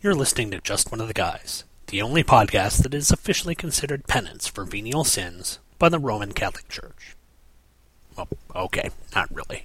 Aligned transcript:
You're 0.00 0.14
listening 0.14 0.52
to 0.52 0.60
Just 0.60 0.92
One 0.92 1.00
of 1.00 1.08
the 1.08 1.12
Guys, 1.12 1.64
the 1.88 2.00
only 2.02 2.22
podcast 2.22 2.84
that 2.84 2.94
is 2.94 3.10
officially 3.10 3.56
considered 3.56 4.06
penance 4.06 4.46
for 4.46 4.62
venial 4.64 5.02
sins 5.02 5.58
by 5.76 5.88
the 5.88 5.98
Roman 5.98 6.30
Catholic 6.32 6.68
Church. 6.68 7.16
Well, 8.16 8.28
okay, 8.54 8.90
not 9.16 9.28
really. 9.34 9.64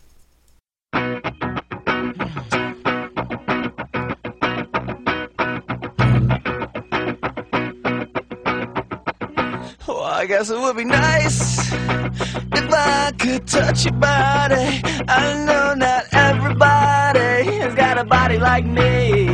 Well, 9.86 10.02
I 10.04 10.26
guess 10.28 10.50
it 10.50 10.58
would 10.60 10.78
be 10.78 10.86
nice 10.86 11.72
if 11.72 12.74
I 12.74 13.12
could 13.20 13.46
touch 13.46 13.86
your 13.86 13.94
body. 13.94 14.82
I 15.08 15.44
know 15.46 15.74
not 15.76 16.06
everybody 16.12 17.58
has 17.60 17.76
got 17.76 17.98
a 17.98 18.04
body 18.04 18.38
like 18.38 18.66
me, 18.66 19.33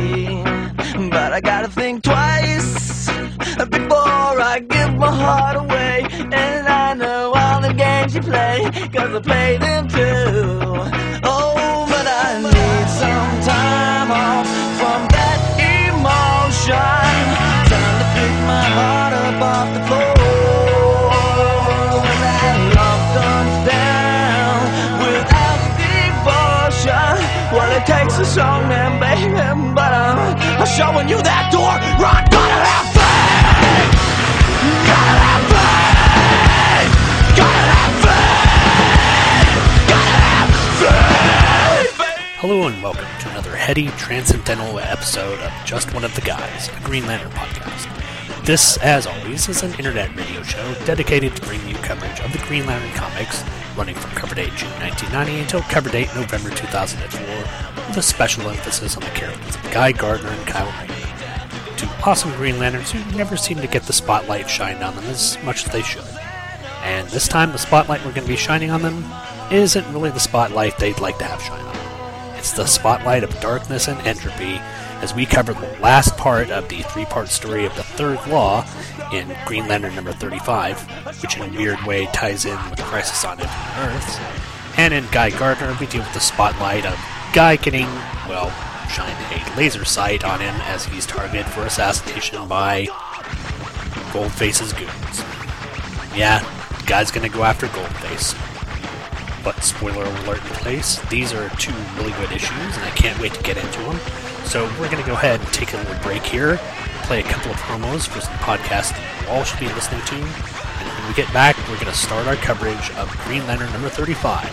heart 5.10 5.56
away. 5.56 6.06
And 6.32 6.68
I 6.68 6.94
know 6.94 7.32
all 7.34 7.60
the 7.60 7.74
games 7.74 8.14
you 8.14 8.22
play, 8.22 8.70
cause 8.92 9.14
I 9.14 9.20
play 9.20 9.58
them 9.58 9.88
too. 9.88 10.60
Oh, 11.24 11.86
but 11.92 12.06
I 12.06 12.28
need 12.42 12.86
some 13.02 13.32
time 13.52 14.10
off 14.10 14.46
from 14.78 15.00
that 15.16 15.40
emotion. 15.58 16.74
Time 17.72 17.96
to 18.02 18.06
pick 18.16 18.34
my 18.52 18.66
heart 18.78 19.12
up 19.12 19.42
off 19.42 19.68
the 19.74 19.86
floor. 19.86 20.20
Well, 27.52 27.76
it 27.76 27.84
takes 27.84 28.16
a 28.16 28.24
strong 28.24 28.68
man, 28.68 29.00
baby. 29.00 29.34
But 29.74 29.92
I'm, 29.92 30.36
I'm 30.60 30.66
showing 30.66 31.08
you 31.08 31.20
that 31.22 31.50
door. 31.50 31.74
Run, 31.98 32.29
Hello 42.50 42.66
and 42.66 42.82
welcome 42.82 43.06
to 43.20 43.30
another 43.30 43.54
heady, 43.54 43.86
transcendental 43.90 44.80
episode 44.80 45.38
of 45.38 45.52
Just 45.64 45.94
One 45.94 46.02
of 46.02 46.12
the 46.16 46.20
Guys, 46.20 46.68
a 46.68 46.80
Green 46.82 47.06
Lantern 47.06 47.30
podcast. 47.30 48.44
This, 48.44 48.76
as 48.78 49.06
always, 49.06 49.48
is 49.48 49.62
an 49.62 49.72
internet 49.74 50.12
radio 50.16 50.42
show 50.42 50.74
dedicated 50.84 51.36
to 51.36 51.42
bringing 51.42 51.68
you 51.68 51.76
coverage 51.76 52.18
of 52.18 52.32
the 52.32 52.44
Green 52.48 52.66
Lantern 52.66 52.90
comics, 52.96 53.44
running 53.76 53.94
from 53.94 54.10
cover 54.16 54.34
date 54.34 54.50
June 54.56 54.68
1990 54.80 55.42
until 55.42 55.60
cover 55.70 55.90
date 55.90 56.08
November 56.16 56.50
2004, 56.50 57.86
with 57.86 57.96
a 57.96 58.02
special 58.02 58.50
emphasis 58.50 58.96
on 58.96 59.04
the 59.04 59.10
characters 59.10 59.54
of 59.54 59.70
Guy 59.70 59.92
Gardner 59.92 60.30
and 60.30 60.46
Kyle 60.48 60.66
Rayner. 60.80 61.76
Two 61.76 61.86
awesome 62.04 62.32
Green 62.32 62.58
Lanterns 62.58 62.90
who 62.90 63.16
never 63.16 63.36
seem 63.36 63.58
to 63.58 63.68
get 63.68 63.84
the 63.84 63.92
spotlight 63.92 64.50
shined 64.50 64.82
on 64.82 64.96
them 64.96 65.04
as 65.04 65.40
much 65.44 65.66
as 65.66 65.72
they 65.72 65.82
should. 65.82 66.02
And 66.82 67.08
this 67.10 67.28
time, 67.28 67.52
the 67.52 67.58
spotlight 67.58 68.04
we're 68.04 68.10
going 68.10 68.26
to 68.26 68.32
be 68.32 68.34
shining 68.34 68.72
on 68.72 68.82
them 68.82 69.04
isn't 69.52 69.92
really 69.92 70.10
the 70.10 70.18
spotlight 70.18 70.78
they'd 70.78 70.98
like 70.98 71.18
to 71.18 71.24
have 71.26 71.40
shine 71.40 71.64
on. 71.64 71.69
It's 72.40 72.52
the 72.52 72.64
spotlight 72.64 73.22
of 73.22 73.38
darkness 73.40 73.86
and 73.86 74.00
entropy 74.06 74.54
as 75.02 75.14
we 75.14 75.26
cover 75.26 75.52
the 75.52 75.76
last 75.82 76.16
part 76.16 76.50
of 76.50 76.70
the 76.70 76.80
three 76.84 77.04
part 77.04 77.28
story 77.28 77.66
of 77.66 77.76
the 77.76 77.82
third 77.82 78.18
law 78.28 78.64
in 79.12 79.36
Green 79.44 79.68
Lantern 79.68 79.94
number 79.94 80.12
35, 80.12 81.20
which 81.20 81.36
in 81.36 81.42
a 81.42 81.58
weird 81.58 81.82
way 81.82 82.06
ties 82.06 82.46
in 82.46 82.56
with 82.70 82.80
Crisis 82.80 83.26
on 83.26 83.38
Infinite 83.38 83.78
Earths. 83.78 84.18
And 84.78 84.94
in 84.94 85.04
Guy 85.12 85.28
Gardner, 85.28 85.76
we 85.78 85.86
deal 85.86 86.00
with 86.00 86.14
the 86.14 86.20
spotlight 86.20 86.86
of 86.86 86.98
Guy 87.34 87.56
getting, 87.56 87.84
well, 88.26 88.48
shined 88.88 89.18
a 89.30 89.56
laser 89.58 89.84
sight 89.84 90.24
on 90.24 90.40
him 90.40 90.54
as 90.62 90.86
he's 90.86 91.04
targeted 91.04 91.44
for 91.44 91.66
assassination 91.66 92.48
by 92.48 92.86
Goldface's 94.14 94.72
goons. 94.72 96.16
Yeah, 96.16 96.40
Guy's 96.86 97.10
gonna 97.10 97.28
go 97.28 97.44
after 97.44 97.66
Goldface. 97.66 98.49
But 99.42 99.62
spoiler 99.64 100.04
alert 100.04 100.42
in 100.42 100.50
place, 100.60 100.98
these 101.08 101.32
are 101.32 101.48
two 101.56 101.74
really 101.96 102.12
good 102.12 102.32
issues, 102.32 102.76
and 102.76 102.84
I 102.84 102.90
can't 102.90 103.18
wait 103.20 103.32
to 103.34 103.42
get 103.42 103.56
into 103.56 103.80
them. 103.80 103.98
So 104.44 104.64
we're 104.78 104.90
going 104.90 105.02
to 105.02 105.06
go 105.06 105.14
ahead 105.14 105.40
and 105.40 105.48
take 105.52 105.72
a 105.72 105.76
little 105.76 105.98
break 106.02 106.22
here, 106.22 106.58
play 107.04 107.20
a 107.20 107.22
couple 107.22 107.50
of 107.50 107.56
promos 107.58 108.06
for 108.06 108.20
some 108.20 108.34
podcasts 108.34 108.90
that 108.92 109.22
you 109.22 109.28
all 109.28 109.44
should 109.44 109.60
be 109.60 109.68
listening 109.68 110.02
to, 110.06 110.16
and 110.80 110.88
when 110.88 111.08
we 111.08 111.14
get 111.14 111.30
back, 111.32 111.56
we're 111.68 111.74
going 111.74 111.92
to 111.92 111.94
start 111.94 112.26
our 112.26 112.36
coverage 112.36 112.90
of 112.92 113.10
Green 113.24 113.46
Lantern 113.46 113.70
number 113.72 113.90
35, 113.90 114.48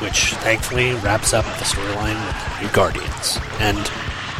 which 0.00 0.34
thankfully 0.34 0.94
wraps 0.96 1.34
up 1.34 1.44
the 1.44 1.64
storyline 1.64 2.14
with 2.26 2.58
the 2.58 2.62
new 2.62 2.72
Guardians. 2.72 3.38
And 3.58 3.88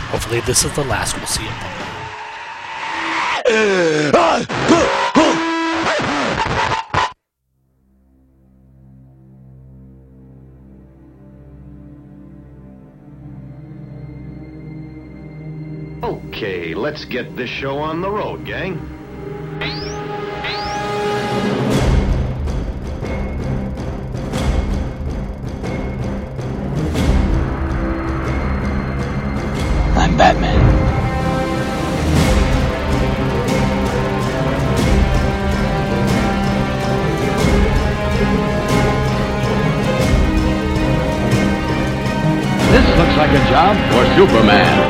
hopefully 0.08 0.41
this 0.42 0.64
is 0.64 0.72
the 0.75 0.84
last 0.84 1.16
we'll 1.16 1.26
see 1.26 1.42
of 1.42 1.50
them. 1.50 1.81
Uh, 3.52 4.10
uh, 4.14 5.09
let's 16.80 17.04
get 17.04 17.36
this 17.36 17.50
show 17.50 17.76
on 17.76 18.00
the 18.00 18.10
road, 18.10 18.46
gang. 18.46 18.78
I'm 29.94 30.16
Batman. 30.16 30.58
This 42.72 42.86
looks 42.96 43.16
like 43.19 43.30
a 43.30 43.50
job 43.50 43.76
for 43.92 44.04
Superman. 44.16 44.89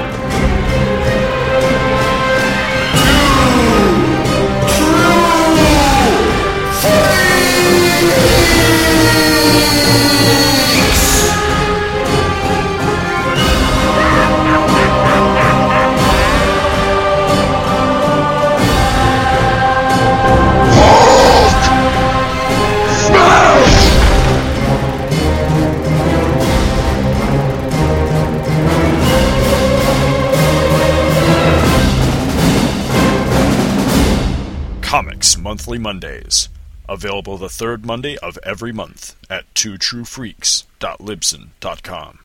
Monthly 35.61 35.79
Mondays. 35.79 36.49
Available 36.89 37.37
the 37.37 37.51
third 37.51 37.85
Monday 37.85 38.17
of 38.23 38.39
every 38.43 38.73
month 38.73 39.15
at 39.29 39.45
twotruefreaks.libsyn.com. 39.53 42.21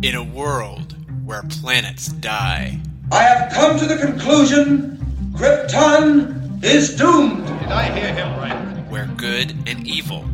In 0.00 0.14
a 0.14 0.22
world 0.22 0.94
where 1.24 1.42
planets 1.42 2.06
die, 2.06 2.78
I 3.10 3.22
have 3.22 3.52
come 3.52 3.76
to 3.80 3.86
the 3.86 3.96
conclusion 3.96 4.98
Krypton 5.32 6.62
is 6.62 6.94
doomed. 6.94 7.48
Did 7.48 7.72
I 7.72 7.92
hear 7.98 8.14
him 8.14 8.38
right? 8.38 8.54
Where 8.88 9.06
good 9.16 9.56
and 9.66 9.84
evil 9.88 10.24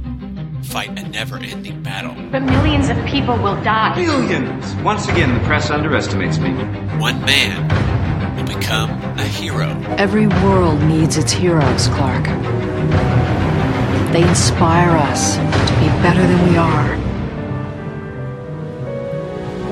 fight 0.62 0.98
a 0.98 1.08
never 1.08 1.36
ending 1.38 1.82
battle, 1.82 2.14
But 2.30 2.42
millions 2.42 2.88
of 2.88 2.96
people 3.06 3.36
will 3.36 3.60
die. 3.62 3.94
Millions! 4.00 4.75
Once 4.76 5.08
again, 5.08 5.34
the 5.38 5.44
press 5.44 5.70
underestimates 5.70 6.38
me. 6.38 6.50
one 6.98 7.20
man 7.25 8.37
will 8.37 8.46
become 8.58 8.90
a 9.19 9.25
hero. 9.25 9.69
Every 9.98 10.26
world 10.26 10.81
needs 10.82 11.16
its 11.19 11.32
heroes, 11.32 11.88
Clark. 11.88 12.25
They 14.12 14.26
inspire 14.26 14.90
us 14.90 15.37
to 15.37 15.75
be 15.81 15.87
better 16.02 16.20
than 16.26 16.48
we 16.50 16.56
are. 16.56 16.92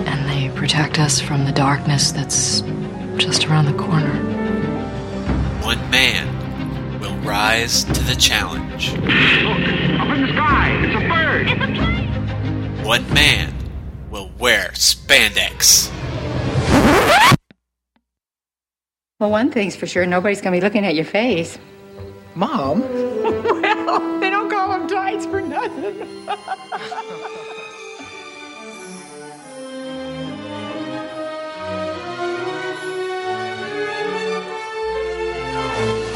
And 0.06 0.28
they 0.28 0.54
protect 0.58 0.98
us 0.98 1.20
from 1.20 1.44
the 1.44 1.52
darkness 1.52 2.10
that's 2.12 2.62
just 3.16 3.46
around 3.46 3.66
the 3.66 3.74
corner. 3.74 4.14
One 5.62 5.78
man 5.90 7.00
will 7.00 7.16
rise 7.18 7.84
to 7.84 8.02
the 8.02 8.14
challenge. 8.16 8.92
Look, 8.92 9.02
up 10.00 10.08
in 10.16 10.22
the 10.22 10.28
sky! 10.32 10.79
One 11.40 13.14
man 13.14 13.54
will 14.10 14.30
wear 14.38 14.72
spandex. 14.74 15.90
Well, 19.18 19.30
one 19.30 19.50
thing's 19.50 19.74
for 19.74 19.86
sure 19.86 20.04
nobody's 20.04 20.42
going 20.42 20.52
to 20.52 20.60
be 20.60 20.62
looking 20.62 20.84
at 20.84 20.94
your 20.94 21.06
face. 21.06 21.58
Mom? 22.34 22.80
well, 23.22 24.20
they 24.20 24.28
don't 24.28 24.50
call 24.50 24.68
them 24.68 24.86
tights 24.86 25.24
for 25.24 25.40
nothing. 25.40 26.06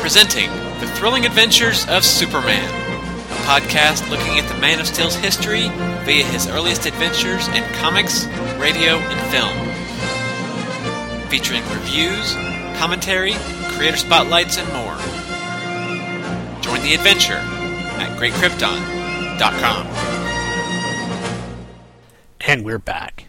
Presenting 0.01 0.51
the 0.81 0.87
thrilling 0.97 1.25
adventures 1.25 1.89
of 1.89 2.05
Superman 2.05 2.84
podcast 3.45 4.09
looking 4.09 4.39
at 4.39 4.49
the 4.49 4.59
Man 4.59 4.81
of 4.81 4.87
Steel's 4.87 5.15
history 5.15 5.69
via 6.05 6.25
his 6.25 6.49
earliest 6.49 6.87
adventures 6.87 7.47
in 7.49 7.63
comics, 7.75 8.25
radio, 8.57 8.97
and 8.97 9.21
film. 9.31 9.53
Featuring 11.29 11.63
reviews, 11.69 12.35
commentary, 12.79 13.35
creator 13.77 13.99
spotlights, 13.99 14.57
and 14.57 14.67
more. 14.73 14.97
Join 16.63 16.81
the 16.83 16.95
adventure 16.95 17.35
at 17.35 18.19
greatkrypton.com. 18.19 19.87
And 22.41 22.65
we're 22.65 22.79
back. 22.79 23.27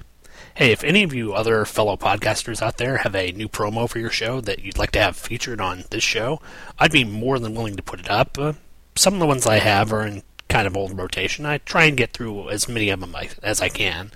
Hey, 0.56 0.72
if 0.72 0.86
any 0.86 1.04
of 1.04 1.14
you 1.14 1.34
other 1.34 1.66
fellow 1.66 1.98
podcasters 1.98 2.62
out 2.62 2.78
there 2.78 3.00
have 3.00 3.14
a 3.14 3.34
new 3.34 3.50
promo 3.50 3.90
for 3.90 4.00
your 4.00 4.10
show 4.10 4.40
that 4.40 4.60
you'd 4.60 4.78
like 4.78 4.92
to 4.92 5.00
have 5.00 5.18
featured 5.18 5.60
on 5.60 5.84
this 5.90 6.04
show, 6.04 6.42
I'd 6.80 6.94
be 6.94 7.04
more 7.04 7.38
than 7.40 7.54
willing 7.54 7.76
to 7.76 7.84
put 7.84 8.00
it 8.00 8.10
up. 8.10 8.38
Uh, 8.40 8.54
some 8.96 9.14
of 9.14 9.20
the 9.20 9.26
ones 9.26 9.46
I 9.46 9.60
have 9.60 9.92
are 9.94 10.06
in 10.06 10.24
kind 10.48 10.68
of 10.68 10.78
old 10.78 10.98
rotation. 10.98 11.46
I 11.46 11.58
try 11.60 11.86
and 11.86 11.98
get 11.98 12.14
through 12.14 12.50
as 12.50 12.70
many 12.70 12.90
of 12.90 13.00
them 13.00 13.16
as 13.44 13.62
I 13.62 13.70
can. 13.70 14.12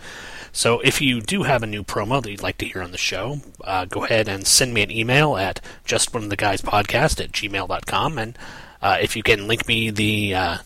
So 0.51 0.79
if 0.79 1.01
you 1.01 1.21
do 1.21 1.43
have 1.43 1.63
a 1.63 1.67
new 1.67 1.83
promo 1.83 2.21
that 2.21 2.29
you'd 2.29 2.41
like 2.41 2.57
to 2.59 2.65
hear 2.65 2.81
on 2.81 2.91
the 2.91 2.97
show, 2.97 3.41
uh, 3.63 3.85
go 3.85 4.03
ahead 4.05 4.27
and 4.27 4.47
send 4.47 4.73
me 4.73 4.81
an 4.81 4.91
email 4.91 5.37
at 5.37 5.61
justoneoftheguyspodcast 5.85 7.23
at 7.23 7.31
gmail.com. 7.31 8.17
And 8.17 8.37
uh, 8.81 8.97
if 9.01 9.15
you 9.15 9.23
can 9.23 9.47
link 9.47 9.67
me 9.67 9.89
the 9.89 10.33
uh, 10.33 10.57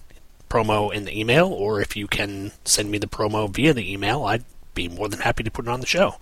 promo 0.49 0.93
in 0.93 1.05
the 1.05 1.19
email, 1.19 1.47
or 1.47 1.81
if 1.81 1.95
you 1.95 2.07
can 2.07 2.51
send 2.63 2.91
me 2.91 2.97
the 2.97 3.07
promo 3.07 3.49
via 3.49 3.73
the 3.73 3.91
email, 3.91 4.23
I'd 4.23 4.45
be 4.73 4.87
more 4.87 5.09
than 5.09 5.19
happy 5.19 5.43
to 5.43 5.51
put 5.51 5.65
it 5.65 5.71
on 5.71 5.81
the 5.81 5.85
show. 5.85 6.15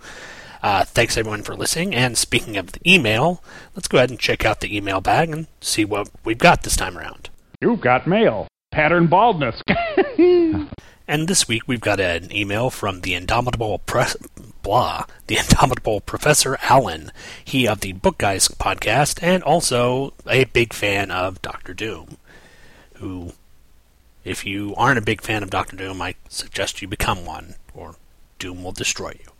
Uh, 0.62 0.84
thanks 0.84 1.16
everyone 1.16 1.42
for 1.42 1.56
listening. 1.56 1.94
And 1.94 2.16
speaking 2.16 2.56
of 2.56 2.72
the 2.72 2.80
email, 2.90 3.42
let's 3.74 3.88
go 3.88 3.98
ahead 3.98 4.10
and 4.10 4.18
check 4.18 4.44
out 4.44 4.60
the 4.60 4.74
email 4.76 5.00
bag 5.00 5.30
and 5.30 5.46
see 5.60 5.84
what 5.84 6.08
we've 6.24 6.38
got 6.38 6.62
this 6.62 6.76
time 6.76 6.96
around. 6.96 7.30
You've 7.62 7.80
got 7.80 8.08
mail. 8.08 8.48
Pattern 8.72 9.06
baldness. 9.06 9.62
and 10.18 11.28
this 11.28 11.46
week 11.46 11.62
we've 11.68 11.80
got 11.80 12.00
an 12.00 12.34
email 12.34 12.70
from 12.70 13.02
the 13.02 13.14
indomitable 13.14 13.78
press 13.78 14.16
blah 14.64 15.04
the 15.28 15.38
indomitable 15.38 16.00
Professor 16.00 16.58
Allen, 16.62 17.12
he 17.44 17.68
of 17.68 17.78
the 17.78 17.92
Book 17.92 18.18
Guys 18.18 18.48
podcast, 18.48 19.22
and 19.22 19.44
also 19.44 20.12
a 20.26 20.42
big 20.46 20.72
fan 20.72 21.12
of 21.12 21.40
Doctor 21.40 21.72
Doom. 21.72 22.16
Who, 22.94 23.34
if 24.24 24.44
you 24.44 24.74
aren't 24.76 24.98
a 24.98 25.02
big 25.02 25.20
fan 25.20 25.44
of 25.44 25.50
Doctor 25.50 25.76
Doom, 25.76 26.02
I 26.02 26.16
suggest 26.28 26.82
you 26.82 26.88
become 26.88 27.24
one, 27.24 27.54
or 27.72 27.94
Doom 28.40 28.64
will 28.64 28.72
destroy 28.72 29.10
you. 29.20 29.31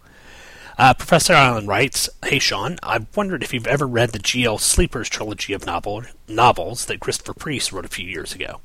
Uh, 0.78 0.94
Professor 0.94 1.34
Allen 1.34 1.66
writes, 1.66 2.08
Hey 2.24 2.38
Sean, 2.38 2.78
I've 2.82 3.14
wondered 3.14 3.42
if 3.42 3.52
you've 3.52 3.66
ever 3.66 3.86
read 3.86 4.10
the 4.10 4.18
G.L. 4.18 4.58
Sleepers 4.58 5.08
trilogy 5.08 5.52
of 5.52 5.66
novel, 5.66 6.02
novels 6.26 6.86
that 6.86 7.00
Christopher 7.00 7.34
Priest 7.34 7.72
wrote 7.72 7.84
a 7.84 7.88
few 7.88 8.08
years 8.08 8.34
ago. 8.34 8.60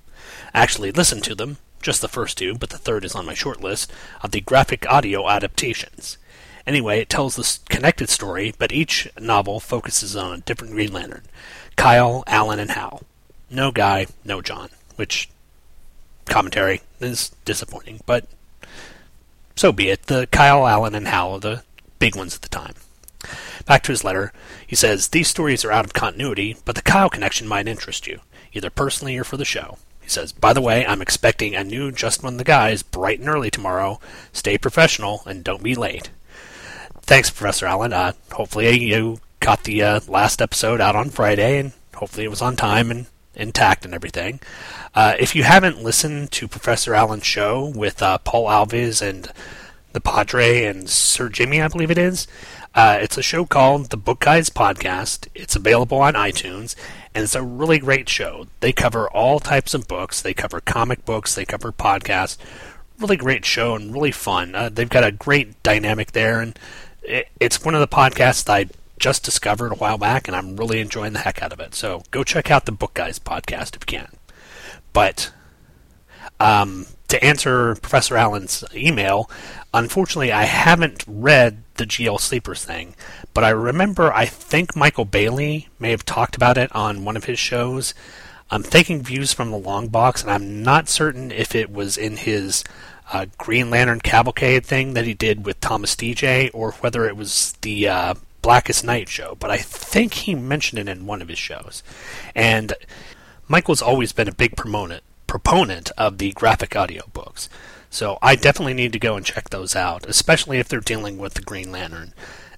I 0.54 0.62
actually 0.62 0.92
listened 0.92 1.24
to 1.26 1.36
them, 1.36 1.58
just 1.82 2.02
the 2.02 2.08
first 2.08 2.38
two, 2.38 2.56
but 2.56 2.70
the 2.70 2.78
third 2.78 3.04
is 3.04 3.14
on 3.14 3.26
my 3.26 3.34
short 3.34 3.62
list, 3.62 3.92
of 4.22 4.32
the 4.32 4.40
graphic 4.42 4.90
audio 4.90 5.28
adaptations. 5.30 6.18
Anyway, 6.66 7.00
it 7.00 7.10
tells 7.10 7.36
this 7.36 7.60
connected 7.70 8.10
story, 8.10 8.54
but 8.58 8.72
each 8.72 9.10
novel 9.20 9.60
focuses 9.60 10.16
on 10.16 10.34
a 10.34 10.42
different 10.42 10.74
Green 10.74 10.94
Lantern 10.94 11.24
Kyle, 11.76 12.24
Alan, 12.26 12.60
and 12.60 12.72
Hal. 12.72 13.04
No 13.50 13.72
Guy, 13.72 14.08
no 14.26 14.42
John, 14.42 14.70
which 14.96 15.30
commentary 16.26 16.82
is 17.00 17.32
disappointing, 17.46 18.02
but 18.06 18.26
so 19.56 19.72
be 19.72 19.90
it. 19.90 20.04
The 20.04 20.28
Kyle, 20.28 20.68
Alan, 20.68 20.96
and 20.96 21.08
Hal 21.08 21.40
the 21.40 21.64
big 22.00 22.16
ones 22.16 22.36
at 22.36 22.42
the 22.42 22.50
time. 22.50 22.76
Back 23.66 23.84
to 23.84 23.92
his 23.92 24.04
letter, 24.04 24.32
he 24.66 24.76
says, 24.76 25.10
These 25.10 25.28
stories 25.28 25.66
are 25.66 25.72
out 25.72 25.86
of 25.86 25.94
continuity, 25.94 26.58
but 26.66 26.76
the 26.76 26.82
Kyle 26.82 27.10
connection 27.10 27.48
might 27.48 27.68
interest 27.68 28.08
you, 28.08 28.20
either 28.54 28.70
personally 28.70 29.18
or 29.18 29.24
for 29.24 29.38
the 29.38 29.46
show. 29.46 29.78
He 30.02 30.10
says, 30.10 30.32
By 30.32 30.54
the 30.54 30.62
way, 30.62 30.86
I'm 30.86 31.02
expecting 31.02 31.56
a 31.56 31.64
new 31.64 31.92
Just 31.92 32.24
One 32.24 32.38
the 32.38 32.44
Guys 32.44 32.84
bright 32.84 33.20
and 33.20 33.28
early 33.28 33.52
tomorrow. 33.52 34.00
Stay 34.32 34.58
professional 34.58 35.22
and 35.26 35.44
don't 35.44 35.64
be 35.64 35.76
late. 35.76 36.10
Thanks, 37.02 37.30
Professor 37.30 37.66
Allen. 37.66 37.94
Uh, 37.94 38.14
hopefully 38.32 38.78
you 38.78 39.20
got 39.40 39.64
the 39.64 39.82
uh, 39.82 40.00
last 40.08 40.42
episode 40.42 40.80
out 40.80 40.96
on 40.96 41.10
Friday, 41.10 41.60
and 41.60 41.74
hopefully 41.96 42.26
it 42.26 42.30
was 42.30 42.42
on 42.42 42.56
time 42.56 42.92
and 42.92 43.08
intact 43.36 43.86
and 43.86 43.94
everything. 43.94 44.40
Uh, 44.96 45.16
if 45.20 45.36
you 45.36 45.44
haven't 45.44 45.84
listened 45.84 46.32
to 46.32 46.48
Professor 46.48 46.94
Allen's 46.94 47.26
show 47.26 47.66
with 47.66 48.02
uh, 48.02 48.18
Paul 48.20 48.48
Alves 48.48 49.02
and 49.02 49.32
the 49.98 50.02
Padre 50.02 50.64
and 50.64 50.88
Sir 50.88 51.28
Jimmy, 51.28 51.60
I 51.60 51.68
believe 51.70 51.90
it 51.90 51.98
is, 51.98 52.28
uh, 52.76 53.00
it's 53.02 53.18
a 53.18 53.24
show 53.24 53.48
called 53.48 53.90
The 53.90 53.98
Book 53.98 54.20
Guys 54.20 54.48
Podcast. 54.48 55.28
It's 55.34 55.56
available 55.56 55.98
on 55.98 56.14
iTunes, 56.14 56.76
and 57.16 57.24
it's 57.24 57.34
a 57.34 57.42
really 57.42 57.80
great 57.80 58.08
show. 58.08 58.46
They 58.60 58.72
cover 58.72 59.10
all 59.10 59.40
types 59.40 59.74
of 59.74 59.88
books. 59.88 60.22
They 60.22 60.36
cover 60.36 60.60
comic 60.60 61.04
books. 61.04 61.34
They 61.34 61.46
cover 61.46 61.72
podcasts. 61.72 62.38
Really 63.00 63.18
great 63.18 63.44
show 63.44 63.74
and 63.74 63.92
really 63.92 64.12
fun. 64.12 64.54
Uh, 64.54 64.70
they've 64.70 64.88
got 64.88 65.04
a 65.04 65.12
great 65.12 65.64
dynamic 65.64 66.12
there, 66.12 66.42
and 66.42 66.60
it, 67.02 67.30
it's 67.40 67.66
one 67.66 67.74
of 67.74 67.82
the 67.82 67.88
podcasts 67.88 68.48
I 68.48 68.68
just 69.00 69.24
discovered 69.24 69.72
a 69.72 69.78
while 69.78 69.98
back, 69.98 70.28
and 70.28 70.38
I'm 70.38 70.58
really 70.58 70.80
enjoying 70.80 71.14
the 71.14 71.20
heck 71.20 71.42
out 71.42 71.54
of 71.54 71.60
it. 71.60 71.74
So 71.74 72.04
go 72.12 72.24
check 72.24 72.52
out 72.52 72.68
the 72.68 72.72
Book 72.72 72.94
Guys 72.94 73.18
podcast 73.18 73.76
if 73.76 73.92
you 73.92 73.98
can. 73.98 74.10
But 74.94 75.32
um, 76.40 76.86
to 77.08 77.24
answer 77.24 77.76
Professor 77.76 78.18
Allen's 78.18 78.64
email, 78.74 79.30
unfortunately, 79.74 80.32
I 80.32 80.44
haven't 80.44 81.04
read 81.08 81.64
the 81.76 81.86
GL 81.86 82.20
Sleepers 82.20 82.66
thing, 82.66 82.96
but 83.34 83.44
I 83.44 83.50
remember 83.50 84.12
I 84.12 84.26
think 84.26 84.76
Michael 84.76 85.06
Bailey 85.06 85.70
may 85.80 85.92
have 85.92 86.06
talked 86.06 86.36
about 86.36 86.58
it 86.58 86.74
on 86.76 87.06
one 87.06 87.16
of 87.16 87.26
his 87.26 87.40
shows. 87.40 87.94
I'm 88.50 88.64
thinking 88.64 89.02
views 89.02 89.34
from 89.34 89.52
the 89.52 89.58
long 89.58 89.88
box, 89.90 90.22
and 90.22 90.32
I'm 90.32 90.64
not 90.64 90.90
certain 90.90 91.32
if 91.32 91.54
it 91.54 91.72
was 91.72 91.98
in 91.98 92.18
his 92.18 92.64
uh, 93.12 93.26
Green 93.38 93.70
Lantern 93.70 94.02
Cavalcade 94.02 94.66
thing 94.66 94.94
that 94.94 95.06
he 95.06 95.14
did 95.14 95.46
with 95.46 95.60
Thomas 95.60 95.96
DJ, 95.96 96.50
or 96.54 96.72
whether 96.74 97.06
it 97.06 97.16
was 97.16 97.54
the 97.62 97.88
uh, 97.88 98.14
Blackest 98.42 98.84
Night 98.84 99.10
show. 99.10 99.36
But 99.40 99.52
I 99.52 99.58
think 99.58 100.14
he 100.14 100.36
mentioned 100.36 100.80
it 100.80 100.90
in 100.90 101.06
one 101.06 101.22
of 101.22 101.28
his 101.28 101.40
shows, 101.40 101.84
and 102.36 102.74
Michael's 103.48 103.82
always 103.82 104.12
been 104.12 104.28
a 104.28 104.34
big 104.34 104.56
proponent 104.58 105.04
proponent 105.38 105.92
of 106.00 106.18
the 106.18 106.32
graphic 106.32 106.76
audio 106.76 107.04
books. 107.14 107.48
So 107.92 108.18
I 108.24 108.36
definitely 108.36 108.74
need 108.74 108.92
to 108.94 109.00
go 109.00 109.16
and 109.16 109.24
check 109.24 109.52
those 109.52 109.76
out, 109.76 110.04
especially 110.08 110.58
if 110.58 110.68
they're 110.68 110.80
dealing 110.80 111.20
with 111.20 111.36
the 111.36 111.44
Green 111.44 111.72
Lantern, 111.72 112.14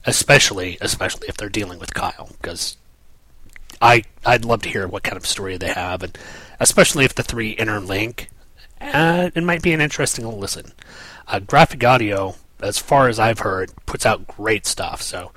especially 0.06 0.78
especially 0.80 1.28
if 1.28 1.36
they're 1.36 1.50
dealing 1.50 1.78
with 1.78 1.94
Kyle, 1.94 2.30
because 2.42 2.78
I 3.82 4.04
I'd 4.26 4.46
love 4.46 4.62
to 4.62 4.70
hear 4.70 4.88
what 4.88 5.04
kind 5.04 5.18
of 5.18 5.26
story 5.26 5.58
they 5.58 5.74
have, 5.74 6.04
and 6.04 6.18
especially 6.58 7.04
if 7.04 7.14
the 7.14 7.22
three 7.22 7.54
interlink, 7.58 8.28
uh, 8.80 9.30
it 9.36 9.44
might 9.44 9.62
be 9.62 9.74
an 9.74 9.82
interesting 9.82 10.26
listen. 10.26 10.72
Uh, 11.28 11.40
graphic 11.40 11.84
audio, 11.84 12.36
as 12.62 12.78
far 12.78 13.10
as 13.10 13.20
I've 13.20 13.40
heard, 13.40 13.72
puts 13.86 14.06
out 14.06 14.26
great 14.26 14.66
stuff. 14.66 15.02
So, 15.02 15.34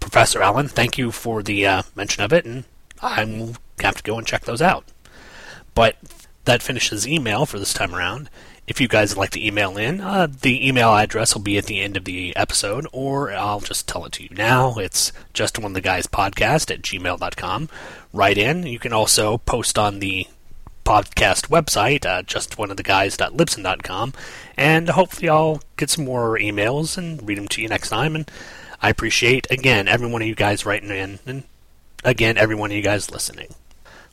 Professor 0.00 0.40
Allen, 0.40 0.68
thank 0.68 0.96
you 0.96 1.12
for 1.12 1.42
the 1.42 1.66
uh, 1.66 1.82
mention 1.94 2.24
of 2.24 2.32
it, 2.32 2.46
and 2.46 2.64
I'm 3.02 3.38
going 3.38 3.54
to 3.78 3.86
have 3.86 3.96
to 3.96 4.02
go 4.02 4.16
and 4.16 4.26
check 4.26 4.46
those 4.46 4.62
out. 4.62 4.84
But 5.76 5.96
that 6.46 6.62
finishes 6.62 7.06
email 7.06 7.44
for 7.46 7.60
this 7.60 7.74
time 7.74 7.94
around. 7.94 8.30
If 8.66 8.80
you 8.80 8.88
guys 8.88 9.10
would 9.14 9.20
like 9.20 9.30
to 9.30 9.46
email 9.46 9.76
in, 9.76 10.00
uh, 10.00 10.26
the 10.26 10.66
email 10.66 10.92
address 10.92 11.34
will 11.34 11.42
be 11.42 11.58
at 11.58 11.66
the 11.66 11.80
end 11.80 11.96
of 11.96 12.04
the 12.04 12.34
episode, 12.34 12.86
or 12.92 13.30
I'll 13.30 13.60
just 13.60 13.86
tell 13.86 14.04
it 14.06 14.12
to 14.12 14.24
you 14.24 14.30
now. 14.32 14.74
It's 14.76 15.12
just 15.34 15.58
one 15.58 15.70
of 15.72 15.74
the 15.74 15.80
guys 15.80 16.06
podcast 16.08 16.72
at 16.72 16.82
gmail.com. 16.82 17.68
Write 18.12 18.38
in. 18.38 18.66
You 18.66 18.80
can 18.80 18.92
also 18.92 19.38
post 19.38 19.78
on 19.78 20.00
the 20.00 20.26
podcast 20.84 21.48
website, 21.48 22.06
uh, 22.06 22.22
justoneoftheguys.libsyn.com, 22.22 24.12
and 24.56 24.88
hopefully 24.88 25.28
I'll 25.28 25.60
get 25.76 25.90
some 25.90 26.04
more 26.06 26.38
emails 26.38 26.96
and 26.96 27.28
read 27.28 27.38
them 27.38 27.48
to 27.48 27.60
you 27.60 27.68
next 27.68 27.90
time. 27.90 28.16
And 28.16 28.30
I 28.80 28.88
appreciate, 28.88 29.46
again, 29.50 29.88
every 29.88 30.08
one 30.08 30.22
of 30.22 30.28
you 30.28 30.34
guys 30.34 30.64
writing 30.64 30.90
in, 30.90 31.18
and 31.26 31.44
again, 32.02 32.38
every 32.38 32.56
one 32.56 32.70
of 32.70 32.76
you 32.76 32.82
guys 32.82 33.10
listening. 33.10 33.48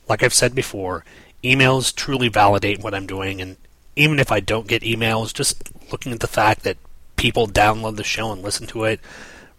Like 0.09 0.21
I've 0.23 0.33
said 0.33 0.53
before, 0.53 1.05
emails 1.43 1.93
truly 1.93 2.29
validate 2.29 2.79
what 2.79 2.93
I'm 2.93 3.07
doing, 3.07 3.41
and 3.41 3.57
even 3.95 4.19
if 4.19 4.31
I 4.31 4.39
don't 4.39 4.67
get 4.67 4.81
emails, 4.83 5.33
just 5.33 5.69
looking 5.91 6.11
at 6.11 6.19
the 6.19 6.27
fact 6.27 6.63
that 6.63 6.77
people 7.15 7.47
download 7.47 7.97
the 7.97 8.03
show 8.03 8.31
and 8.31 8.41
listen 8.41 8.67
to 8.67 8.85
it 8.85 8.99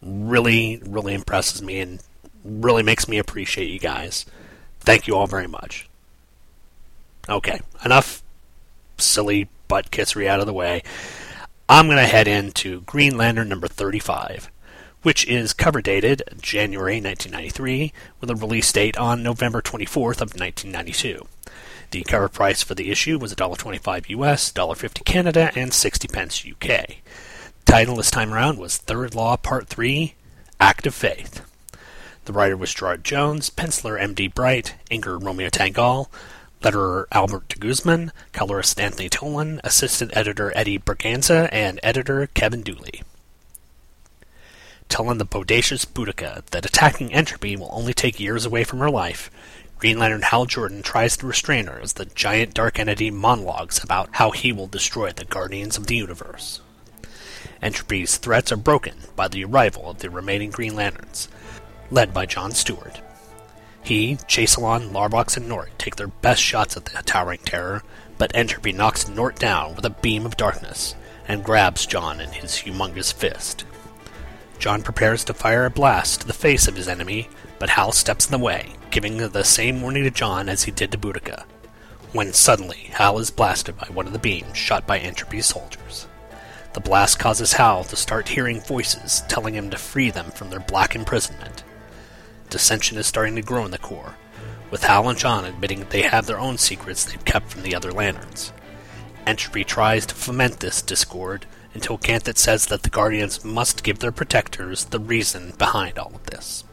really, 0.02 0.80
really 0.84 1.14
impresses 1.14 1.62
me 1.62 1.80
and 1.80 2.00
really 2.44 2.82
makes 2.82 3.08
me 3.08 3.18
appreciate 3.18 3.70
you 3.70 3.78
guys. 3.78 4.26
Thank 4.80 5.06
you 5.06 5.16
all 5.16 5.26
very 5.26 5.46
much. 5.46 5.88
Okay, 7.28 7.60
enough 7.84 8.22
silly 8.98 9.48
butt 9.68 9.90
kissery 9.90 10.28
out 10.28 10.40
of 10.40 10.46
the 10.46 10.52
way. 10.52 10.82
I'm 11.68 11.86
going 11.86 11.96
to 11.96 12.04
head 12.04 12.28
into 12.28 12.82
Green 12.82 13.16
Lantern 13.16 13.48
number 13.48 13.66
35, 13.66 14.50
which 15.02 15.26
is 15.26 15.54
cover 15.54 15.80
dated 15.80 16.22
January 16.40 17.00
1993 17.00 17.92
with 18.20 18.28
a 18.28 18.34
release 18.34 18.70
date 18.70 18.98
on 18.98 19.22
November 19.22 19.62
24th 19.62 20.20
of 20.20 20.34
1992. 20.34 21.26
The 21.94 22.02
cover 22.02 22.28
price 22.28 22.60
for 22.60 22.74
the 22.74 22.90
issue 22.90 23.20
was 23.20 23.32
$1.25 23.36 24.08
US, 24.08 24.50
$1.50 24.50 25.04
Canada, 25.04 25.52
and 25.54 25.72
60 25.72 26.08
pence 26.08 26.44
UK. 26.44 26.66
The 26.66 26.96
Title 27.64 27.94
this 27.94 28.10
time 28.10 28.34
around 28.34 28.58
was 28.58 28.78
Third 28.78 29.14
Law 29.14 29.36
Part 29.36 29.68
3 29.68 30.16
Act 30.58 30.88
of 30.88 30.94
Faith. 30.96 31.42
The 32.24 32.32
writer 32.32 32.56
was 32.56 32.74
Gerard 32.74 33.04
Jones, 33.04 33.48
penciler 33.48 33.96
M.D. 33.96 34.26
Bright, 34.26 34.74
inker 34.90 35.22
Romeo 35.22 35.50
Tanghal, 35.50 36.08
letterer 36.62 37.04
Albert 37.12 37.50
de 37.50 37.60
Guzman, 37.60 38.10
colorist 38.32 38.80
Anthony 38.80 39.08
Tollin, 39.08 39.60
assistant 39.62 40.10
editor 40.16 40.52
Eddie 40.56 40.80
Berganza, 40.80 41.48
and 41.52 41.78
editor 41.84 42.26
Kevin 42.34 42.62
Dooley. 42.62 43.04
Telling 44.88 45.18
the 45.18 45.26
bodacious 45.26 45.86
Boudica 45.86 46.44
that 46.46 46.66
attacking 46.66 47.14
Entropy 47.14 47.54
will 47.54 47.70
only 47.70 47.94
take 47.94 48.18
years 48.18 48.44
away 48.44 48.64
from 48.64 48.80
her 48.80 48.90
life, 48.90 49.30
Green 49.84 49.98
Lantern 49.98 50.22
Hal 50.22 50.46
Jordan 50.46 50.82
tries 50.82 51.14
to 51.18 51.26
restrain 51.26 51.66
her 51.66 51.78
as 51.78 51.92
the 51.92 52.06
giant 52.06 52.54
dark 52.54 52.78
entity 52.78 53.10
monologues 53.10 53.84
about 53.84 54.08
how 54.12 54.30
he 54.30 54.50
will 54.50 54.66
destroy 54.66 55.12
the 55.12 55.26
Guardians 55.26 55.76
of 55.76 55.88
the 55.88 55.96
Universe. 55.96 56.62
Entropy's 57.60 58.16
threats 58.16 58.50
are 58.50 58.56
broken 58.56 58.94
by 59.14 59.28
the 59.28 59.44
arrival 59.44 59.90
of 59.90 59.98
the 59.98 60.08
remaining 60.08 60.48
Green 60.48 60.74
Lanterns, 60.74 61.28
led 61.90 62.14
by 62.14 62.24
John 62.24 62.52
Stewart. 62.52 63.02
He, 63.82 64.16
Chaselon, 64.26 64.90
Larvox, 64.90 65.36
and 65.36 65.50
Nort 65.50 65.78
take 65.78 65.96
their 65.96 66.06
best 66.08 66.40
shots 66.40 66.78
at 66.78 66.86
the 66.86 67.02
towering 67.02 67.40
terror, 67.44 67.82
but 68.16 68.34
Entropy 68.34 68.72
knocks 68.72 69.06
Nort 69.06 69.38
down 69.38 69.76
with 69.76 69.84
a 69.84 69.90
beam 69.90 70.24
of 70.24 70.38
darkness 70.38 70.94
and 71.28 71.44
grabs 71.44 71.84
John 71.84 72.22
in 72.22 72.30
his 72.30 72.52
humongous 72.52 73.12
fist. 73.12 73.66
John 74.58 74.80
prepares 74.80 75.24
to 75.24 75.34
fire 75.34 75.66
a 75.66 75.70
blast 75.70 76.22
to 76.22 76.26
the 76.26 76.32
face 76.32 76.66
of 76.68 76.76
his 76.76 76.88
enemy, 76.88 77.28
but 77.58 77.70
Hal 77.70 77.92
steps 77.92 78.26
in 78.26 78.32
the 78.32 78.38
way, 78.38 78.72
giving 78.90 79.16
the 79.16 79.44
same 79.44 79.82
warning 79.82 80.04
to 80.04 80.10
John 80.10 80.48
as 80.48 80.64
he 80.64 80.70
did 80.70 80.92
to 80.92 80.98
Boudica. 80.98 81.44
When 82.12 82.32
suddenly, 82.32 82.90
Hal 82.92 83.18
is 83.18 83.30
blasted 83.30 83.76
by 83.76 83.88
one 83.88 84.06
of 84.06 84.12
the 84.12 84.18
beams 84.18 84.56
shot 84.56 84.86
by 84.86 85.00
Entropy's 85.00 85.46
soldiers. 85.46 86.06
The 86.74 86.80
blast 86.80 87.18
causes 87.18 87.52
Hal 87.52 87.84
to 87.84 87.96
start 87.96 88.28
hearing 88.28 88.60
voices 88.60 89.22
telling 89.28 89.54
him 89.54 89.70
to 89.70 89.76
free 89.76 90.10
them 90.10 90.30
from 90.30 90.50
their 90.50 90.60
black 90.60 90.94
imprisonment. 90.94 91.64
Dissension 92.50 92.98
is 92.98 93.06
starting 93.06 93.36
to 93.36 93.42
grow 93.42 93.64
in 93.64 93.70
the 93.70 93.78
Corps, 93.78 94.16
with 94.70 94.84
Hal 94.84 95.08
and 95.08 95.18
John 95.18 95.44
admitting 95.44 95.86
they 95.90 96.02
have 96.02 96.26
their 96.26 96.38
own 96.38 96.58
secrets 96.58 97.04
they've 97.04 97.24
kept 97.24 97.50
from 97.50 97.62
the 97.62 97.74
other 97.74 97.92
Lanterns. 97.92 98.52
Entropy 99.26 99.64
tries 99.64 100.04
to 100.06 100.14
foment 100.14 100.60
this 100.60 100.82
discord 100.82 101.46
until 101.74 101.98
Ganthet 101.98 102.38
says 102.38 102.66
that 102.66 102.82
the 102.82 102.90
Guardians 102.90 103.44
must 103.44 103.82
give 103.82 104.00
their 104.00 104.12
protectors 104.12 104.84
the 104.86 105.00
reason 105.00 105.52
behind 105.58 105.98
all 105.98 106.12
of 106.14 106.26
this. 106.26 106.64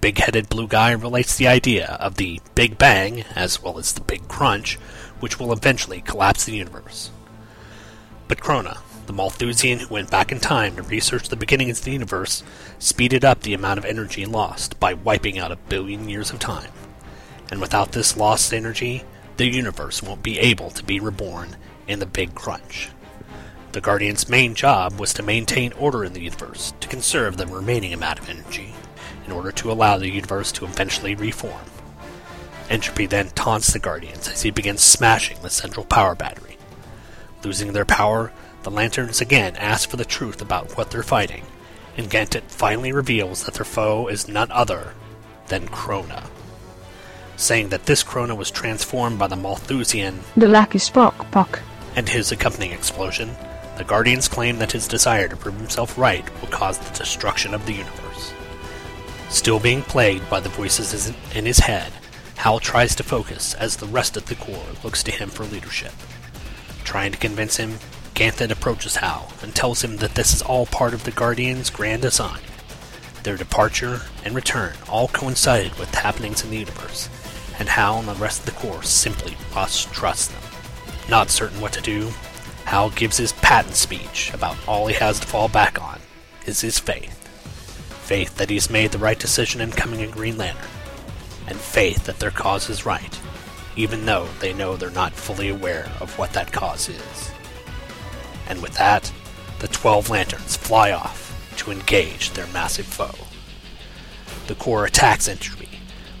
Big 0.00 0.16
headed 0.16 0.48
blue 0.48 0.66
guy 0.66 0.92
relates 0.92 1.36
the 1.36 1.46
idea 1.46 1.98
of 2.00 2.14
the 2.14 2.40
Big 2.54 2.78
Bang, 2.78 3.24
as 3.34 3.62
well 3.62 3.78
as 3.78 3.92
the 3.92 4.00
Big 4.00 4.26
Crunch, 4.28 4.76
which 5.20 5.38
will 5.38 5.52
eventually 5.52 6.00
collapse 6.00 6.44
the 6.44 6.56
universe. 6.56 7.10
But 8.26 8.40
Krona, 8.40 8.78
the 9.04 9.12
Malthusian 9.12 9.80
who 9.80 9.92
went 9.94 10.10
back 10.10 10.32
in 10.32 10.40
time 10.40 10.76
to 10.76 10.82
research 10.82 11.28
the 11.28 11.36
beginnings 11.36 11.80
of 11.80 11.84
the 11.84 11.90
universe, 11.90 12.42
speeded 12.78 13.26
up 13.26 13.40
the 13.40 13.52
amount 13.52 13.76
of 13.76 13.84
energy 13.84 14.24
lost 14.24 14.80
by 14.80 14.94
wiping 14.94 15.38
out 15.38 15.52
a 15.52 15.56
billion 15.56 16.08
years 16.08 16.30
of 16.30 16.38
time. 16.38 16.70
And 17.50 17.60
without 17.60 17.92
this 17.92 18.16
lost 18.16 18.54
energy, 18.54 19.04
the 19.36 19.48
universe 19.48 20.02
won't 20.02 20.22
be 20.22 20.38
able 20.38 20.70
to 20.70 20.84
be 20.84 20.98
reborn 20.98 21.56
in 21.86 21.98
the 21.98 22.06
Big 22.06 22.34
Crunch. 22.34 22.88
The 23.72 23.82
Guardian's 23.82 24.30
main 24.30 24.54
job 24.54 24.98
was 24.98 25.12
to 25.14 25.22
maintain 25.22 25.74
order 25.74 26.04
in 26.04 26.14
the 26.14 26.22
universe, 26.22 26.72
to 26.80 26.88
conserve 26.88 27.36
the 27.36 27.46
remaining 27.46 27.92
amount 27.92 28.18
of 28.18 28.30
energy, 28.30 28.72
in 29.30 29.36
order 29.36 29.52
to 29.52 29.70
allow 29.70 29.96
the 29.96 30.10
universe 30.10 30.50
to 30.50 30.64
eventually 30.64 31.14
reform. 31.14 31.62
Entropy 32.68 33.06
then 33.06 33.28
taunts 33.30 33.72
the 33.72 33.78
Guardians 33.78 34.26
as 34.26 34.42
he 34.42 34.50
begins 34.50 34.82
smashing 34.82 35.38
the 35.40 35.50
central 35.50 35.86
power 35.86 36.16
battery. 36.16 36.58
Losing 37.44 37.72
their 37.72 37.84
power, 37.84 38.32
the 38.64 38.72
Lanterns 38.72 39.20
again 39.20 39.54
ask 39.54 39.88
for 39.88 39.96
the 39.96 40.04
truth 40.04 40.42
about 40.42 40.76
what 40.76 40.90
they're 40.90 41.04
fighting, 41.04 41.44
and 41.96 42.10
Ganthet 42.10 42.50
finally 42.50 42.90
reveals 42.90 43.44
that 43.44 43.54
their 43.54 43.64
foe 43.64 44.08
is 44.08 44.26
none 44.26 44.50
other 44.50 44.94
than 45.46 45.68
Krona. 45.68 46.24
Saying 47.36 47.68
that 47.68 47.86
this 47.86 48.02
Krona 48.02 48.36
was 48.36 48.50
transformed 48.50 49.18
by 49.20 49.28
the 49.28 49.36
Malthusian 49.36 50.20
The 50.36 50.48
lucky 50.48 50.78
Spock, 50.78 51.30
Puck. 51.30 51.60
and 51.94 52.08
his 52.08 52.32
accompanying 52.32 52.72
explosion, 52.72 53.30
the 53.78 53.84
Guardians 53.84 54.26
claim 54.26 54.58
that 54.58 54.72
his 54.72 54.88
desire 54.88 55.28
to 55.28 55.36
prove 55.36 55.56
himself 55.56 55.96
right 55.96 56.28
will 56.40 56.48
cause 56.48 56.78
the 56.78 56.98
destruction 56.98 57.54
of 57.54 57.64
the 57.66 57.74
universe. 57.74 58.34
Still 59.30 59.60
being 59.60 59.82
plagued 59.82 60.28
by 60.28 60.40
the 60.40 60.48
voices 60.48 61.14
in 61.34 61.46
his 61.46 61.60
head, 61.60 61.92
Hal 62.36 62.58
tries 62.58 62.94
to 62.96 63.02
focus 63.02 63.54
as 63.54 63.76
the 63.76 63.86
rest 63.86 64.16
of 64.16 64.26
the 64.26 64.34
Corps 64.34 64.76
looks 64.82 65.02
to 65.04 65.12
him 65.12 65.30
for 65.30 65.44
leadership. 65.44 65.92
Trying 66.84 67.12
to 67.12 67.18
convince 67.18 67.56
him, 67.56 67.78
Ganthet 68.14 68.50
approaches 68.50 68.96
Hal 68.96 69.32
and 69.42 69.54
tells 69.54 69.82
him 69.82 69.98
that 69.98 70.14
this 70.14 70.34
is 70.34 70.42
all 70.42 70.66
part 70.66 70.94
of 70.94 71.04
the 71.04 71.10
Guardians' 71.12 71.70
grand 71.70 72.02
design. 72.02 72.40
Their 73.22 73.36
departure 73.36 74.02
and 74.24 74.34
return 74.34 74.74
all 74.88 75.08
coincided 75.08 75.78
with 75.78 75.94
happenings 75.94 76.42
in 76.42 76.50
the 76.50 76.58
universe, 76.58 77.08
and 77.58 77.68
Hal 77.68 78.00
and 78.00 78.08
the 78.08 78.14
rest 78.14 78.40
of 78.40 78.46
the 78.46 78.60
Corps 78.60 78.82
simply 78.82 79.36
must 79.54 79.92
trust 79.92 80.32
them. 80.32 80.42
Not 81.08 81.30
certain 81.30 81.60
what 81.60 81.72
to 81.74 81.80
do, 81.80 82.10
Hal 82.64 82.90
gives 82.90 83.16
his 83.16 83.32
patent 83.32 83.76
speech 83.76 84.32
about 84.34 84.56
all 84.66 84.86
he 84.86 84.94
has 84.94 85.20
to 85.20 85.26
fall 85.26 85.48
back 85.48 85.80
on 85.80 86.00
is 86.46 86.62
his 86.62 86.78
faith. 86.78 87.19
Faith 88.10 88.38
that 88.38 88.50
he's 88.50 88.68
made 88.68 88.90
the 88.90 88.98
right 88.98 89.20
decision 89.20 89.60
in 89.60 89.70
coming 89.70 90.02
a 90.02 90.06
Green 90.08 90.36
Lantern, 90.36 90.68
and 91.46 91.56
faith 91.56 92.06
that 92.06 92.18
their 92.18 92.32
cause 92.32 92.68
is 92.68 92.84
right, 92.84 93.20
even 93.76 94.04
though 94.04 94.26
they 94.40 94.52
know 94.52 94.74
they're 94.74 94.90
not 94.90 95.12
fully 95.12 95.48
aware 95.48 95.88
of 96.00 96.18
what 96.18 96.32
that 96.32 96.50
cause 96.50 96.88
is. 96.88 97.30
And 98.48 98.60
with 98.60 98.74
that, 98.74 99.12
the 99.60 99.68
Twelve 99.68 100.10
Lanterns 100.10 100.56
fly 100.56 100.90
off 100.90 101.54
to 101.58 101.70
engage 101.70 102.32
their 102.32 102.48
massive 102.48 102.84
foe. 102.84 103.14
The 104.48 104.56
Corps 104.56 104.86
attacks 104.86 105.28
Entropy, 105.28 105.68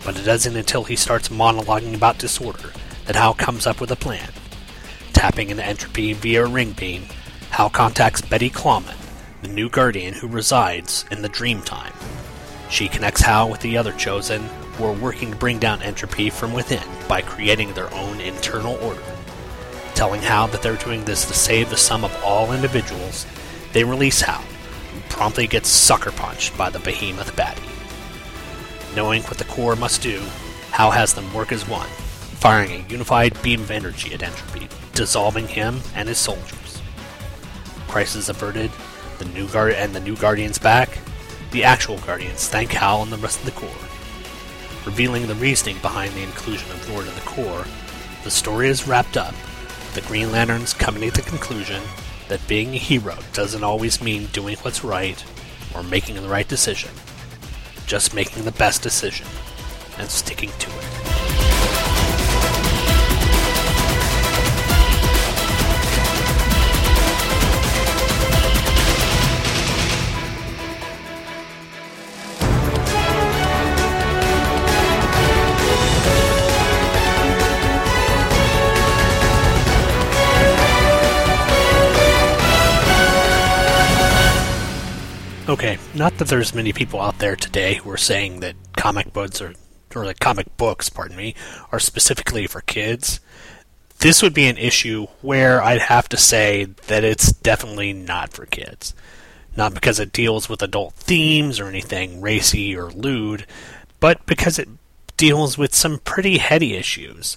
but 0.04 0.16
it 0.16 0.22
doesn't 0.22 0.56
until 0.56 0.84
he 0.84 0.94
starts 0.94 1.28
monologuing 1.28 1.96
about 1.96 2.18
disorder 2.18 2.70
that 3.06 3.16
Hal 3.16 3.34
comes 3.34 3.66
up 3.66 3.80
with 3.80 3.90
a 3.90 3.96
plan. 3.96 4.30
Tapping 5.12 5.50
into 5.50 5.66
Entropy 5.66 6.12
via 6.12 6.44
a 6.44 6.48
ring 6.48 6.70
beam, 6.70 7.06
Hal 7.50 7.68
contacts 7.68 8.20
Betty 8.20 8.48
Clawman, 8.48 8.94
the 9.42 9.48
new 9.48 9.68
Guardian 9.70 10.14
who 10.14 10.28
resides 10.28 11.04
in 11.10 11.22
the 11.22 11.28
Dreamtime. 11.28 11.94
She 12.68 12.88
connects 12.88 13.22
Hal 13.22 13.50
with 13.50 13.60
the 13.60 13.78
other 13.78 13.92
Chosen, 13.92 14.42
who 14.76 14.84
are 14.84 14.92
working 14.92 15.30
to 15.30 15.36
bring 15.36 15.58
down 15.58 15.82
Entropy 15.82 16.30
from 16.30 16.52
within 16.52 16.86
by 17.08 17.22
creating 17.22 17.72
their 17.72 17.92
own 17.94 18.20
internal 18.20 18.76
order. 18.76 19.02
Telling 19.94 20.20
Hal 20.20 20.48
that 20.48 20.62
they're 20.62 20.76
doing 20.76 21.04
this 21.04 21.24
to 21.26 21.34
save 21.34 21.70
the 21.70 21.76
sum 21.76 22.04
of 22.04 22.24
all 22.24 22.52
individuals, 22.52 23.26
they 23.72 23.82
release 23.82 24.20
Hal, 24.20 24.40
who 24.40 25.00
promptly 25.08 25.46
gets 25.46 25.68
sucker 25.68 26.12
punched 26.12 26.56
by 26.56 26.70
the 26.70 26.78
behemoth 26.78 27.34
baddie. 27.34 27.66
Knowing 28.94 29.22
what 29.22 29.38
the 29.38 29.44
Corps 29.44 29.76
must 29.76 30.02
do, 30.02 30.20
Hal 30.70 30.90
has 30.90 31.14
them 31.14 31.32
work 31.32 31.50
as 31.50 31.66
one, 31.66 31.88
firing 31.88 32.72
a 32.72 32.88
unified 32.88 33.40
beam 33.42 33.60
of 33.62 33.70
energy 33.70 34.12
at 34.14 34.22
Entropy, 34.22 34.68
dissolving 34.94 35.48
him 35.48 35.80
and 35.94 36.08
his 36.08 36.18
soldiers. 36.18 36.80
Crisis 37.88 38.28
averted, 38.28 38.70
the 39.20 39.26
new 39.26 39.46
guard 39.48 39.74
and 39.74 39.94
the 39.94 40.00
new 40.00 40.16
Guardians 40.16 40.58
back. 40.58 40.98
The 41.52 41.62
actual 41.62 41.98
Guardians 41.98 42.48
thank 42.48 42.72
Hal 42.72 43.02
and 43.02 43.12
the 43.12 43.18
rest 43.18 43.38
of 43.38 43.44
the 43.44 43.52
Corps. 43.52 43.68
Revealing 44.86 45.26
the 45.26 45.34
reasoning 45.34 45.78
behind 45.82 46.14
the 46.14 46.22
inclusion 46.22 46.70
of 46.72 46.88
Nort 46.88 47.06
in 47.06 47.14
the 47.14 47.20
Corps, 47.20 47.66
the 48.24 48.30
story 48.30 48.68
is 48.68 48.88
wrapped 48.88 49.18
up. 49.18 49.34
The 49.94 50.00
Green 50.02 50.32
Lanterns 50.32 50.72
coming 50.72 51.08
to 51.10 51.14
the 51.14 51.28
conclusion 51.28 51.82
that 52.28 52.46
being 52.48 52.74
a 52.74 52.78
hero 52.78 53.16
doesn't 53.34 53.62
always 53.62 54.02
mean 54.02 54.26
doing 54.26 54.56
what's 54.62 54.82
right 54.82 55.22
or 55.74 55.82
making 55.82 56.16
the 56.16 56.28
right 56.28 56.48
decision. 56.48 56.90
Just 57.86 58.14
making 58.14 58.44
the 58.44 58.52
best 58.52 58.82
decision 58.82 59.26
and 59.98 60.08
sticking 60.08 60.50
to 60.50 60.70
it. 60.70 61.59
Okay, 85.50 85.78
not 85.96 86.16
that 86.18 86.28
there's 86.28 86.54
many 86.54 86.72
people 86.72 87.00
out 87.00 87.18
there 87.18 87.34
today 87.34 87.74
who 87.74 87.90
are 87.90 87.96
saying 87.96 88.38
that 88.38 88.54
comic 88.76 89.12
books 89.12 89.42
are, 89.42 89.52
or 89.96 90.06
that 90.06 90.20
comic 90.20 90.56
books, 90.56 90.88
pardon 90.88 91.16
me, 91.16 91.34
are 91.72 91.80
specifically 91.80 92.46
for 92.46 92.60
kids. 92.60 93.18
This 93.98 94.22
would 94.22 94.32
be 94.32 94.46
an 94.46 94.56
issue 94.56 95.08
where 95.22 95.60
I'd 95.60 95.80
have 95.80 96.08
to 96.10 96.16
say 96.16 96.66
that 96.86 97.02
it's 97.02 97.32
definitely 97.32 97.92
not 97.92 98.32
for 98.32 98.46
kids. 98.46 98.94
Not 99.56 99.74
because 99.74 99.98
it 99.98 100.12
deals 100.12 100.48
with 100.48 100.62
adult 100.62 100.94
themes 100.94 101.58
or 101.58 101.66
anything 101.66 102.20
racy 102.20 102.76
or 102.76 102.92
lewd, 102.92 103.44
but 103.98 104.24
because 104.26 104.56
it 104.56 104.68
deals 105.16 105.58
with 105.58 105.74
some 105.74 105.98
pretty 105.98 106.38
heady 106.38 106.76
issues. 106.76 107.36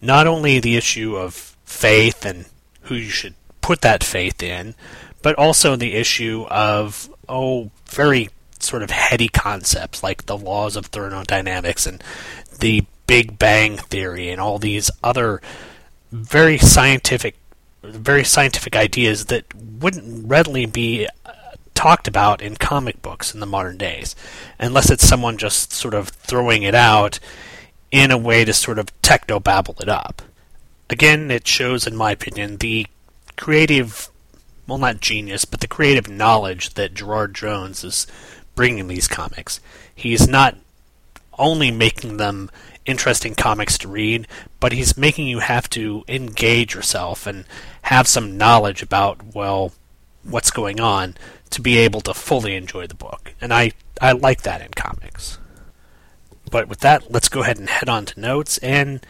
Not 0.00 0.28
only 0.28 0.60
the 0.60 0.76
issue 0.76 1.16
of 1.16 1.56
faith 1.64 2.24
and 2.24 2.44
who 2.82 2.94
you 2.94 3.10
should 3.10 3.34
put 3.62 3.80
that 3.80 4.04
faith 4.04 4.44
in, 4.44 4.76
but 5.22 5.34
also 5.34 5.74
the 5.74 5.94
issue 5.94 6.46
of 6.48 7.12
oh, 7.28 7.70
very 7.86 8.30
sort 8.60 8.82
of 8.82 8.90
heady 8.90 9.28
concepts 9.28 10.02
like 10.02 10.26
the 10.26 10.36
laws 10.36 10.76
of 10.76 10.86
thermodynamics 10.86 11.86
and 11.86 12.02
the 12.58 12.84
Big 13.06 13.38
Bang 13.38 13.76
theory 13.76 14.30
and 14.30 14.40
all 14.40 14.58
these 14.58 14.90
other 15.02 15.40
very 16.10 16.58
scientific 16.58 17.36
very 17.82 18.24
scientific 18.24 18.74
ideas 18.74 19.26
that 19.26 19.44
wouldn't 19.54 20.28
readily 20.28 20.66
be 20.66 21.06
uh, 21.24 21.32
talked 21.74 22.08
about 22.08 22.42
in 22.42 22.56
comic 22.56 23.00
books 23.02 23.32
in 23.32 23.38
the 23.40 23.46
modern 23.46 23.78
days 23.78 24.16
unless 24.58 24.90
it's 24.90 25.06
someone 25.06 25.38
just 25.38 25.72
sort 25.72 25.94
of 25.94 26.08
throwing 26.08 26.64
it 26.64 26.74
out 26.74 27.20
in 27.90 28.10
a 28.10 28.18
way 28.18 28.44
to 28.44 28.52
sort 28.52 28.78
of 28.78 29.02
techno 29.02 29.40
babble 29.40 29.76
it 29.80 29.88
up. 29.88 30.22
Again, 30.90 31.30
it 31.30 31.46
shows, 31.46 31.86
in 31.86 31.96
my 31.96 32.12
opinion, 32.12 32.58
the 32.58 32.86
creative, 33.36 34.10
well, 34.68 34.78
not 34.78 35.00
genius, 35.00 35.46
but 35.46 35.60
the 35.60 35.66
creative 35.66 36.08
knowledge 36.08 36.74
that 36.74 36.94
Gerard 36.94 37.34
Jones 37.34 37.82
is 37.82 38.06
bringing 38.54 38.86
these 38.86 39.08
comics. 39.08 39.60
He's 39.94 40.28
not 40.28 40.56
only 41.38 41.70
making 41.70 42.18
them 42.18 42.50
interesting 42.84 43.34
comics 43.34 43.78
to 43.78 43.88
read, 43.88 44.28
but 44.60 44.72
he's 44.72 44.96
making 44.96 45.26
you 45.26 45.38
have 45.38 45.70
to 45.70 46.04
engage 46.06 46.74
yourself 46.74 47.26
and 47.26 47.46
have 47.82 48.06
some 48.06 48.36
knowledge 48.36 48.82
about, 48.82 49.34
well, 49.34 49.72
what's 50.22 50.50
going 50.50 50.80
on 50.80 51.16
to 51.50 51.62
be 51.62 51.78
able 51.78 52.02
to 52.02 52.12
fully 52.12 52.54
enjoy 52.54 52.86
the 52.86 52.94
book. 52.94 53.32
And 53.40 53.54
I, 53.54 53.72
I 54.02 54.12
like 54.12 54.42
that 54.42 54.60
in 54.60 54.68
comics. 54.72 55.38
But 56.50 56.68
with 56.68 56.80
that, 56.80 57.10
let's 57.10 57.28
go 57.28 57.40
ahead 57.40 57.58
and 57.58 57.70
head 57.70 57.88
on 57.88 58.04
to 58.06 58.20
notes. 58.20 58.58
And 58.58 59.04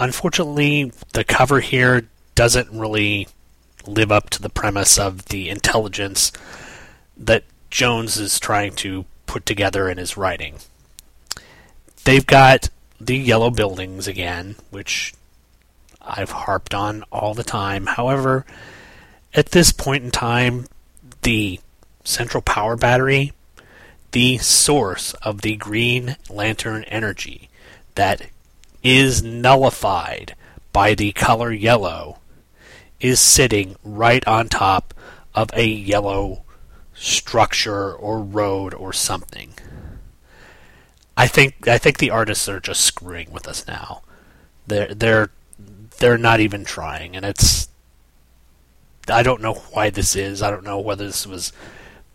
unfortunately, 0.00 0.92
the 1.12 1.24
cover 1.24 1.60
here 1.60 2.08
doesn't 2.34 2.70
really 2.70 3.28
live 3.86 4.12
up 4.12 4.30
to 4.30 4.42
the 4.42 4.48
premise 4.48 4.98
of 4.98 5.26
the 5.26 5.48
intelligence 5.48 6.32
that 7.16 7.44
Jones 7.70 8.18
is 8.18 8.38
trying 8.38 8.74
to 8.76 9.04
put 9.26 9.46
together 9.46 9.88
in 9.88 9.98
his 9.98 10.16
writing. 10.16 10.56
They've 12.04 12.26
got 12.26 12.68
the 13.00 13.16
yellow 13.16 13.50
buildings 13.50 14.06
again, 14.06 14.56
which 14.70 15.14
I've 16.00 16.30
harped 16.30 16.74
on 16.74 17.04
all 17.10 17.34
the 17.34 17.44
time. 17.44 17.86
However, 17.86 18.46
at 19.34 19.50
this 19.50 19.72
point 19.72 20.04
in 20.04 20.10
time, 20.10 20.66
the 21.22 21.60
central 22.04 22.42
power 22.42 22.76
battery, 22.76 23.32
the 24.12 24.38
source 24.38 25.12
of 25.14 25.42
the 25.42 25.56
Green 25.56 26.16
Lantern 26.30 26.84
energy 26.84 27.50
that 27.96 28.22
is 28.82 29.22
nullified 29.22 30.34
by 30.72 30.94
the 30.94 31.12
color 31.12 31.52
yellow, 31.52 32.18
is 33.06 33.20
sitting 33.20 33.76
right 33.84 34.26
on 34.26 34.48
top 34.48 34.94
of 35.34 35.50
a 35.52 35.66
yellow 35.66 36.42
structure 36.94 37.92
or 37.92 38.20
road 38.20 38.74
or 38.74 38.92
something. 38.92 39.52
I 41.16 41.26
think 41.26 41.66
I 41.66 41.78
think 41.78 41.98
the 41.98 42.10
artists 42.10 42.48
are 42.48 42.60
just 42.60 42.82
screwing 42.82 43.30
with 43.30 43.48
us 43.48 43.66
now. 43.66 44.02
They're 44.66 44.94
they're 44.94 45.30
they're 45.98 46.18
not 46.18 46.40
even 46.40 46.64
trying, 46.64 47.16
and 47.16 47.24
it's 47.24 47.68
I 49.08 49.22
don't 49.22 49.42
know 49.42 49.54
why 49.54 49.90
this 49.90 50.16
is. 50.16 50.42
I 50.42 50.50
don't 50.50 50.64
know 50.64 50.80
whether 50.80 51.06
this 51.06 51.26
was 51.26 51.52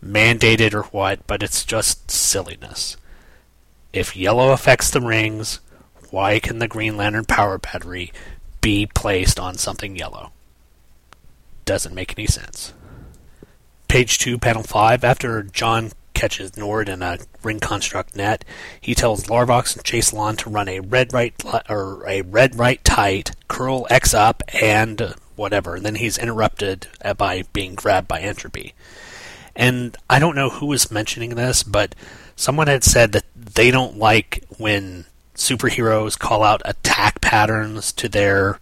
mandated 0.04 0.74
or 0.74 0.82
what, 0.84 1.26
but 1.26 1.42
it's 1.42 1.64
just 1.64 2.10
silliness. 2.10 2.96
If 3.92 4.16
yellow 4.16 4.52
affects 4.52 4.90
the 4.90 5.00
rings, 5.00 5.60
why 6.10 6.38
can 6.38 6.58
the 6.58 6.68
Green 6.68 6.96
Lantern 6.96 7.24
power 7.24 7.58
battery 7.58 8.12
be 8.60 8.86
placed 8.86 9.40
on 9.40 9.56
something 9.56 9.96
yellow? 9.96 10.32
Doesn't 11.64 11.94
make 11.94 12.18
any 12.18 12.26
sense. 12.26 12.72
Page 13.88 14.18
2, 14.18 14.38
panel 14.38 14.62
5. 14.62 15.04
After 15.04 15.42
John 15.42 15.92
catches 16.22 16.56
Nort 16.56 16.88
in 16.88 17.02
a 17.02 17.18
ring 17.42 17.58
construct 17.58 18.14
net. 18.14 18.44
He 18.80 18.94
tells 18.94 19.26
Larvox 19.26 19.74
and 19.74 19.84
Chaselon 19.84 20.36
to 20.38 20.50
run 20.50 20.68
a 20.68 20.78
red 20.78 21.12
right 21.12 21.34
or 21.68 22.06
a 22.06 22.22
red 22.22 22.56
right 22.56 22.82
tight, 22.84 23.32
curl 23.48 23.88
X 23.90 24.14
up, 24.14 24.42
and 24.62 25.14
whatever. 25.34 25.74
And 25.74 25.84
then 25.84 25.96
he's 25.96 26.18
interrupted 26.18 26.86
by 27.16 27.42
being 27.52 27.74
grabbed 27.74 28.06
by 28.06 28.20
Entropy. 28.20 28.74
And 29.56 29.96
I 30.08 30.20
don't 30.20 30.36
know 30.36 30.50
who 30.50 30.66
was 30.66 30.92
mentioning 30.92 31.30
this, 31.34 31.64
but 31.64 31.94
someone 32.36 32.68
had 32.68 32.84
said 32.84 33.10
that 33.12 33.24
they 33.34 33.72
don't 33.72 33.98
like 33.98 34.44
when 34.58 35.06
superheroes 35.34 36.16
call 36.16 36.44
out 36.44 36.62
attack 36.64 37.20
patterns 37.20 37.92
to 37.94 38.08
their 38.08 38.60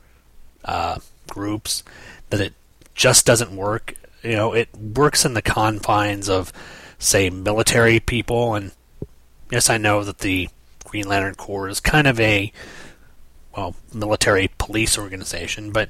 uh, 0.65 0.99
groups. 1.29 1.85
That 2.31 2.41
it 2.41 2.55
just 3.01 3.25
doesn't 3.25 3.57
work. 3.57 3.95
You 4.23 4.37
know, 4.37 4.53
it 4.53 4.69
works 4.77 5.25
in 5.25 5.33
the 5.33 5.41
confines 5.41 6.29
of 6.29 6.53
say, 6.99 7.31
military 7.31 7.99
people. 7.99 8.55
And 8.55 8.73
yes, 9.51 9.71
I 9.71 9.79
know 9.79 10.05
that 10.05 10.19
the 10.19 10.51
Green 10.85 11.09
Lantern 11.09 11.35
Corps 11.35 11.71
is 11.71 11.81
kind 11.81 12.07
of 12.07 12.21
a, 12.21 12.53
well, 13.57 13.75
military 13.95 14.51
police 14.59 14.99
organization, 14.99 15.73
but 15.73 15.89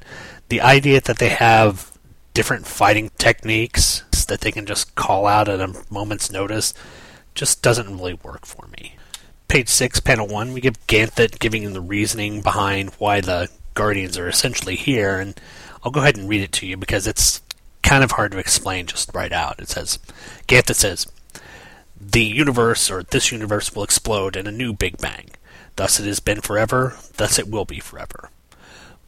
the 0.51 0.61
idea 0.61 1.01
that 1.01 1.19
they 1.19 1.31
have 1.31 1.99
different 2.33 2.65
fighting 2.65 3.11
techniques 3.19 4.05
that 4.29 4.43
they 4.43 4.53
can 4.53 4.65
just 4.65 4.95
call 4.95 5.27
out 5.27 5.49
at 5.49 5.61
a 5.61 5.75
moment's 5.91 6.31
notice 6.31 6.73
just 7.35 7.61
doesn't 7.61 7.97
really 7.97 8.15
work 8.15 8.47
for 8.47 8.69
me. 8.69 8.95
Page 9.49 9.69
6, 9.69 9.99
panel 9.99 10.29
1, 10.29 10.53
we 10.53 10.61
give 10.61 10.87
Ganthet 10.87 11.41
giving 11.41 11.73
the 11.73 11.81
reasoning 11.81 12.41
behind 12.41 12.91
why 12.99 13.21
the 13.21 13.49
Guardians 13.75 14.17
are 14.17 14.29
essentially 14.29 14.77
here, 14.77 15.19
and 15.19 15.41
I'll 15.83 15.93
go 15.93 16.01
ahead 16.01 16.17
and 16.17 16.29
read 16.29 16.43
it 16.43 16.53
to 16.53 16.67
you 16.67 16.77
because 16.77 17.07
it's 17.07 17.41
kind 17.83 18.05
of 18.05 18.13
hard 18.13 18.33
to 18.33 18.39
explain 18.39 18.87
just 18.87 19.15
right 19.15 19.33
out. 19.33 19.61
It 19.61 19.69
says, 19.69 19.99
Ganthet 20.47 20.77
says, 20.77 21.07
the 22.01 22.25
universe, 22.25 22.91
or 22.91 23.03
this 23.03 23.31
universe, 23.31 23.75
will 23.75 23.85
explode 23.85 24.37
in 24.37 24.47
a 24.47 24.53
new 24.53 24.73
Big 24.73 24.99
Bang. 24.99 25.31
Thus 25.77 26.01
it 26.01 26.07
has 26.07 26.21
been 26.21 26.41
forever, 26.41 26.97
thus 27.17 27.39
it 27.39 27.49
will 27.49 27.65
be 27.65 27.79
forever. 27.79 28.31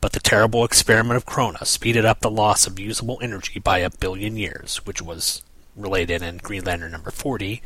But 0.00 0.12
the 0.12 0.20
terrible 0.20 0.64
experiment 0.64 1.16
of 1.16 1.26
Krona 1.26 1.64
speeded 1.64 2.04
up 2.04 2.20
the 2.20 2.30
loss 2.30 2.66
of 2.66 2.78
usable 2.78 3.18
energy 3.22 3.60
by 3.60 3.78
a 3.78 3.90
billion 3.90 4.36
years, 4.36 4.84
which 4.84 5.00
was 5.00 5.42
related 5.76 6.22
in 6.22 6.38
Green 6.38 6.64
Lantern 6.64 6.92
number 6.92 7.10
40. 7.10 7.62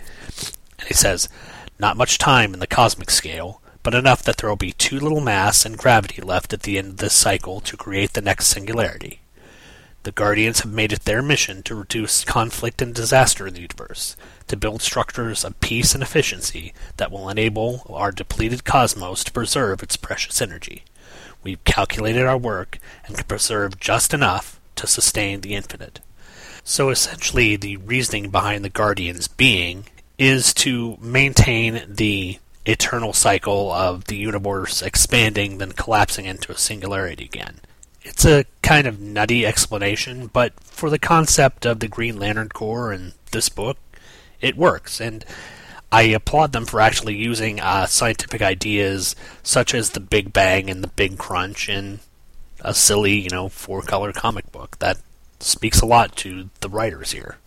And 0.79 0.89
he 0.89 0.95
says, 0.95 1.29
Not 1.79 1.97
much 1.97 2.19
time 2.19 2.55
in 2.55 2.61
the 2.61 2.67
cosmic 2.67 3.11
scale, 3.11 3.61
but 3.87 3.95
enough 3.95 4.25
that 4.25 4.39
there 4.39 4.51
will 4.51 4.57
be 4.57 4.73
too 4.73 4.99
little 4.99 5.21
mass 5.21 5.65
and 5.65 5.79
gravity 5.79 6.21
left 6.21 6.53
at 6.53 6.63
the 6.63 6.77
end 6.77 6.89
of 6.89 6.97
this 6.97 7.15
cycle 7.15 7.61
to 7.61 7.77
create 7.77 8.15
the 8.15 8.21
next 8.21 8.47
singularity. 8.49 9.21
The 10.03 10.11
Guardians 10.11 10.63
have 10.63 10.73
made 10.73 10.93
it 10.93 11.05
their 11.05 11.23
mission 11.23 11.63
to 11.63 11.75
reduce 11.77 12.25
conflict 12.25 12.83
and 12.83 12.93
disaster 12.93 13.47
in 13.47 13.55
the 13.55 13.61
universe, 13.61 14.17
to 14.49 14.57
build 14.57 14.83
structures 14.83 15.45
of 15.45 15.61
peace 15.61 15.95
and 15.95 16.03
efficiency 16.03 16.75
that 16.97 17.13
will 17.13 17.29
enable 17.29 17.87
our 17.89 18.11
depleted 18.11 18.65
cosmos 18.65 19.23
to 19.23 19.31
preserve 19.31 19.85
its 19.85 19.97
precious 19.97 20.43
energy. 20.43 20.83
We've 21.45 21.63
calculated 21.63 22.27
our 22.27 22.37
work 22.37 22.81
and 23.07 23.17
can 23.17 23.27
preserve 23.27 23.79
just 23.79 24.13
enough 24.13 24.59
to 24.75 24.89
sustain 24.89 25.43
the 25.43 25.55
infinite. 25.55 26.01
So 26.65 26.91
essentially, 26.91 27.55
the 27.55 27.77
reasoning 27.77 28.31
behind 28.31 28.65
the 28.65 28.69
Guardians 28.69 29.29
being 29.29 29.85
is 30.19 30.53
to 30.55 30.99
maintain 31.01 31.85
the 31.89 32.41
eternal 32.67 33.13
cycle 33.13 33.73
of 33.73 34.05
the 34.05 34.17
universe 34.17 34.83
expanding, 34.83 35.59
then 35.59 35.73
collapsing 35.73 36.27
into 36.27 36.53
a 36.53 36.59
singularity 36.59 37.25
again. 37.25 37.61
It's 38.03 38.25
a 38.25 38.45
kind 38.63 38.87
of 38.87 39.01
nutty 39.01 39.47
explanation, 39.47 40.29
but 40.29 40.53
for 40.61 40.91
the 40.91 40.99
concept 40.99 41.65
of 41.65 41.81
the 41.81 41.89
Green 41.89 42.19
Lantern 42.19 42.49
Corps 42.49 42.93
in 42.93 43.15
this 43.33 43.49
book, 43.49 43.79
it 44.41 44.57
works. 44.57 45.01
And 45.01 45.25
I 45.91 46.03
applaud 46.03 46.53
them 46.53 46.67
for 46.67 46.81
actually 46.81 47.17
using 47.17 47.61
uh, 47.61 47.87
scientific 47.87 48.43
ideas 48.43 49.17
such 49.43 49.75
as 49.75 49.91
the 49.91 50.01
Big 50.01 50.33
Bang 50.33 50.69
and 50.69 50.83
the 50.83 50.89
Big 50.89 51.19
Crunch 51.19 51.69
in 51.69 52.01
a 52.61 52.75
silly, 52.75 53.15
you 53.15 53.31
know, 53.31 53.49
four 53.49 53.83
color 53.83 54.13
comic 54.13 54.51
book. 54.53 54.79
That 54.79 54.99
speaks 55.41 55.81
a 55.81 55.87
lot 55.87 56.17
to 56.17 56.51
the 56.61 56.69
writers 56.69 57.13
here. 57.13 57.39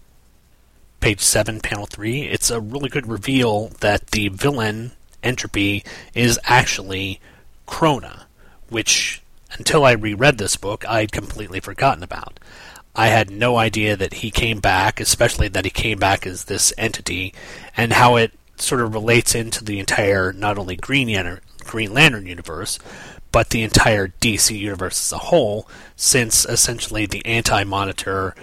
Page 1.00 1.22
7, 1.22 1.62
panel 1.62 1.86
3, 1.86 2.24
it's 2.24 2.50
a 2.50 2.60
really 2.60 2.90
good 2.90 3.08
reveal 3.08 3.70
that 3.80 4.08
the 4.08 4.28
villain, 4.28 4.92
Entropy, 5.24 5.84
is 6.14 6.40
actually 6.44 7.20
Krona, 7.68 8.24
which 8.70 9.22
until 9.54 9.86
I 9.86 9.92
reread 9.92 10.38
this 10.38 10.56
book, 10.56 10.88
I'd 10.88 11.12
completely 11.12 11.60
forgotten 11.60 12.04
about. 12.04 12.40
I 12.96 13.08
had 13.08 13.30
no 13.30 13.58
idea 13.58 13.96
that 13.96 14.16
he 14.16 14.32
came 14.32 14.60
back, 14.60 15.00
especially 15.00 15.48
that 15.50 15.66
he 15.66 15.72
came 15.72 16.00
back 16.00 16.26
as 16.28 16.46
this 16.46 16.74
entity, 16.78 17.34
and 17.78 17.94
how 17.94 18.16
it 18.16 18.34
sort 18.58 18.82
of 18.82 18.94
relates 18.94 19.36
into 19.36 19.64
the 19.64 19.80
entire 19.80 20.34
not 20.34 20.58
only 20.58 20.76
Green, 20.76 21.08
Lantern, 21.14 21.40
Green 21.64 21.94
Lantern 21.94 22.26
universe, 22.26 22.80
but 23.32 23.50
the 23.50 23.64
entire 23.64 24.08
DC 24.08 24.58
universe 24.58 25.08
as 25.08 25.14
a 25.14 25.26
whole, 25.26 25.68
since 25.96 26.46
essentially 26.46 27.06
the 27.06 27.26
Anti 27.26 27.64
Monitor 27.64 28.36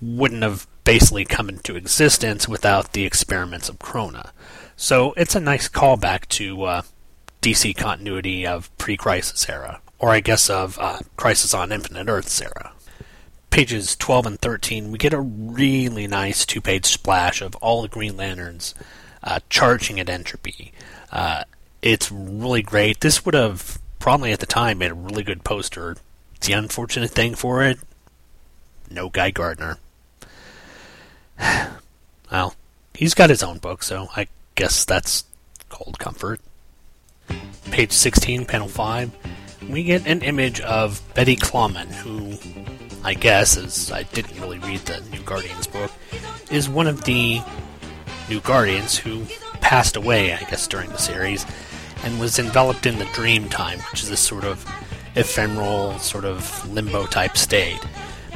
wouldn't 0.00 0.42
have 0.42 0.66
basically 0.84 1.24
come 1.24 1.48
into 1.48 1.76
existence 1.76 2.48
without 2.48 2.92
the 2.92 3.04
experiments 3.04 3.68
of 3.68 3.78
Krona. 3.78 4.30
So 4.80 5.12
it's 5.14 5.34
a 5.34 5.40
nice 5.40 5.68
callback 5.68 6.26
to 6.28 6.62
uh, 6.62 6.82
DC 7.42 7.76
continuity 7.76 8.46
of 8.46 8.74
pre 8.78 8.96
Crisis 8.96 9.46
era 9.46 9.82
or 9.98 10.08
I 10.08 10.20
guess 10.20 10.48
of 10.48 10.78
uh, 10.78 11.00
Crisis 11.18 11.52
on 11.52 11.70
Infinite 11.70 12.08
Earths 12.08 12.40
era. 12.40 12.72
Pages 13.50 13.94
12 13.94 14.26
and 14.26 14.40
13, 14.40 14.90
we 14.90 14.96
get 14.96 15.12
a 15.12 15.20
really 15.20 16.06
nice 16.06 16.46
two 16.46 16.62
page 16.62 16.86
splash 16.86 17.42
of 17.42 17.54
all 17.56 17.82
the 17.82 17.88
Green 17.88 18.16
Lanterns 18.16 18.74
uh, 19.22 19.40
charging 19.50 20.00
at 20.00 20.08
entropy. 20.08 20.72
Uh, 21.12 21.44
it's 21.82 22.10
really 22.10 22.62
great. 22.62 23.00
This 23.00 23.26
would 23.26 23.34
have 23.34 23.78
probably 23.98 24.32
at 24.32 24.40
the 24.40 24.46
time 24.46 24.78
made 24.78 24.92
a 24.92 24.94
really 24.94 25.22
good 25.22 25.44
poster. 25.44 25.98
The 26.40 26.54
unfortunate 26.54 27.10
thing 27.10 27.34
for 27.34 27.62
it, 27.62 27.78
no 28.90 29.10
Guy 29.10 29.30
Gardner. 29.30 29.76
well, 32.32 32.54
he's 32.94 33.12
got 33.12 33.28
his 33.28 33.42
own 33.42 33.58
book, 33.58 33.82
so 33.82 34.08
I 34.16 34.26
guess 34.54 34.84
that's 34.84 35.24
cold 35.68 35.98
comfort. 35.98 36.40
Page 37.70 37.92
16, 37.92 38.46
panel 38.46 38.68
5, 38.68 39.10
we 39.68 39.84
get 39.84 40.06
an 40.06 40.22
image 40.22 40.60
of 40.60 41.00
Betty 41.14 41.36
Clawman, 41.36 41.88
who 41.88 42.36
I 43.02 43.14
guess, 43.14 43.56
as 43.56 43.90
I 43.90 44.02
didn't 44.02 44.38
really 44.40 44.58
read 44.58 44.80
the 44.80 45.00
New 45.10 45.22
Guardians 45.22 45.66
book, 45.66 45.90
is 46.50 46.68
one 46.68 46.86
of 46.86 47.04
the 47.04 47.40
New 48.28 48.40
Guardians 48.40 48.98
who 48.98 49.24
passed 49.60 49.96
away, 49.96 50.34
I 50.34 50.40
guess, 50.40 50.66
during 50.66 50.90
the 50.90 50.98
series, 50.98 51.46
and 52.02 52.20
was 52.20 52.38
enveloped 52.38 52.86
in 52.86 52.98
the 52.98 53.06
dream 53.06 53.48
time, 53.48 53.78
which 53.90 54.02
is 54.02 54.10
this 54.10 54.20
sort 54.20 54.44
of 54.44 54.64
ephemeral, 55.14 55.98
sort 55.98 56.24
of 56.24 56.68
limbo 56.70 57.06
type 57.06 57.36
state. 57.36 57.80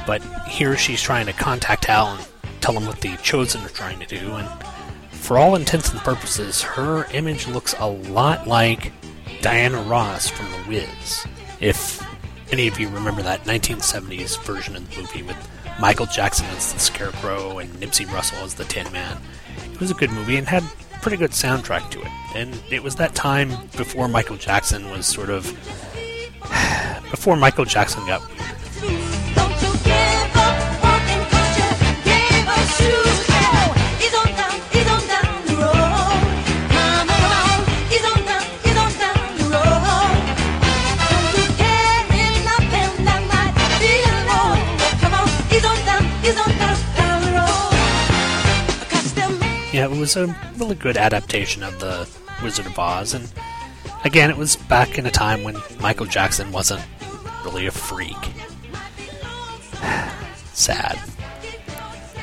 But 0.07 0.23
here 0.49 0.77
she's 0.77 1.03
trying 1.03 1.27
to 1.27 1.33
contact 1.33 1.85
Hal 1.87 2.17
and 2.17 2.27
tell 2.61 2.77
him 2.77 2.87
what 2.87 3.01
the 3.01 3.17
Chosen 3.19 3.63
are 3.63 3.69
trying 3.69 4.01
to 4.01 4.07
do, 4.07 4.35
and 4.35 4.49
for 5.25 5.39
all 5.39 5.55
intents 5.55 5.91
and 5.91 5.99
purposes, 6.01 6.61
her 6.61 7.07
image 7.13 7.49
looks 7.49 7.75
a 7.79 7.87
lot 7.87 8.47
like 8.47 8.93
Diana 9.41 9.81
Ross 9.85 10.29
from 10.29 10.45
The 10.51 10.69
Wiz. 10.69 11.27
If 11.61 12.07
any 12.53 12.69
of 12.69 12.79
you 12.79 12.91
remember 12.91 13.23
that 13.23 13.43
1970s 13.45 14.39
version 14.45 14.77
of 14.77 14.91
the 14.91 15.01
movie 15.01 15.23
with 15.23 15.37
Michael 15.81 16.05
Jackson 16.05 16.45
as 16.49 16.75
the 16.75 16.79
Scarecrow 16.79 17.59
and 17.59 17.73
Nipsey 17.81 18.05
Russell 18.13 18.45
as 18.45 18.53
the 18.53 18.65
Tin 18.65 18.93
Man, 18.93 19.17
it 19.73 19.81
was 19.81 19.91
a 19.91 19.95
good 19.95 20.11
movie 20.11 20.37
and 20.37 20.47
had 20.47 20.63
pretty 21.01 21.17
good 21.17 21.31
soundtrack 21.31 21.91
to 21.93 22.03
it. 22.03 22.13
And 22.35 22.63
it 22.71 22.83
was 22.83 22.97
that 22.97 23.15
time 23.15 23.49
before 23.79 24.09
Michael 24.09 24.37
Jackson 24.37 24.91
was 24.91 25.07
sort 25.07 25.31
of. 25.31 25.47
before 27.11 27.37
Michael 27.37 27.65
Jackson 27.65 28.07
got 28.07 28.21
Yeah, 49.75 49.87
it 49.87 49.99
was 49.99 50.15
a 50.15 50.33
really 50.57 50.77
good 50.77 50.97
adaptation 50.97 51.65
of 51.65 51.81
the 51.81 52.09
Wizard 52.45 52.67
of 52.67 52.79
Oz, 52.79 53.13
and 53.13 53.29
again, 54.05 54.31
it 54.31 54.37
was 54.37 54.55
back 54.55 54.99
in 54.99 55.07
a 55.07 55.11
time 55.11 55.43
when 55.43 55.57
Michael 55.81 56.07
Jackson 56.07 56.53
wasn't 56.53 56.81
really 57.45 57.67
a 57.67 57.73
freak. 57.73 58.17
Sad. 60.53 60.97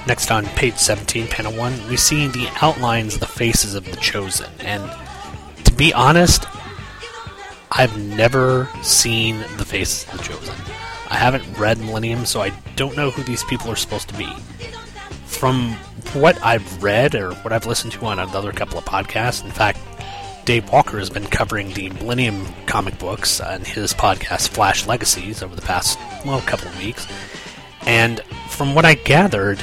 Next 0.07 0.31
on 0.31 0.45
page 0.45 0.77
17, 0.77 1.27
panel 1.27 1.51
1, 1.51 1.89
we 1.89 1.97
see 1.97 2.27
the 2.27 2.47
outlines 2.61 3.15
of 3.15 3.19
the 3.19 3.25
faces 3.25 3.75
of 3.75 3.83
the 3.83 3.97
Chosen, 3.97 4.49
and 4.61 4.89
to 5.65 5.73
be 5.73 5.93
honest, 5.93 6.45
I've 7.69 7.97
never 7.97 8.69
seen 8.81 9.39
the 9.57 9.65
faces 9.65 10.05
of 10.05 10.19
the 10.19 10.23
Chosen. 10.23 10.55
I 11.09 11.15
haven't 11.15 11.43
read 11.57 11.79
Millennium, 11.79 12.25
so 12.25 12.41
I 12.41 12.51
don't 12.77 12.95
know 12.95 13.09
who 13.09 13.23
these 13.23 13.43
people 13.43 13.69
are 13.69 13.75
supposed 13.75 14.07
to 14.07 14.17
be. 14.17 14.33
From 15.25 15.75
what 16.13 16.43
I've 16.43 16.83
read 16.83 17.15
or 17.15 17.33
what 17.35 17.53
I've 17.53 17.65
listened 17.65 17.93
to 17.93 18.05
on 18.05 18.19
another 18.19 18.51
couple 18.51 18.77
of 18.77 18.85
podcasts, 18.85 19.43
in 19.43 19.51
fact, 19.51 19.79
Dave 20.45 20.69
Walker 20.71 20.97
has 20.97 21.09
been 21.09 21.25
covering 21.27 21.71
the 21.73 21.89
Millennium 21.89 22.45
comic 22.65 22.97
books 22.97 23.39
on 23.39 23.61
his 23.61 23.93
podcast 23.93 24.49
Flash 24.49 24.87
Legacies 24.87 25.43
over 25.43 25.55
the 25.55 25.61
past, 25.61 25.99
well, 26.25 26.41
couple 26.41 26.67
of 26.67 26.77
weeks. 26.79 27.07
And 27.85 28.21
from 28.49 28.75
what 28.75 28.85
I 28.85 28.95
gathered, 28.95 29.61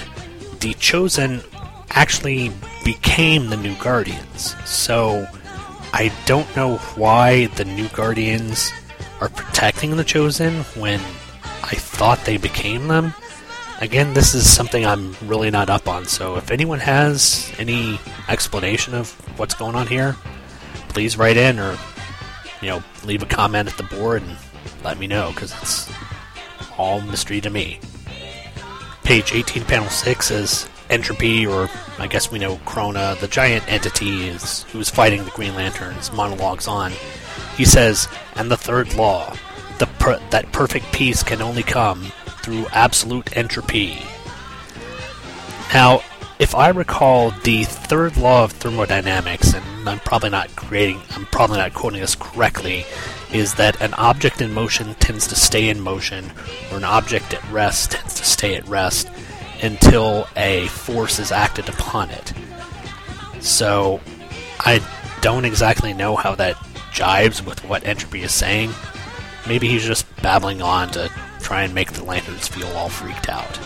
the 0.60 0.74
Chosen 0.74 1.42
actually 1.90 2.52
became 2.84 3.48
the 3.48 3.56
New 3.56 3.74
Guardians. 3.76 4.54
So 4.64 5.26
I 5.92 6.12
don't 6.26 6.54
know 6.56 6.76
why 6.94 7.46
the 7.46 7.64
New 7.64 7.88
Guardians 7.88 8.72
are 9.20 9.28
protecting 9.28 9.96
the 9.96 10.04
Chosen 10.04 10.62
when 10.74 11.00
I 11.62 11.74
thought 11.74 12.24
they 12.24 12.36
became 12.36 12.88
them. 12.88 13.14
Again, 13.80 14.12
this 14.12 14.34
is 14.34 14.50
something 14.50 14.84
I'm 14.84 15.14
really 15.22 15.50
not 15.50 15.70
up 15.70 15.86
on, 15.86 16.04
so 16.04 16.36
if 16.36 16.50
anyone 16.50 16.80
has 16.80 17.52
any 17.58 18.00
explanation 18.28 18.92
of 18.92 19.12
what's 19.38 19.54
going 19.54 19.76
on 19.76 19.86
here, 19.86 20.16
please 20.88 21.16
write 21.16 21.36
in 21.36 21.60
or, 21.60 21.78
you 22.60 22.68
know, 22.68 22.82
leave 23.04 23.22
a 23.22 23.26
comment 23.26 23.68
at 23.68 23.76
the 23.76 23.84
board 23.84 24.22
and 24.22 24.36
let 24.82 24.98
me 24.98 25.06
know, 25.06 25.30
because 25.30 25.52
it's 25.62 25.88
all 26.76 27.00
mystery 27.02 27.40
to 27.40 27.50
me. 27.50 27.78
Page 29.04 29.32
18, 29.32 29.62
panel 29.64 29.88
6 29.88 30.30
is 30.32 30.68
Entropy, 30.90 31.46
or 31.46 31.70
I 32.00 32.08
guess 32.08 32.32
we 32.32 32.40
know 32.40 32.56
Krona, 32.58 33.16
the 33.20 33.28
giant 33.28 33.70
entity 33.70 34.26
is 34.26 34.64
who's 34.64 34.90
fighting 34.90 35.24
the 35.24 35.30
Green 35.30 35.54
Lanterns, 35.54 36.12
monologues 36.12 36.66
on. 36.66 36.92
He 37.56 37.64
says, 37.64 38.08
and 38.34 38.50
the 38.50 38.56
third 38.56 38.94
law, 38.94 39.36
the 39.78 39.86
per- 40.00 40.20
that 40.30 40.50
perfect 40.50 40.92
peace 40.92 41.22
can 41.22 41.40
only 41.40 41.62
come 41.62 42.10
through 42.48 42.66
absolute 42.72 43.36
entropy. 43.36 43.98
Now, 45.74 46.00
if 46.38 46.54
I 46.54 46.70
recall, 46.70 47.30
the 47.42 47.64
third 47.64 48.16
law 48.16 48.44
of 48.44 48.52
thermodynamics, 48.52 49.52
and 49.52 49.86
I'm 49.86 49.98
probably 49.98 50.30
not 50.30 50.54
creating, 50.56 51.02
I'm 51.10 51.26
probably 51.26 51.58
not 51.58 51.74
quoting 51.74 52.00
this 52.00 52.14
correctly, 52.14 52.86
is 53.32 53.54
that 53.56 53.78
an 53.82 53.92
object 53.94 54.40
in 54.40 54.54
motion 54.54 54.94
tends 54.94 55.26
to 55.26 55.34
stay 55.34 55.68
in 55.68 55.78
motion, 55.80 56.32
or 56.70 56.78
an 56.78 56.84
object 56.84 57.34
at 57.34 57.52
rest 57.52 57.90
tends 57.90 58.14
to 58.14 58.24
stay 58.24 58.54
at 58.54 58.66
rest 58.66 59.10
until 59.62 60.26
a 60.34 60.68
force 60.68 61.18
is 61.18 61.30
acted 61.30 61.68
upon 61.68 62.08
it. 62.08 62.32
So, 63.40 64.00
I 64.60 64.80
don't 65.20 65.44
exactly 65.44 65.92
know 65.92 66.16
how 66.16 66.34
that 66.36 66.54
jives 66.92 67.44
with 67.44 67.62
what 67.64 67.84
entropy 67.84 68.22
is 68.22 68.32
saying. 68.32 68.70
Maybe 69.46 69.68
he's 69.68 69.84
just 69.84 70.06
babbling 70.22 70.62
on 70.62 70.88
to 70.92 71.10
try 71.40 71.62
and 71.62 71.74
make 71.74 71.92
the 71.92 72.04
lanterns 72.04 72.48
feel 72.48 72.68
all 72.76 72.88
freaked 72.88 73.28
out. 73.28 73.58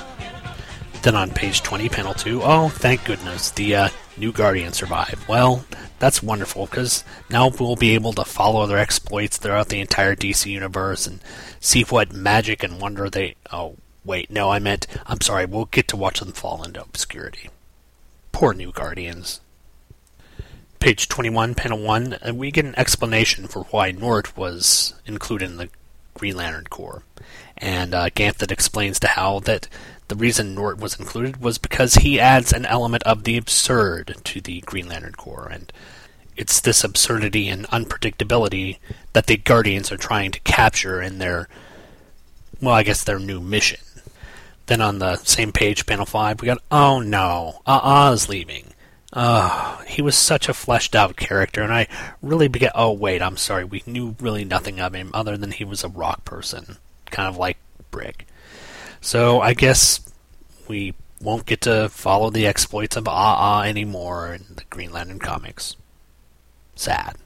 Then 1.02 1.16
on 1.16 1.30
page 1.30 1.62
20, 1.62 1.88
panel 1.88 2.14
2, 2.14 2.42
oh, 2.44 2.68
thank 2.68 3.04
goodness, 3.04 3.50
the 3.50 3.74
uh, 3.74 3.88
new 4.16 4.30
Guardian 4.30 4.72
survived. 4.72 5.26
Well, 5.26 5.64
that's 5.98 6.22
wonderful, 6.22 6.66
because 6.66 7.02
now 7.28 7.48
we'll 7.48 7.74
be 7.74 7.94
able 7.94 8.12
to 8.12 8.24
follow 8.24 8.66
their 8.66 8.78
exploits 8.78 9.36
throughout 9.36 9.68
the 9.68 9.80
entire 9.80 10.14
DC 10.14 10.46
universe 10.46 11.08
and 11.08 11.20
see 11.58 11.82
what 11.82 12.12
magic 12.12 12.62
and 12.62 12.80
wonder 12.80 13.10
they. 13.10 13.34
Oh, 13.52 13.76
wait, 14.04 14.30
no, 14.30 14.50
I 14.50 14.60
meant. 14.60 14.86
I'm 15.04 15.20
sorry, 15.20 15.46
we'll 15.46 15.64
get 15.64 15.88
to 15.88 15.96
watch 15.96 16.20
them 16.20 16.32
fall 16.32 16.62
into 16.62 16.82
obscurity. 16.82 17.50
Poor 18.30 18.52
new 18.52 18.70
Guardians. 18.70 19.40
Page 20.78 21.08
21, 21.08 21.54
panel 21.54 21.80
1, 21.80 22.14
and 22.22 22.38
we 22.38 22.50
get 22.50 22.64
an 22.64 22.74
explanation 22.76 23.46
for 23.46 23.64
why 23.64 23.92
Nort 23.92 24.36
was 24.36 24.94
included 25.04 25.50
in 25.50 25.56
the 25.56 25.68
Green 26.14 26.36
Lantern 26.36 26.66
Corps. 26.70 27.02
And 27.56 27.94
uh, 27.94 28.10
Ganthet 28.10 28.50
explains 28.50 28.98
to 29.00 29.08
Hal 29.08 29.40
that 29.40 29.68
the 30.08 30.16
reason 30.16 30.54
Nort 30.54 30.78
was 30.78 30.98
included 30.98 31.40
was 31.40 31.58
because 31.58 31.94
he 31.94 32.20
adds 32.20 32.52
an 32.52 32.66
element 32.66 33.02
of 33.04 33.24
the 33.24 33.36
absurd 33.36 34.16
to 34.24 34.40
the 34.40 34.60
Green 34.62 34.88
Lantern 34.88 35.14
Corps, 35.14 35.48
and 35.50 35.72
it's 36.36 36.60
this 36.60 36.84
absurdity 36.84 37.48
and 37.48 37.66
unpredictability 37.68 38.78
that 39.12 39.26
the 39.26 39.36
Guardians 39.36 39.92
are 39.92 39.96
trying 39.96 40.30
to 40.32 40.40
capture 40.40 41.00
in 41.00 41.18
their, 41.18 41.48
well, 42.60 42.74
I 42.74 42.82
guess 42.82 43.04
their 43.04 43.18
new 43.18 43.40
mission. 43.40 43.80
Then 44.66 44.80
on 44.80 44.98
the 44.98 45.16
same 45.16 45.52
page, 45.52 45.86
panel 45.86 46.06
5, 46.06 46.40
we 46.40 46.46
got, 46.46 46.62
oh 46.70 47.00
no, 47.00 47.62
uh 47.66 48.10
is 48.14 48.28
leaving. 48.28 48.71
Oh, 49.14 49.82
he 49.86 50.00
was 50.00 50.16
such 50.16 50.48
a 50.48 50.54
fleshed 50.54 50.94
out 50.94 51.16
character, 51.16 51.62
and 51.62 51.72
I 51.72 51.86
really 52.22 52.48
began. 52.48 52.70
Oh, 52.74 52.92
wait, 52.92 53.20
I'm 53.20 53.36
sorry. 53.36 53.64
We 53.64 53.82
knew 53.86 54.16
really 54.20 54.44
nothing 54.44 54.80
of 54.80 54.94
him 54.94 55.10
other 55.12 55.36
than 55.36 55.50
he 55.50 55.64
was 55.64 55.84
a 55.84 55.88
rock 55.88 56.24
person, 56.24 56.78
kind 57.10 57.28
of 57.28 57.36
like 57.36 57.58
Brik. 57.90 58.26
So 59.00 59.40
I 59.40 59.52
guess 59.52 60.00
we 60.66 60.94
won't 61.20 61.46
get 61.46 61.60
to 61.62 61.88
follow 61.90 62.30
the 62.30 62.46
exploits 62.46 62.96
of 62.96 63.06
Ah-Ah 63.06 63.62
anymore 63.62 64.34
in 64.34 64.44
the 64.56 64.64
Green 64.70 64.92
Lantern 64.92 65.18
comics. 65.18 65.76
Sad. 66.74 67.16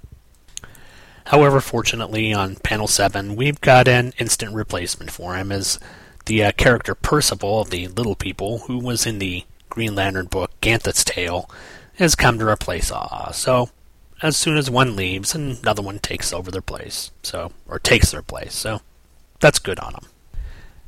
However, 1.27 1.61
fortunately, 1.61 2.33
on 2.33 2.57
panel 2.57 2.87
7, 2.87 3.37
we've 3.37 3.61
got 3.61 3.89
an 3.89 4.13
instant 4.19 4.55
replacement 4.55 5.11
for 5.11 5.35
him 5.37 5.51
as 5.51 5.81
the 6.27 6.45
uh, 6.45 6.53
character 6.53 6.95
Percival 6.95 7.61
of 7.61 7.71
the 7.71 7.89
Little 7.89 8.15
People, 8.15 8.59
who 8.61 8.79
was 8.79 9.07
in 9.07 9.19
the 9.19 9.45
Green 9.77 9.95
Lantern 9.95 10.25
book 10.25 10.59
Ganthet's 10.63 11.05
Tale, 11.05 11.51
has 11.97 12.15
come 12.15 12.39
to 12.39 12.49
replace 12.49 12.91
Ah. 12.91 13.31
So, 13.33 13.69
as 14.23 14.35
soon 14.35 14.57
as 14.57 14.71
one 14.71 14.97
leaves, 14.97 15.35
another 15.35 15.83
one 15.83 15.99
takes 15.99 16.33
over 16.33 16.51
their 16.51 16.63
place. 16.63 17.11
So, 17.23 17.53
or 17.69 17.79
takes 17.79 18.11
their 18.11 18.23
place. 18.23 18.55
So, 18.55 18.81
that's 19.39 19.59
good 19.59 19.79
on 19.79 19.93
them. 19.93 20.07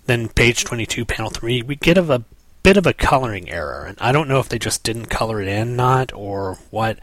Then, 0.06 0.30
page 0.30 0.64
22, 0.64 1.04
panel 1.04 1.28
3, 1.28 1.60
we 1.64 1.76
get 1.76 1.98
of 1.98 2.08
a 2.08 2.24
bit 2.62 2.78
of 2.78 2.86
a 2.86 2.94
coloring 2.94 3.50
error, 3.50 3.84
and 3.84 3.98
I 4.00 4.10
don't 4.10 4.26
know 4.26 4.38
if 4.38 4.48
they 4.48 4.58
just 4.58 4.84
didn't 4.84 5.10
color 5.10 5.42
it 5.42 5.48
in, 5.48 5.76
not 5.76 6.10
or 6.14 6.56
what. 6.70 6.98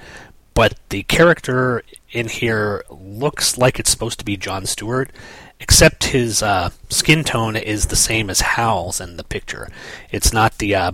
But 0.55 0.79
the 0.89 1.03
character 1.03 1.83
in 2.11 2.29
here 2.29 2.83
looks 2.89 3.59
like 3.59 3.77
it's 3.77 3.91
supposed 3.91 4.17
to 4.17 4.25
be 4.25 4.37
John 4.37 4.65
Stewart, 4.65 5.11
except 5.59 6.05
his 6.05 6.41
uh, 6.41 6.71
skin 6.89 7.23
tone 7.23 7.55
is 7.55 7.85
the 7.85 7.95
same 7.95 8.31
as 8.31 8.41
Hal's 8.41 8.99
in 8.99 9.17
the 9.17 9.23
picture. 9.23 9.69
It's 10.09 10.33
not 10.33 10.57
the 10.57 10.73
uh, 10.73 10.91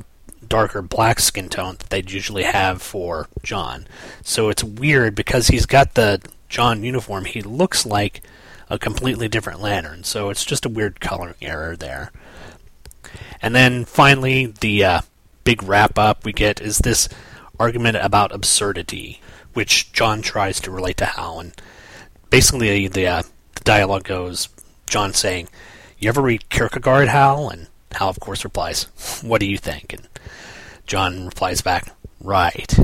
darker 0.52 0.82
black 0.82 1.22
skin 1.22 1.48
tone 1.48 1.78
that 1.80 1.90
they'd 1.90 2.12
usually 2.12 2.44
have 2.44 2.82
for 2.82 3.30
John. 3.42 3.88
So 4.22 4.50
it's 4.50 4.64
weird 4.64 5.16
because 5.16 5.48
he's 5.48 5.66
got 5.66 5.94
the 5.94 6.22
John 6.50 6.84
uniform. 6.84 7.24
He 7.24 7.42
looks 7.42 7.86
like 7.86 8.22
a 8.70 8.78
completely 8.78 9.30
different 9.30 9.62
lantern. 9.62 10.04
So 10.04 10.30
it's 10.30 10.44
just 10.44 10.66
a 10.66 10.70
weird 10.70 11.00
coloring 11.00 11.36
error 11.42 11.78
there. 11.78 12.12
And 13.42 13.56
then 13.56 13.86
finally, 13.86 14.48
the 14.48 14.84
uh, 14.84 15.02
big 15.46 15.64
wrap 15.64 15.98
up 15.98 16.26
we 16.26 16.34
get 16.34 16.60
is 16.60 16.80
this 16.80 17.08
argument 17.58 17.96
about 17.96 18.34
absurdity, 18.34 19.22
which 19.54 19.94
John 19.94 20.22
tries 20.22 20.60
to 20.60 20.72
relate 20.72 20.98
to 20.98 21.06
Hal. 21.06 21.40
And 21.40 21.54
basically, 22.30 22.90
the, 22.90 23.08
uh, 23.08 23.24
the 23.56 23.64
dialogue 23.64 24.04
goes 24.04 24.50
John 24.86 25.14
saying, 25.14 25.48
You 25.98 26.10
ever 26.10 26.22
read 26.22 26.50
Kierkegaard, 26.50 27.08
Hal? 27.08 27.50
And 27.50 27.68
Hal, 27.94 28.10
of 28.10 28.20
course, 28.20 28.44
replies, 28.44 28.84
What 29.22 29.40
do 29.40 29.46
you 29.46 29.58
think? 29.58 29.94
And 29.94 30.08
John 30.88 31.26
replies 31.26 31.62
back, 31.62 31.94
Right. 32.20 32.78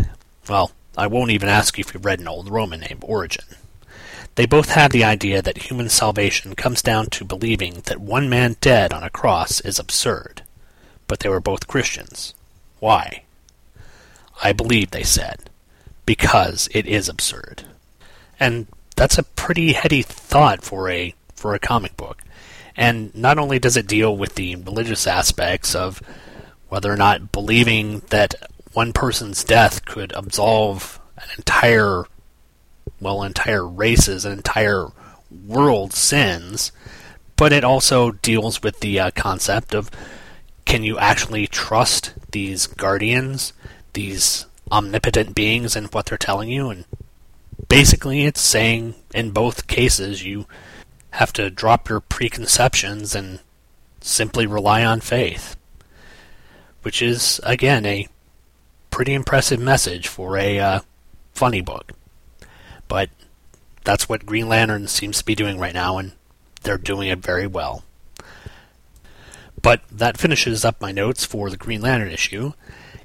Well, 0.49 0.71
I 0.97 1.07
won't 1.07 1.31
even 1.31 1.49
ask 1.49 1.77
you 1.77 1.83
if 1.83 1.93
you've 1.93 2.05
read 2.05 2.19
an 2.19 2.27
old 2.27 2.49
Roman 2.49 2.79
named 2.81 3.03
Origen. 3.03 3.45
They 4.35 4.45
both 4.45 4.69
had 4.69 4.91
the 4.91 5.03
idea 5.03 5.41
that 5.41 5.69
human 5.69 5.89
salvation 5.89 6.55
comes 6.55 6.81
down 6.81 7.07
to 7.07 7.25
believing 7.25 7.81
that 7.85 7.99
one 7.99 8.29
man 8.29 8.55
dead 8.61 8.93
on 8.93 9.03
a 9.03 9.09
cross 9.09 9.61
is 9.61 9.79
absurd. 9.79 10.43
But 11.07 11.19
they 11.19 11.29
were 11.29 11.39
both 11.39 11.67
Christians. 11.67 12.33
Why? 12.79 13.23
I 14.43 14.53
believe, 14.53 14.91
they 14.91 15.03
said, 15.03 15.49
because 16.05 16.69
it 16.71 16.85
is 16.85 17.09
absurd. 17.09 17.63
And 18.39 18.67
that's 18.95 19.17
a 19.17 19.23
pretty 19.23 19.73
heady 19.73 20.01
thought 20.01 20.63
for 20.63 20.89
a 20.89 21.15
for 21.35 21.53
a 21.53 21.59
comic 21.59 21.95
book. 21.97 22.21
And 22.77 23.13
not 23.15 23.39
only 23.39 23.59
does 23.59 23.75
it 23.75 23.87
deal 23.87 24.15
with 24.15 24.35
the 24.35 24.55
religious 24.55 25.07
aspects 25.07 25.73
of 25.75 26.01
whether 26.69 26.91
or 26.91 26.97
not 26.97 27.31
believing 27.31 28.01
that 28.09 28.35
one 28.73 28.93
person's 28.93 29.43
death 29.43 29.83
could 29.85 30.13
absolve 30.13 30.99
an 31.17 31.27
entire 31.37 32.05
well, 32.99 33.23
entire 33.23 33.67
races, 33.67 34.25
an 34.25 34.33
entire 34.33 34.87
world 35.45 35.93
sins, 35.93 36.71
but 37.35 37.53
it 37.53 37.63
also 37.63 38.11
deals 38.11 38.63
with 38.63 38.79
the 38.79 38.99
uh, 38.99 39.11
concept 39.11 39.75
of 39.75 39.91
can 40.65 40.83
you 40.83 40.97
actually 40.97 41.47
trust 41.47 42.13
these 42.31 42.67
guardians, 42.67 43.53
these 43.93 44.45
omnipotent 44.71 45.35
beings, 45.35 45.75
and 45.75 45.93
what 45.93 46.07
they're 46.07 46.17
telling 46.17 46.49
you? 46.49 46.69
And 46.69 46.85
basically, 47.69 48.25
it's 48.25 48.41
saying 48.41 48.95
in 49.13 49.31
both 49.31 49.67
cases 49.67 50.25
you 50.25 50.45
have 51.17 51.33
to 51.33 51.49
drop 51.49 51.89
your 51.89 51.99
preconceptions 51.99 53.15
and 53.15 53.39
simply 54.01 54.45
rely 54.45 54.85
on 54.85 55.01
faith, 55.01 55.57
which 56.83 57.01
is, 57.01 57.41
again, 57.43 57.87
a 57.87 58.07
pretty 58.91 59.15
impressive 59.15 59.59
message 59.59 60.07
for 60.07 60.37
a 60.37 60.59
uh, 60.59 60.79
funny 61.33 61.59
book. 61.59 61.93
But 62.87 63.09
that's 63.83 64.07
what 64.07 64.27
Green 64.27 64.47
Lantern 64.47 64.87
seems 64.87 65.17
to 65.17 65.25
be 65.25 65.33
doing 65.33 65.57
right 65.57 65.73
now, 65.73 65.97
and 65.97 66.11
they're 66.61 66.77
doing 66.77 67.07
it 67.07 67.17
very 67.17 67.47
well. 67.47 67.83
But 69.59 69.81
that 69.91 70.19
finishes 70.19 70.63
up 70.63 70.79
my 70.79 70.91
notes 70.91 71.25
for 71.25 71.49
the 71.49 71.57
Green 71.57 71.81
Lantern 71.81 72.11
issue. 72.11 72.53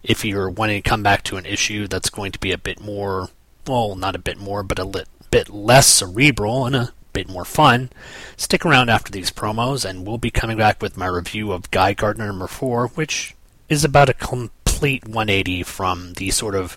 If 0.03 0.23
you're 0.23 0.51
wanting 0.51 0.83
to 0.83 0.89
come 0.89 1.03
back 1.03 1.23
to 1.25 1.39
an 1.39 1.47
issue 1.47 1.89
that's 1.89 2.11
going 2.11 2.33
to 2.33 2.39
be 2.39 2.53
a 2.53 2.59
bit 2.59 2.79
more, 2.79 3.31
well, 3.67 3.97
not 3.97 4.15
a 4.15 4.19
bit 4.19 4.37
more, 4.37 4.63
but 4.63 4.79
a 4.79 4.85
lit, 4.85 5.09
bit 5.31 5.49
less 5.49 5.87
cerebral 5.87 6.67
and 6.67 6.77
a 6.77 6.93
bit 7.13 7.29
more 7.29 7.45
fun, 7.45 7.91
stick 8.37 8.65
around 8.65 8.89
after 8.89 9.11
these 9.11 9.31
promos, 9.31 9.85
and 9.89 10.07
we'll 10.07 10.19
be 10.19 10.31
coming 10.31 10.57
back 10.57 10.81
with 10.81 10.97
my 10.97 11.07
review 11.07 11.53
of 11.53 11.71
Guy 11.71 11.95
Gardner 11.95 12.27
number 12.27 12.47
4, 12.47 12.89
which 12.89 13.35
is 13.69 13.85
about 13.85 14.09
a 14.09 14.15
complete 14.15 15.05
180 15.05 15.63
from 15.63 16.15
the 16.15 16.31
sort 16.31 16.55
of, 16.55 16.77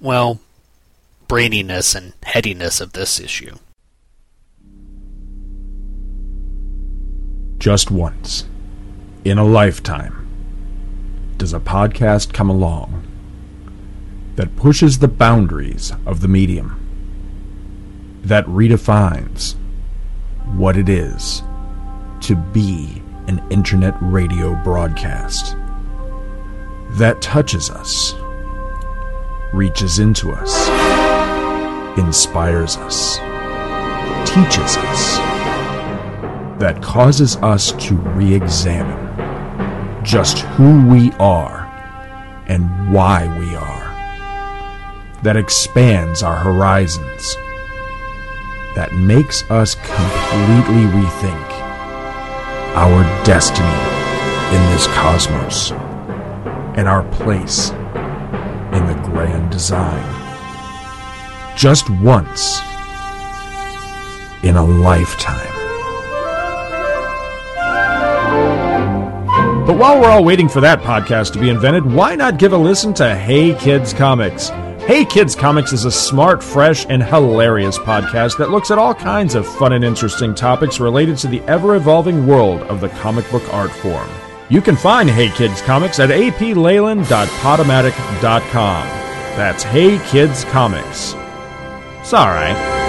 well, 0.00 0.40
braininess 1.28 1.94
and 1.94 2.12
headiness 2.22 2.80
of 2.80 2.92
this 2.92 3.18
issue. 3.18 3.56
Just 7.58 7.90
once, 7.90 8.46
in 9.24 9.38
a 9.38 9.44
lifetime, 9.44 10.28
does 11.36 11.52
a 11.52 11.60
podcast 11.60 12.32
come 12.32 12.50
along 12.50 13.06
that 14.36 14.56
pushes 14.56 14.98
the 14.98 15.08
boundaries 15.08 15.92
of 16.04 16.20
the 16.20 16.28
medium, 16.28 16.81
that 18.22 18.44
redefines 18.46 19.56
what 20.56 20.76
it 20.76 20.88
is 20.88 21.42
to 22.20 22.36
be 22.36 23.02
an 23.28 23.44
internet 23.50 23.94
radio 24.00 24.54
broadcast, 24.62 25.56
that 26.92 27.20
touches 27.22 27.70
us, 27.70 28.14
reaches 29.52 29.98
into 29.98 30.32
us 30.32 31.02
inspires 31.98 32.76
us, 32.78 33.16
teaches 34.28 34.76
us, 34.76 35.16
that 36.58 36.80
causes 36.82 37.36
us 37.36 37.72
to 37.72 37.94
re 37.94 38.34
examine 38.34 39.00
just 40.04 40.38
who 40.40 40.86
we 40.86 41.12
are 41.12 41.66
and 42.46 42.92
why 42.92 43.26
we 43.38 43.54
are, 43.54 45.22
that 45.22 45.36
expands 45.36 46.22
our 46.22 46.36
horizons, 46.36 47.36
that 48.74 48.92
makes 48.94 49.42
us 49.50 49.74
completely 49.74 50.84
rethink 50.90 51.48
our 52.74 53.02
destiny 53.24 53.68
in 54.56 54.70
this 54.72 54.86
cosmos 54.88 55.72
and 56.76 56.88
our 56.88 57.02
place 57.10 57.70
in 57.70 58.86
the 58.86 58.98
grand 59.04 59.50
design 59.50 60.02
just 61.56 61.90
once 61.90 62.60
in 64.42 64.56
a 64.56 64.64
lifetime. 64.64 65.48
But 69.66 69.78
while 69.78 70.00
we're 70.00 70.08
all 70.08 70.24
waiting 70.24 70.48
for 70.48 70.60
that 70.60 70.80
podcast 70.80 71.34
to 71.34 71.38
be 71.38 71.48
invented, 71.48 71.84
why 71.84 72.16
not 72.16 72.38
give 72.38 72.52
a 72.52 72.56
listen 72.56 72.92
to 72.94 73.14
Hey 73.14 73.54
Kids 73.54 73.92
Comics? 73.92 74.50
Hey 74.86 75.04
Kids 75.04 75.34
Comics 75.36 75.72
is 75.72 75.84
a 75.84 75.90
smart, 75.92 76.42
fresh, 76.42 76.86
and 76.88 77.00
hilarious 77.02 77.78
podcast 77.78 78.36
that 78.38 78.50
looks 78.50 78.70
at 78.72 78.78
all 78.78 78.94
kinds 78.94 79.34
of 79.36 79.46
fun 79.56 79.72
and 79.72 79.84
interesting 79.84 80.34
topics 80.34 80.80
related 80.80 81.16
to 81.18 81.28
the 81.28 81.40
ever 81.42 81.76
evolving 81.76 82.26
world 82.26 82.62
of 82.62 82.80
the 82.80 82.88
comic 82.88 83.30
book 83.30 83.44
art 83.54 83.70
form. 83.70 84.08
You 84.50 84.60
can 84.60 84.74
find 84.76 85.08
Hey 85.08 85.28
Kids 85.30 85.62
Comics 85.62 86.00
at 86.00 86.10
apleyland.podomatic.com. 86.10 88.86
That's 89.36 89.62
Hey 89.62 89.98
Kids 90.10 90.44
Comics. 90.46 91.14
It's 92.00 92.12
alright. 92.12 92.81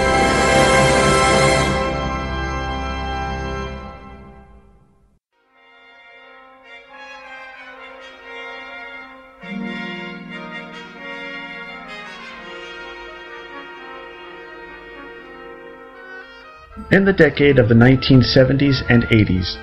In 16.90 17.06
the 17.06 17.14
decade 17.14 17.58
of 17.58 17.68
the 17.68 17.74
1970s 17.74 18.84
and 18.90 19.04
80s, 19.04 19.56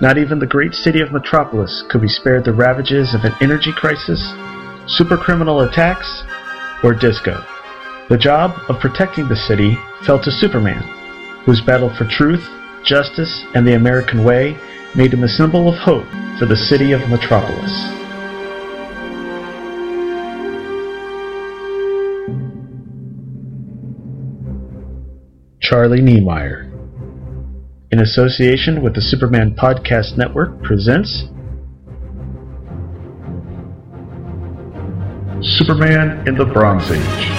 not 0.00 0.18
even 0.18 0.40
the 0.40 0.46
great 0.46 0.74
city 0.74 1.00
of 1.00 1.12
Metropolis 1.12 1.84
could 1.88 2.00
be 2.00 2.08
spared 2.08 2.44
the 2.44 2.52
ravages 2.52 3.14
of 3.14 3.24
an 3.24 3.32
energy 3.40 3.70
crisis, 3.72 4.20
supercriminal 4.86 5.68
attacks, 5.68 6.24
or 6.82 6.92
disco. 6.92 7.44
The 8.08 8.18
job 8.18 8.58
of 8.68 8.80
protecting 8.80 9.28
the 9.28 9.36
city 9.36 9.78
fell 10.02 10.18
to 10.24 10.32
Superman, 10.32 10.82
whose 11.44 11.60
battle 11.60 11.94
for 11.94 12.06
truth, 12.06 12.44
justice, 12.84 13.44
and 13.54 13.66
the 13.66 13.76
American 13.76 14.24
way 14.24 14.58
made 14.96 15.14
him 15.14 15.22
a 15.22 15.28
symbol 15.28 15.68
of 15.68 15.76
hope 15.76 16.06
for 16.40 16.46
the 16.46 16.56
city 16.56 16.90
of 16.90 17.08
Metropolis. 17.08 18.03
Charlie 25.74 26.02
Niemeyer, 26.02 26.70
in 27.90 27.98
association 27.98 28.80
with 28.80 28.94
the 28.94 29.00
Superman 29.00 29.56
Podcast 29.56 30.16
Network, 30.16 30.62
presents 30.62 31.24
Superman 35.42 36.28
in 36.28 36.38
the 36.38 36.48
Bronze 36.54 36.92
Age. 36.92 37.33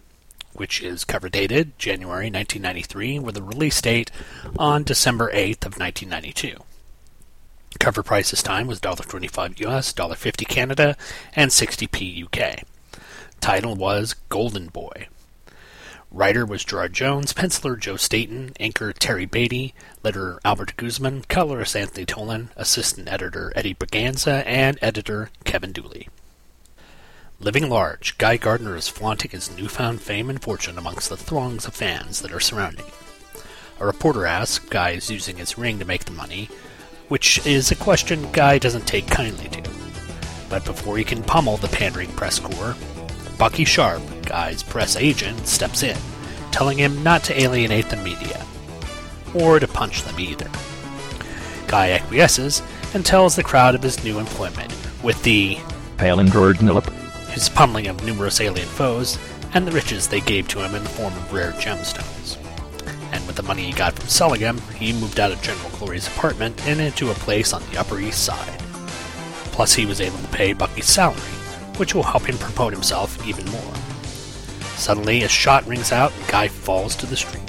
which 0.54 0.82
is 0.82 1.04
cover 1.04 1.28
dated 1.28 1.78
January 1.78 2.32
1993 2.32 3.20
with 3.20 3.36
a 3.36 3.44
release 3.44 3.82
date 3.82 4.12
on 4.58 4.84
December 4.84 5.30
8th 5.34 5.66
of 5.66 5.78
1992. 5.78 6.56
Cover 7.80 8.04
price 8.04 8.32
this 8.32 8.44
time 8.44 8.68
was 8.68 8.80
$1.25 8.80 9.60
US, 9.66 9.94
$1.50 9.94 10.48
Canada, 10.48 10.96
and 11.36 11.52
60p 11.52 12.26
UK. 12.26 12.64
Title 13.40 13.76
was 13.76 14.16
Golden 14.30 14.68
Boy. 14.68 15.08
Writer 16.10 16.46
was 16.46 16.64
Gerard 16.64 16.94
Jones, 16.94 17.34
penciler 17.34 17.78
Joe 17.78 17.98
Staton, 17.98 18.54
inker 18.60 18.94
Terry 18.98 19.26
Beatty, 19.26 19.74
letterer 20.04 20.40
Albert 20.46 20.78
Guzman, 20.78 21.24
colorist 21.28 21.76
Anthony 21.76 22.06
Tollin, 22.06 22.50
assistant 22.56 23.10
editor 23.10 23.52
Eddie 23.56 23.76
Berganza, 23.76 24.44
and 24.46 24.80
editor 24.82 25.30
Kevin 25.44 25.74
Dooley. 25.74 26.08
Living 27.40 27.70
large, 27.70 28.18
Guy 28.18 28.38
Gardner 28.38 28.76
is 28.76 28.88
flaunting 28.88 29.32
his 29.32 29.56
newfound 29.56 30.02
fame 30.02 30.30
and 30.30 30.42
fortune 30.42 30.78
amongst 30.78 31.10
the 31.10 31.18
throngs 31.18 31.68
of 31.68 31.76
fans 31.76 32.22
that 32.22 32.32
are 32.32 32.40
surrounding 32.40 32.86
him. 32.86 32.94
A 33.80 33.86
reporter 33.86 34.26
asks 34.26 34.66
Guy 34.68 34.92
is 34.92 35.12
using 35.12 35.38
his 35.38 35.58
ring 35.58 35.78
to 35.78 35.86
make 35.86 36.06
the 36.06 36.12
money, 36.12 36.50
which 37.08 37.46
is 37.46 37.72
a 37.72 37.76
question 37.76 38.32
Guy 38.32 38.58
doesn't 38.58 38.88
take 38.88 39.08
kindly 39.08 39.48
to. 39.50 39.70
But 40.50 40.66
before 40.66 40.98
he 40.98 41.04
can 41.04 41.24
pummel 41.24 41.58
the 41.58 41.68
pandering 41.68 42.12
press 42.12 42.40
corps, 42.40 42.76
Bucky 43.38 43.66
Sharp, 43.66 44.02
Guy's 44.24 44.64
press 44.64 44.96
agent, 44.96 45.48
steps 45.48 45.84
in, 45.84 45.98
telling 46.52 46.78
him 46.78 47.04
not 47.04 47.24
to 47.26 47.40
alienate 47.40 47.90
the 47.90 47.98
media, 47.98 48.46
or 49.34 49.60
to 49.60 49.68
punch 49.68 50.04
them 50.04 50.20
either. 50.20 50.50
Guy 51.68 51.92
acquiesces 51.92 52.64
and 52.94 53.06
tells 53.06 53.36
the 53.36 53.44
crowd 53.44 53.76
of 53.76 53.84
his 53.84 54.04
new 54.04 54.20
employment, 54.20 54.74
with 55.04 55.22
the 55.24 55.56
Palindrome 55.98 56.94
his 57.30 57.50
pummeling 57.50 57.88
of 57.88 58.04
numerous 58.04 58.42
alien 58.42 58.68
foes, 58.68 59.20
and 59.54 59.68
the 59.68 59.72
riches 59.72 60.08
they 60.08 60.22
gave 60.22 60.48
to 60.48 60.64
him 60.64 60.74
in 60.74 60.84
the 60.84 60.90
form 60.90 61.14
of 61.14 61.34
rare 61.34 61.52
gemstones. 61.54 62.17
And 63.12 63.26
with 63.26 63.36
the 63.36 63.44
money 63.44 63.64
he 63.64 63.74
got 63.74 63.94
from 63.94 64.08
selling 64.08 64.42
them, 64.42 64.60
he 64.76 64.94
moved 64.94 65.20
out 65.20 65.32
of 65.32 65.42
General 65.42 65.70
Glory's 65.72 66.08
apartment 66.08 66.66
and 66.68 66.80
into 66.80 67.12
a 67.12 67.16
place 67.16 67.54
on 67.54 67.64
the 67.70 67.78
Upper 67.78 68.00
East 68.00 68.24
Side. 68.24 68.60
Plus, 69.52 69.74
he 69.74 69.86
was 69.86 70.02
able 70.02 70.20
to 70.20 70.28
pay 70.28 70.54
Bucky's 70.54 70.86
salary, 70.86 71.20
which 71.78 71.96
will 71.96 72.04
help 72.04 72.26
him 72.26 72.38
promote 72.38 72.74
himself 72.74 73.26
even 73.28 73.46
more. 73.46 73.74
Suddenly, 74.76 75.24
a 75.24 75.28
shot 75.28 75.66
rings 75.66 75.92
out 75.92 76.14
and 76.16 76.28
Guy 76.28 76.48
falls 76.48 76.96
to 76.98 77.06
the 77.06 77.18
street. 77.18 77.42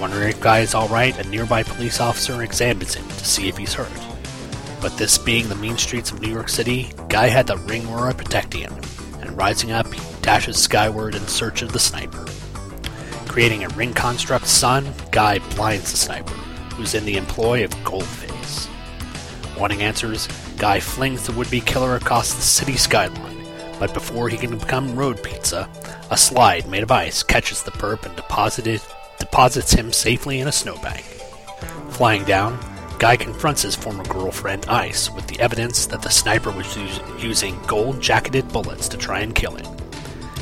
Wondering 0.00 0.28
if 0.28 0.40
Guy 0.40 0.60
is 0.60 0.76
alright, 0.76 1.18
a 1.18 1.28
nearby 1.28 1.64
police 1.64 2.00
officer 2.00 2.44
examines 2.44 2.94
him 2.94 3.08
to 3.08 3.24
see 3.24 3.48
if 3.48 3.56
he's 3.56 3.74
hurt. 3.74 3.90
But 4.80 4.96
this 4.96 5.18
being 5.18 5.48
the 5.48 5.56
mean 5.56 5.76
streets 5.76 6.12
of 6.12 6.20
New 6.20 6.30
York 6.30 6.48
City, 6.48 6.92
Guy 7.08 7.26
had 7.26 7.48
the 7.48 7.56
ring 7.56 7.84
protecting 7.88 8.60
him, 8.60 8.74
and 9.20 9.36
rising 9.36 9.72
up, 9.72 9.92
he 9.92 10.00
dashes 10.22 10.56
skyward 10.56 11.16
in 11.16 11.26
search 11.26 11.62
of 11.62 11.72
the 11.72 11.80
sniper. 11.80 12.24
Creating 13.38 13.62
a 13.62 13.68
ring 13.68 13.94
construct 13.94 14.48
sun, 14.48 14.92
Guy 15.12 15.38
blinds 15.54 15.92
the 15.92 15.96
sniper, 15.96 16.34
who's 16.74 16.94
in 16.94 17.04
the 17.04 17.16
employ 17.16 17.62
of 17.62 17.70
Goldface. 17.84 18.66
Wanting 19.56 19.80
answers, 19.80 20.26
Guy 20.56 20.80
flings 20.80 21.24
the 21.24 21.30
would 21.34 21.48
be 21.48 21.60
killer 21.60 21.94
across 21.94 22.34
the 22.34 22.40
city 22.40 22.76
skyline, 22.76 23.46
but 23.78 23.94
before 23.94 24.28
he 24.28 24.36
can 24.36 24.58
become 24.58 24.96
road 24.96 25.22
pizza, 25.22 25.70
a 26.10 26.16
slide 26.16 26.66
made 26.66 26.82
of 26.82 26.90
ice 26.90 27.22
catches 27.22 27.62
the 27.62 27.70
perp 27.70 28.04
and 28.04 28.16
deposits 28.16 29.72
him 29.72 29.92
safely 29.92 30.40
in 30.40 30.48
a 30.48 30.52
snowbank. 30.52 31.04
Flying 31.90 32.24
down, 32.24 32.58
Guy 32.98 33.16
confronts 33.16 33.62
his 33.62 33.76
former 33.76 34.02
girlfriend, 34.06 34.66
Ice, 34.66 35.12
with 35.12 35.28
the 35.28 35.38
evidence 35.38 35.86
that 35.86 36.02
the 36.02 36.10
sniper 36.10 36.50
was 36.50 36.76
us- 36.76 37.00
using 37.22 37.56
gold 37.68 38.00
jacketed 38.00 38.48
bullets 38.48 38.88
to 38.88 38.96
try 38.96 39.20
and 39.20 39.32
kill 39.32 39.54
him. 39.54 39.87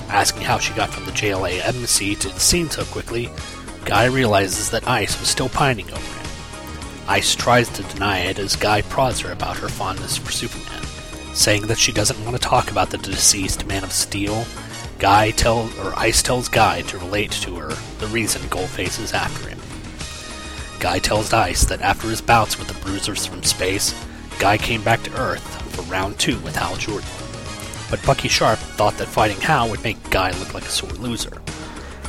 Asking 0.08 0.42
how 0.42 0.58
she 0.58 0.72
got 0.74 0.90
from 0.90 1.04
the 1.04 1.12
JLA 1.12 1.64
embassy 1.66 2.14
to 2.16 2.28
the 2.28 2.40
scene 2.40 2.70
so 2.70 2.84
quickly, 2.84 3.30
Guy 3.84 4.06
realizes 4.06 4.70
that 4.70 4.88
Ice 4.88 5.18
was 5.18 5.28
still 5.28 5.48
pining 5.48 5.90
over 5.90 6.00
him. 6.00 6.26
Ice 7.08 7.34
tries 7.34 7.68
to 7.70 7.82
deny 7.84 8.18
it 8.20 8.38
as 8.38 8.56
Guy 8.56 8.82
prods 8.82 9.20
her 9.20 9.30
about 9.30 9.58
her 9.58 9.68
fondness 9.68 10.16
for 10.16 10.32
Superman, 10.32 10.82
saying 11.34 11.68
that 11.68 11.78
she 11.78 11.92
doesn't 11.92 12.22
want 12.24 12.34
to 12.36 12.42
talk 12.42 12.70
about 12.70 12.90
the 12.90 12.98
deceased 12.98 13.66
Man 13.66 13.84
of 13.84 13.92
Steel. 13.92 14.44
Guy 14.98 15.30
tell 15.30 15.70
or 15.80 15.96
Ice 15.96 16.22
tells 16.22 16.48
Guy 16.48 16.82
to 16.82 16.98
relate 16.98 17.30
to 17.32 17.54
her 17.56 17.68
the 17.98 18.08
reason 18.08 18.42
Goldface 18.42 19.00
is 19.00 19.12
after 19.12 19.48
him. 19.48 19.60
Guy 20.80 20.98
tells 20.98 21.32
Ice 21.32 21.64
that 21.66 21.80
after 21.80 22.08
his 22.08 22.20
bouts 22.20 22.58
with 22.58 22.68
the 22.68 22.80
Bruisers 22.80 23.26
from 23.26 23.42
space, 23.42 23.94
Guy 24.38 24.58
came 24.58 24.82
back 24.82 25.02
to 25.04 25.20
Earth 25.20 25.62
for 25.72 25.82
round 25.82 26.18
two 26.18 26.38
with 26.40 26.56
Hal 26.56 26.76
Jordan. 26.76 27.08
But 27.90 28.04
Bucky 28.04 28.28
Sharp 28.28 28.58
thought 28.58 28.98
that 28.98 29.08
fighting 29.08 29.40
Hal 29.40 29.70
would 29.70 29.82
make 29.84 30.10
Guy 30.10 30.30
look 30.38 30.54
like 30.54 30.64
a 30.64 30.70
sore 30.70 30.90
loser. 30.90 31.42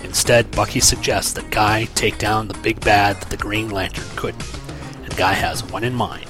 Instead, 0.04 0.52
Bucky 0.52 0.80
suggests 0.80 1.34
that 1.34 1.52
Guy 1.52 1.86
take 1.96 2.18
down 2.18 2.48
the 2.48 2.58
big 2.60 2.80
bad 2.82 3.18
that 3.18 3.30
the 3.30 3.38
Green 3.38 3.70
Lantern 3.70 4.06
couldn't, 4.16 4.60
and 5.04 5.16
Guy 5.18 5.34
has 5.34 5.64
one 5.64 5.84
in 5.84 5.94
mind 5.94 6.30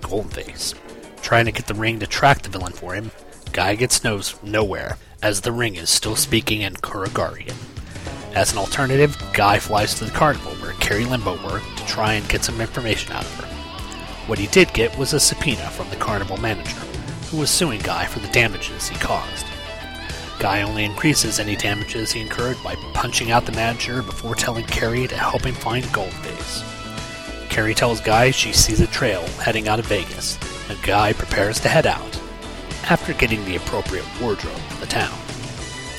Goldenface. 0.00 0.74
Trying 1.22 1.46
to 1.46 1.52
get 1.52 1.66
the 1.66 1.74
ring 1.74 1.98
to 1.98 2.06
track 2.06 2.42
the 2.42 2.48
villain 2.48 2.72
for 2.72 2.94
him, 2.94 3.10
Guy 3.52 3.74
gets 3.74 4.04
knows 4.04 4.40
nowhere, 4.42 4.96
as 5.22 5.40
the 5.40 5.52
ring 5.52 5.74
is 5.74 5.90
still 5.90 6.14
speaking 6.14 6.60
in 6.60 6.74
Kuragarian. 6.74 7.56
As 8.34 8.52
an 8.52 8.58
alternative, 8.58 9.16
Guy 9.32 9.58
flies 9.58 9.94
to 9.94 10.04
the 10.04 10.10
carnival 10.10 10.52
where 10.56 10.74
Kari 10.74 11.04
Limbo 11.04 11.42
worked 11.44 11.78
to 11.78 11.86
try 11.86 12.12
and 12.12 12.28
get 12.28 12.44
some 12.44 12.60
information 12.60 13.12
out 13.12 13.24
of 13.24 13.34
her. 13.40 13.46
What 14.26 14.38
he 14.38 14.46
did 14.48 14.72
get 14.74 14.96
was 14.98 15.12
a 15.12 15.20
subpoena 15.20 15.70
from 15.70 15.88
the 15.90 15.96
carnival 15.96 16.36
manager, 16.36 16.78
was 17.36 17.50
suing 17.50 17.80
Guy 17.80 18.06
for 18.06 18.18
the 18.18 18.28
damages 18.28 18.88
he 18.88 18.96
caused. 18.96 19.46
Guy 20.38 20.62
only 20.62 20.84
increases 20.84 21.38
any 21.38 21.56
damages 21.56 22.12
he 22.12 22.20
incurred 22.20 22.56
by 22.62 22.74
punching 22.94 23.30
out 23.30 23.46
the 23.46 23.52
manager 23.52 24.02
before 24.02 24.34
telling 24.34 24.64
Kari 24.66 25.06
to 25.06 25.16
help 25.16 25.44
him 25.44 25.54
find 25.54 25.84
Goldface. 25.86 26.62
Kari 27.48 27.74
tells 27.74 28.00
Guy 28.00 28.30
she 28.30 28.52
sees 28.52 28.80
a 28.80 28.86
trail 28.86 29.22
heading 29.40 29.66
out 29.66 29.78
of 29.78 29.86
Vegas, 29.86 30.38
and 30.68 30.82
Guy 30.82 31.12
prepares 31.14 31.58
to 31.60 31.68
head 31.68 31.86
out, 31.86 32.20
after 32.90 33.14
getting 33.14 33.44
the 33.44 33.56
appropriate 33.56 34.04
wardrobe 34.20 34.56
for 34.68 34.80
the 34.80 34.86
town. 34.86 35.18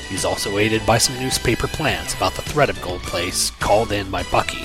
He's 0.08 0.24
also 0.24 0.58
aided 0.58 0.86
by 0.86 0.98
some 0.98 1.18
newspaper 1.18 1.66
plans 1.68 2.14
about 2.14 2.34
the 2.34 2.42
threat 2.42 2.70
of 2.70 2.76
Goldface 2.76 3.58
called 3.58 3.92
in 3.92 4.10
by 4.10 4.22
Bucky, 4.24 4.64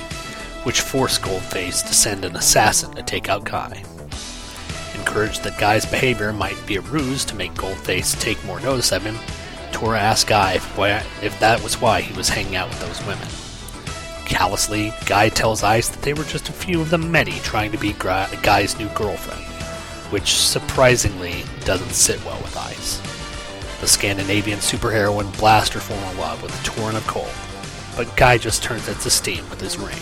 which 0.63 0.81
force 0.81 1.19
Goldface 1.19 1.85
to 1.85 1.93
send 1.93 2.25
an 2.25 2.35
assassin 2.35 2.91
to 2.93 3.03
take 3.03 3.27
out 3.27 3.43
Guy. 3.43 3.83
Encouraged 5.05 5.43
that 5.43 5.59
Guy's 5.59 5.85
behavior 5.85 6.31
might 6.31 6.65
be 6.65 6.77
a 6.77 6.81
ruse 6.81 7.25
to 7.25 7.35
make 7.35 7.53
Goldface 7.55 8.19
take 8.19 8.43
more 8.45 8.61
notice 8.61 8.93
of 8.93 9.03
him, 9.03 9.17
Tora 9.73 9.99
asks 9.99 10.27
Guy 10.27 10.53
if, 10.53 10.77
why, 10.77 11.03
if 11.21 11.37
that 11.39 11.61
was 11.61 11.81
why 11.81 11.99
he 11.99 12.15
was 12.15 12.29
hanging 12.29 12.55
out 12.55 12.69
with 12.69 12.79
those 12.79 13.05
women. 13.05 13.27
Callously, 14.25 14.93
Guy 15.05 15.27
tells 15.27 15.61
Ice 15.61 15.89
that 15.89 16.01
they 16.03 16.13
were 16.13 16.23
just 16.23 16.47
a 16.47 16.53
few 16.53 16.79
of 16.79 16.89
the 16.89 16.97
many 16.97 17.33
trying 17.39 17.73
to 17.73 17.77
be 17.77 17.91
Guy's 17.91 18.79
new 18.79 18.87
girlfriend, 18.95 19.43
which 20.09 20.35
surprisingly 20.35 21.43
doesn't 21.65 21.91
sit 21.91 22.23
well 22.23 22.41
with 22.41 22.55
Ice. 22.55 23.01
The 23.81 23.87
Scandinavian 23.87 24.59
superheroine 24.59 25.37
blasts 25.37 25.75
her 25.75 25.81
former 25.81 26.19
love 26.19 26.41
with 26.41 26.57
a 26.59 26.63
torrent 26.63 26.95
of 26.95 27.05
coal, 27.07 27.27
but 27.97 28.15
Guy 28.15 28.37
just 28.37 28.63
turns 28.63 28.87
it 28.87 28.99
to 28.99 29.09
steam 29.09 29.47
with 29.49 29.59
his 29.59 29.77
ring. 29.77 29.99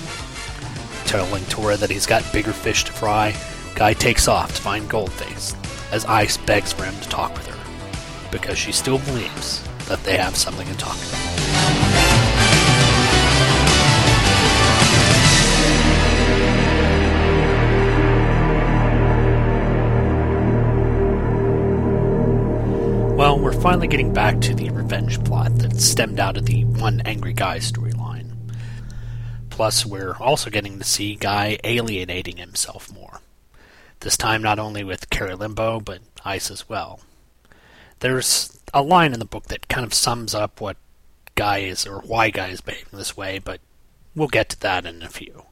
Telling 1.08 1.44
Tora 1.46 1.76
that 1.78 1.90
he's 1.90 2.06
got 2.06 2.32
bigger 2.32 2.54
fish 2.54 2.84
to 2.84 2.92
fry, 2.94 3.36
Guy 3.76 3.94
takes 3.94 4.28
off 4.28 4.56
to 4.56 4.62
find 4.62 4.90
Goldface, 4.90 5.56
as 5.92 6.06
Ice 6.06 6.38
begs 6.38 6.72
for 6.72 6.86
him 6.86 6.96
to 7.02 7.10
talk 7.10 7.34
with 7.34 7.48
her, 7.48 8.32
because 8.32 8.58
she 8.58 8.72
still 8.72 9.00
believes 9.00 9.64
that 9.88 10.04
they 10.04 10.18
have 10.18 10.36
something 10.36 10.68
to 10.68 10.78
talk 10.78 10.96
about. 10.96 12.32
Well, 23.18 23.40
we're 23.40 23.54
finally 23.62 23.88
getting 23.88 24.14
back 24.14 24.42
to 24.42 24.56
the 24.56 24.70
revenge 24.72 25.24
plot 25.24 25.56
that 25.60 25.80
stemmed 25.80 26.20
out 26.20 26.38
of 26.38 26.46
the 26.46 26.66
One 26.66 27.02
Angry 27.02 27.34
Guy 27.34 27.58
storyline. 27.60 28.32
Plus, 29.52 29.86
we're 29.86 30.16
also 30.16 30.50
getting 30.50 30.80
to 30.80 30.84
see 30.84 31.16
Guy 31.18 31.60
alienating 31.64 32.38
himself 32.38 32.92
more. 32.92 33.11
This 34.02 34.18
time, 34.18 34.42
not 34.42 34.60
only 34.60 34.84
with 34.84 35.10
Kari 35.10 35.36
Limbo, 35.36 35.80
but 35.80 36.00
Ice 36.26 36.50
as 36.52 36.68
well. 36.68 37.00
There's 38.00 38.60
a 38.74 38.82
line 38.82 39.14
in 39.14 39.20
the 39.20 39.26
book 39.26 39.46
that 39.46 39.68
kind 39.68 39.86
of 39.86 39.94
sums 39.94 40.34
up 40.34 40.60
what 40.60 40.78
Guy 41.36 41.60
is, 41.60 41.86
or 41.86 42.00
why 42.00 42.32
Guy 42.32 42.48
is 42.48 42.62
behaving 42.62 42.98
this 42.98 43.16
way, 43.16 43.40
but 43.40 43.62
we'll 44.16 44.28
get 44.28 44.50
to 44.50 44.60
that 44.62 44.86
in 44.86 45.04
a 45.04 45.10
few. 45.10 45.46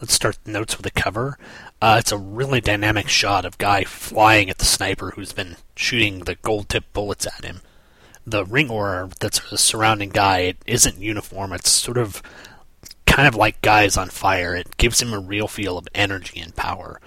Let's 0.00 0.14
start 0.14 0.38
the 0.42 0.50
notes 0.50 0.76
with 0.76 0.84
the 0.84 0.90
cover. 0.90 1.38
Uh, 1.80 1.96
it's 2.00 2.10
a 2.10 2.18
really 2.18 2.60
dynamic 2.60 3.08
shot 3.08 3.44
of 3.44 3.58
Guy 3.58 3.84
flying 3.84 4.50
at 4.50 4.58
the 4.58 4.64
sniper 4.64 5.12
who's 5.12 5.32
been 5.32 5.56
shooting 5.76 6.20
the 6.20 6.34
gold 6.34 6.68
tipped 6.68 6.92
bullets 6.92 7.26
at 7.26 7.44
him. 7.44 7.60
The 8.26 8.44
ring 8.44 8.68
aura 8.68 9.10
that's 9.20 9.60
surrounding 9.60 10.10
Guy 10.10 10.38
it 10.38 10.56
isn't 10.66 10.98
uniform. 10.98 11.52
It's 11.52 11.70
sort 11.70 11.98
of 11.98 12.20
kind 13.06 13.28
of 13.28 13.36
like 13.36 13.62
Guy's 13.62 13.96
on 13.96 14.08
fire. 14.08 14.56
It 14.56 14.76
gives 14.76 15.00
him 15.00 15.14
a 15.14 15.20
real 15.20 15.46
feel 15.46 15.78
of 15.78 15.86
energy 15.94 16.40
and 16.40 16.56
power. 16.56 17.00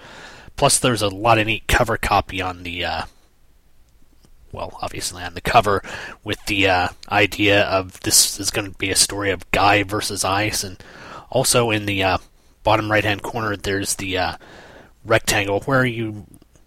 Plus, 0.57 0.79
there's 0.79 1.03
a 1.03 1.07
lot 1.07 1.37
of 1.37 1.47
neat 1.47 1.67
cover 1.67 1.97
copy 1.97 2.41
on 2.41 2.63
the, 2.63 2.83
uh, 2.83 3.01
well, 4.51 4.77
obviously 4.81 5.23
on 5.23 5.35
the 5.35 5.41
cover 5.41 5.81
with 6.23 6.43
the 6.47 6.67
uh, 6.67 6.87
idea 7.09 7.63
of 7.63 7.99
this 8.01 8.39
is 8.39 8.49
going 8.49 8.69
to 8.69 8.77
be 8.77 8.89
a 8.89 8.95
story 8.95 9.31
of 9.31 9.49
Guy 9.51 9.83
versus 9.83 10.25
Ice, 10.25 10.63
and 10.63 10.83
also 11.29 11.69
in 11.69 11.85
the 11.85 12.03
uh, 12.03 12.17
bottom 12.63 12.91
right 12.91 13.05
hand 13.05 13.21
corner, 13.21 13.55
there's 13.55 13.95
the 13.95 14.17
uh, 14.17 14.37
rectangle 15.05 15.61
where 15.61 15.85
you 15.85 16.25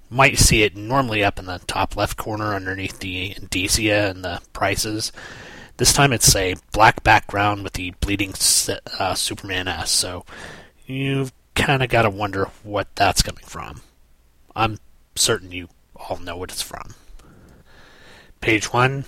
might 0.09 0.39
see 0.39 0.63
it 0.63 0.77
normally 0.77 1.23
up 1.23 1.39
in 1.39 1.47
the 1.47 1.61
top 1.67 1.97
left 1.97 2.17
corner 2.17 2.55
underneath 2.55 2.99
the 3.01 3.37
indicia 3.37 4.09
and 4.11 4.25
the 4.25 4.41
prices. 4.53 5.13
This 5.77 5.93
time 5.93 6.13
it's 6.13 6.35
a 6.37 6.57
black 6.73 7.03
background 7.03 7.65
with 7.65 7.73
the 7.75 7.93
bleeding 8.01 8.35
uh, 8.99 9.15
Superman 9.15 9.67
S, 9.67 9.91
so 9.91 10.25
you've 10.87 11.33
kind 11.55 11.83
of 11.83 11.89
got 11.89 12.03
to 12.03 12.11
wonder 12.11 12.47
what 12.63 12.89
that's 12.95 13.23
coming 13.23 13.45
from. 13.45 13.83
I'm 14.55 14.79
certain 15.15 15.53
you 15.53 15.69
all 15.97 16.19
know 16.19 16.37
what 16.37 16.51
it's 16.51 16.63
from. 16.63 16.95
Page 18.41 18.73
one, 18.73 19.05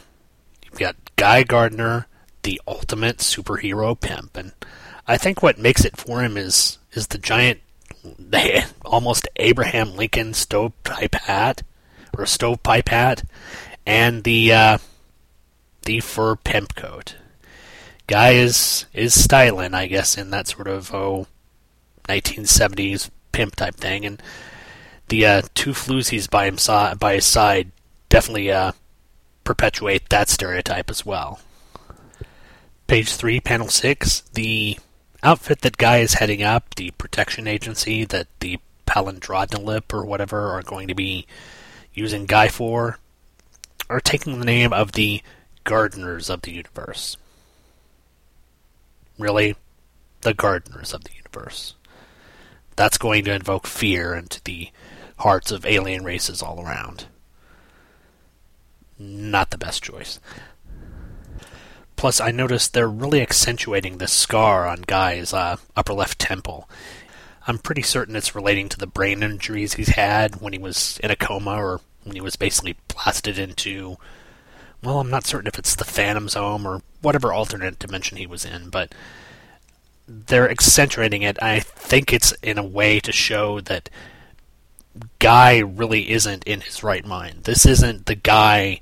you've 0.65 0.79
got 0.79 0.97
Guy 1.17 1.43
Gardner, 1.43 2.07
the 2.43 2.61
ultimate 2.67 3.19
superhero 3.19 3.99
pimp, 3.99 4.37
and 4.37 4.53
I 5.07 5.17
think 5.17 5.43
what 5.43 5.59
makes 5.59 5.85
it 5.85 5.97
for 5.97 6.23
him 6.23 6.37
is 6.37 6.79
is 6.93 7.07
the 7.09 7.19
giant, 7.19 7.61
almost 8.85 9.29
Abraham 9.37 9.97
Lincoln 9.97 10.35
stovepipe 10.35 11.15
hat 11.15 11.63
or 12.17 12.27
stovepipe 12.27 12.89
hat, 12.89 13.25
and 13.87 14.25
the 14.25 14.53
uh, 14.53 14.79
the 15.83 16.01
fur 16.01 16.37
pimp 16.37 16.75
coat. 16.75 17.17
Guy 18.07 18.33
is 18.33 18.87
is 18.93 19.19
styling, 19.19 19.75
I 19.75 19.87
guess, 19.87 20.19
in 20.19 20.31
that 20.31 20.49
sort 20.49 20.69
of 20.69 20.93
oh, 20.95 21.27
1970s 22.09 23.11
pimp 23.33 23.57
type 23.57 23.75
thing, 23.77 24.05
and 24.05 24.23
the 25.09 25.27
uh, 25.27 25.43
two 25.55 25.71
floozies 25.71 26.29
by 26.29 26.47
him 26.47 26.59
si- 26.59 26.95
by 26.99 27.15
his 27.15 27.27
side 27.27 27.71
definitely 28.09 28.51
uh, 28.51 28.73
perpetuate 29.45 30.09
that 30.11 30.29
stereotype 30.29 30.91
as 30.91 31.05
well. 31.05 31.41
Page 32.87 33.13
three, 33.15 33.41
panel 33.41 33.69
six, 33.69 34.21
the 34.35 34.79
outfit 35.23 35.61
that 35.63 35.79
Guy 35.79 35.99
is 35.99 36.15
heading 36.15 36.43
up, 36.43 36.75
the 36.75 36.91
protection 36.93 37.47
agency 37.47 38.05
that 38.05 38.27
the 38.41 38.59
Palindrodnilip 38.87 39.93
or 39.93 40.05
whatever 40.05 40.51
are 40.51 40.63
going 40.63 40.89
to 40.89 40.95
be 40.95 41.27
using 41.95 42.27
Guy 42.27 42.49
for, 42.49 42.99
are 43.89 44.01
taking 44.01 44.39
the 44.39 44.45
name 44.45 44.73
of 44.73 44.93
the 44.93 45.23
Gardeners 45.65 46.29
of 46.29 46.43
the 46.43 46.53
Universe. 46.53 47.17
Really? 49.19 49.55
The 50.23 50.35
Gardeners 50.35 50.93
of 50.93 51.05
the 51.05 51.13
Universe. 51.15 51.75
That's 52.77 52.99
going 52.99 53.25
to 53.25 53.35
invoke 53.35 53.67
fear 53.67 54.15
into 54.15 54.43
the 54.45 54.71
hearts 55.19 55.53
of 55.53 55.67
alien 55.67 56.05
races 56.05 56.43
all 56.43 56.61
around. 56.61 57.07
Not 58.99 59.51
the 59.51 59.59
best 59.59 59.83
choice. 59.83 60.21
Plus, 61.97 62.21
I 62.21 62.31
noticed 62.31 62.73
they're 62.73 62.89
really 62.89 63.21
accentuating 63.21 63.99
the 63.99 64.09
scar 64.09 64.67
on 64.67 64.83
Guy's 64.83 65.33
uh, 65.33 65.57
upper 65.77 65.93
left 65.93 66.19
temple. 66.19 66.69
I'm 67.47 67.59
pretty 67.59 67.83
certain 67.83 68.17
it's 68.17 68.35
relating 68.35 68.69
to 68.71 68.79
the 68.79 68.87
brain 68.87 69.23
injuries 69.23 69.75
he's 69.75 69.91
had 69.91 70.41
when 70.41 70.53
he 70.53 70.59
was 70.59 70.99
in 71.03 71.11
a 71.11 71.17
coma 71.17 71.57
or 71.57 71.81
when 72.05 72.15
he 72.15 72.21
was 72.21 72.37
basically 72.37 72.77
blasted 72.89 73.39
into. 73.39 73.99
Well, 74.83 74.99
I'm 75.01 75.11
not 75.11 75.27
certain 75.27 75.47
if 75.47 75.59
it's 75.59 75.77
the 75.77 75.85
Phantom 75.85 76.29
Zone 76.29 76.67
or 76.67 76.83
whatever 77.03 77.33
alternate 77.33 77.79
dimension 77.79 78.17
he 78.17 78.27
was 78.27 78.45
in, 78.45 78.69
but 78.69 78.95
they're 80.27 80.51
accentuating 80.51 81.23
it. 81.23 81.43
I 81.43 81.61
think 81.61 82.13
it's 82.13 82.33
in 82.43 82.59
a 82.59 82.65
way 82.65 83.01
to 83.01 83.13
show 83.13 83.61
that 83.63 83.89
Guy 85.19 85.59
really 85.59 86.11
isn't 86.11 86.45
in 86.45 86.61
his 86.61 86.83
right 86.83 87.05
mind. 87.05 87.45
This 87.45 87.65
isn't 87.65 88.07
the 88.07 88.15
guy 88.15 88.81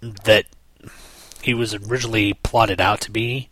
that 0.00 0.46
he 1.42 1.52
was 1.52 1.74
originally 1.74 2.34
plotted 2.34 2.80
out 2.80 3.00
to 3.02 3.10
be. 3.10 3.50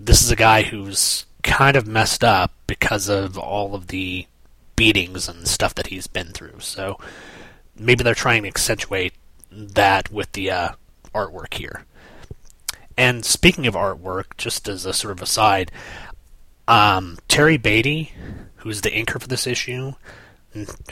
This 0.00 0.22
is 0.22 0.30
a 0.30 0.36
guy 0.36 0.62
who's 0.62 1.26
kind 1.42 1.76
of 1.76 1.86
messed 1.86 2.24
up 2.24 2.52
because 2.66 3.08
of 3.08 3.38
all 3.38 3.74
of 3.74 3.88
the 3.88 4.26
beatings 4.74 5.28
and 5.28 5.46
stuff 5.46 5.74
that 5.74 5.88
he's 5.88 6.06
been 6.06 6.28
through. 6.28 6.60
So 6.60 6.98
maybe 7.76 8.02
they're 8.02 8.14
trying 8.14 8.42
to 8.42 8.48
accentuate 8.48 9.12
that 9.50 10.10
with 10.10 10.32
the 10.32 10.50
uh, 10.50 10.68
artwork 11.14 11.54
here. 11.54 11.84
And 12.96 13.24
speaking 13.24 13.66
of 13.66 13.74
artwork, 13.74 14.36
just 14.36 14.68
as 14.68 14.84
a 14.84 14.92
sort 14.92 15.12
of 15.12 15.22
aside, 15.22 15.70
um, 16.68 17.18
Terry 17.26 17.56
Beatty, 17.56 18.12
who's 18.56 18.82
the 18.82 18.90
inker 18.90 19.20
for 19.20 19.26
this 19.26 19.46
issue, 19.46 19.94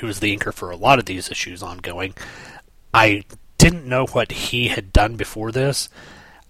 who's 0.00 0.18
the 0.18 0.36
inker 0.36 0.52
for 0.52 0.70
a 0.70 0.76
lot 0.76 0.98
of 0.98 1.04
these 1.04 1.30
issues 1.30 1.62
ongoing, 1.62 2.14
I 2.92 3.24
didn't 3.58 3.86
know 3.86 4.06
what 4.06 4.32
he 4.32 4.68
had 4.68 4.92
done 4.92 5.16
before 5.16 5.52
this. 5.52 5.88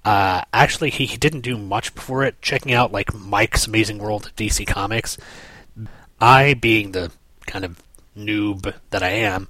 Uh, 0.05 0.43
actually, 0.53 0.91
he, 0.91 1.07
he 1.07 1.16
didn't 1.16 1.41
do 1.41 1.59
much 1.59 1.93
before 1.95 2.22
it. 2.22 2.41
Checking 2.41 2.72
out 2.72 2.93
like 2.93 3.12
Mike's 3.12 3.66
Amazing 3.66 3.99
World 3.99 4.27
of 4.27 4.37
DC 4.37 4.64
Comics, 4.66 5.18
I, 6.20 6.55
being 6.55 6.93
the 6.93 7.11
kind 7.47 7.64
of 7.64 7.83
noob 8.16 8.72
that 8.91 9.03
I 9.03 9.11
am, 9.11 9.49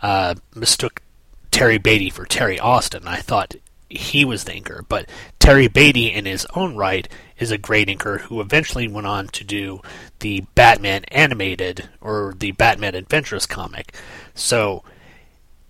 uh, 0.00 0.36
mistook 0.54 1.02
Terry 1.50 1.76
Beatty 1.76 2.08
for 2.08 2.24
Terry 2.24 2.58
Austin. 2.58 3.06
I 3.06 3.16
thought 3.16 3.54
he 3.90 4.24
was 4.24 4.44
the 4.44 4.52
inker, 4.52 4.84
but 4.88 5.08
Terry 5.38 5.68
Beatty, 5.68 6.12
in 6.12 6.26
his 6.26 6.46
own 6.54 6.76
right, 6.76 7.08
is 7.38 7.50
a 7.50 7.58
great 7.58 7.88
inker 7.88 8.20
who 8.20 8.40
eventually 8.40 8.86
went 8.86 9.06
on 9.06 9.28
to 9.28 9.44
do 9.44 9.80
the 10.18 10.40
Batman 10.54 11.04
animated 11.04 11.88
or 12.00 12.34
the 12.36 12.52
Batman 12.52 12.94
Adventures 12.94 13.46
comic. 13.46 13.94
So 14.34 14.84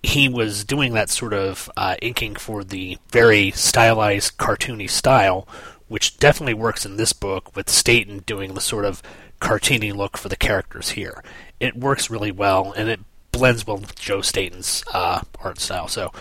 he 0.03 0.27
was 0.27 0.63
doing 0.63 0.93
that 0.93 1.09
sort 1.09 1.33
of 1.33 1.69
uh, 1.77 1.95
inking 2.01 2.35
for 2.35 2.63
the 2.63 2.97
very 3.09 3.51
stylized, 3.51 4.37
cartoony 4.37 4.89
style, 4.89 5.47
which 5.87 6.17
definitely 6.17 6.53
works 6.53 6.85
in 6.85 6.97
this 6.97 7.13
book 7.13 7.55
with 7.55 7.69
Staton 7.69 8.19
doing 8.19 8.53
the 8.53 8.61
sort 8.61 8.85
of 8.85 9.01
cartoony 9.41 9.93
look 9.93 10.17
for 10.17 10.29
the 10.29 10.35
characters 10.35 10.91
here. 10.91 11.23
It 11.59 11.75
works 11.75 12.09
really 12.09 12.31
well, 12.31 12.73
and 12.73 12.89
it 12.89 12.99
blends 13.31 13.65
well 13.65 13.77
with 13.77 13.95
Joe 13.95 14.21
Staton's 14.21 14.83
uh, 14.93 15.21
art 15.41 15.59
style. 15.59 15.87
So, 15.87 16.11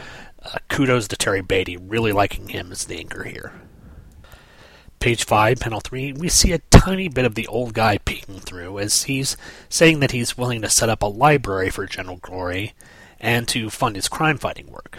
uh, 0.43 0.59
kudos 0.68 1.09
to 1.09 1.16
Terry 1.16 1.43
Beatty, 1.43 1.76
really 1.76 2.12
liking 2.12 2.49
him 2.49 2.72
as 2.72 2.84
the 2.84 3.03
inker 3.03 3.26
here. 3.26 3.53
Page 5.01 5.24
5, 5.24 5.61
panel 5.61 5.80
3, 5.80 6.12
we 6.14 6.28
see 6.28 6.53
a 6.53 6.59
tiny 6.70 7.09
bit 7.09 7.24
of 7.24 7.36
the 7.36 7.47
old 7.47 7.72
guy 7.72 7.99
peeking 7.99 8.41
through 8.41 8.78
as 8.78 9.05
he's 9.05 9.36
saying 9.68 10.01
that 10.01 10.11
he's 10.11 10.36
willing 10.36 10.61
to 10.62 10.68
set 10.68 10.89
up 10.89 11.03
a 11.03 11.07
library 11.07 11.70
for 11.70 11.86
General 11.86 12.16
Glory 12.16 12.74
and 13.20 13.47
to 13.49 13.70
fund 13.70 13.95
his 13.97 14.09
crime 14.09 14.39
fighting 14.39 14.70
work. 14.70 14.99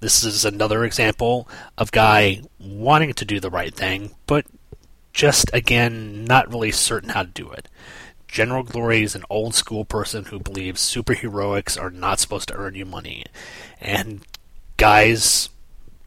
This 0.00 0.22
is 0.22 0.44
another 0.44 0.84
example 0.84 1.48
of 1.76 1.90
Guy 1.90 2.42
wanting 2.60 3.14
to 3.14 3.24
do 3.24 3.40
the 3.40 3.50
right 3.50 3.74
thing, 3.74 4.12
but 4.26 4.46
just 5.12 5.50
again 5.52 6.24
not 6.24 6.48
really 6.48 6.70
certain 6.70 7.08
how 7.10 7.24
to 7.24 7.28
do 7.28 7.50
it. 7.50 7.68
General 8.28 8.62
Glory 8.62 9.02
is 9.02 9.16
an 9.16 9.24
old 9.28 9.54
school 9.54 9.84
person 9.84 10.26
who 10.26 10.38
believes 10.38 10.80
superheroics 10.82 11.80
are 11.80 11.90
not 11.90 12.20
supposed 12.20 12.48
to 12.48 12.54
earn 12.54 12.76
you 12.76 12.84
money, 12.84 13.24
and 13.80 14.24
Guy's 14.78 15.50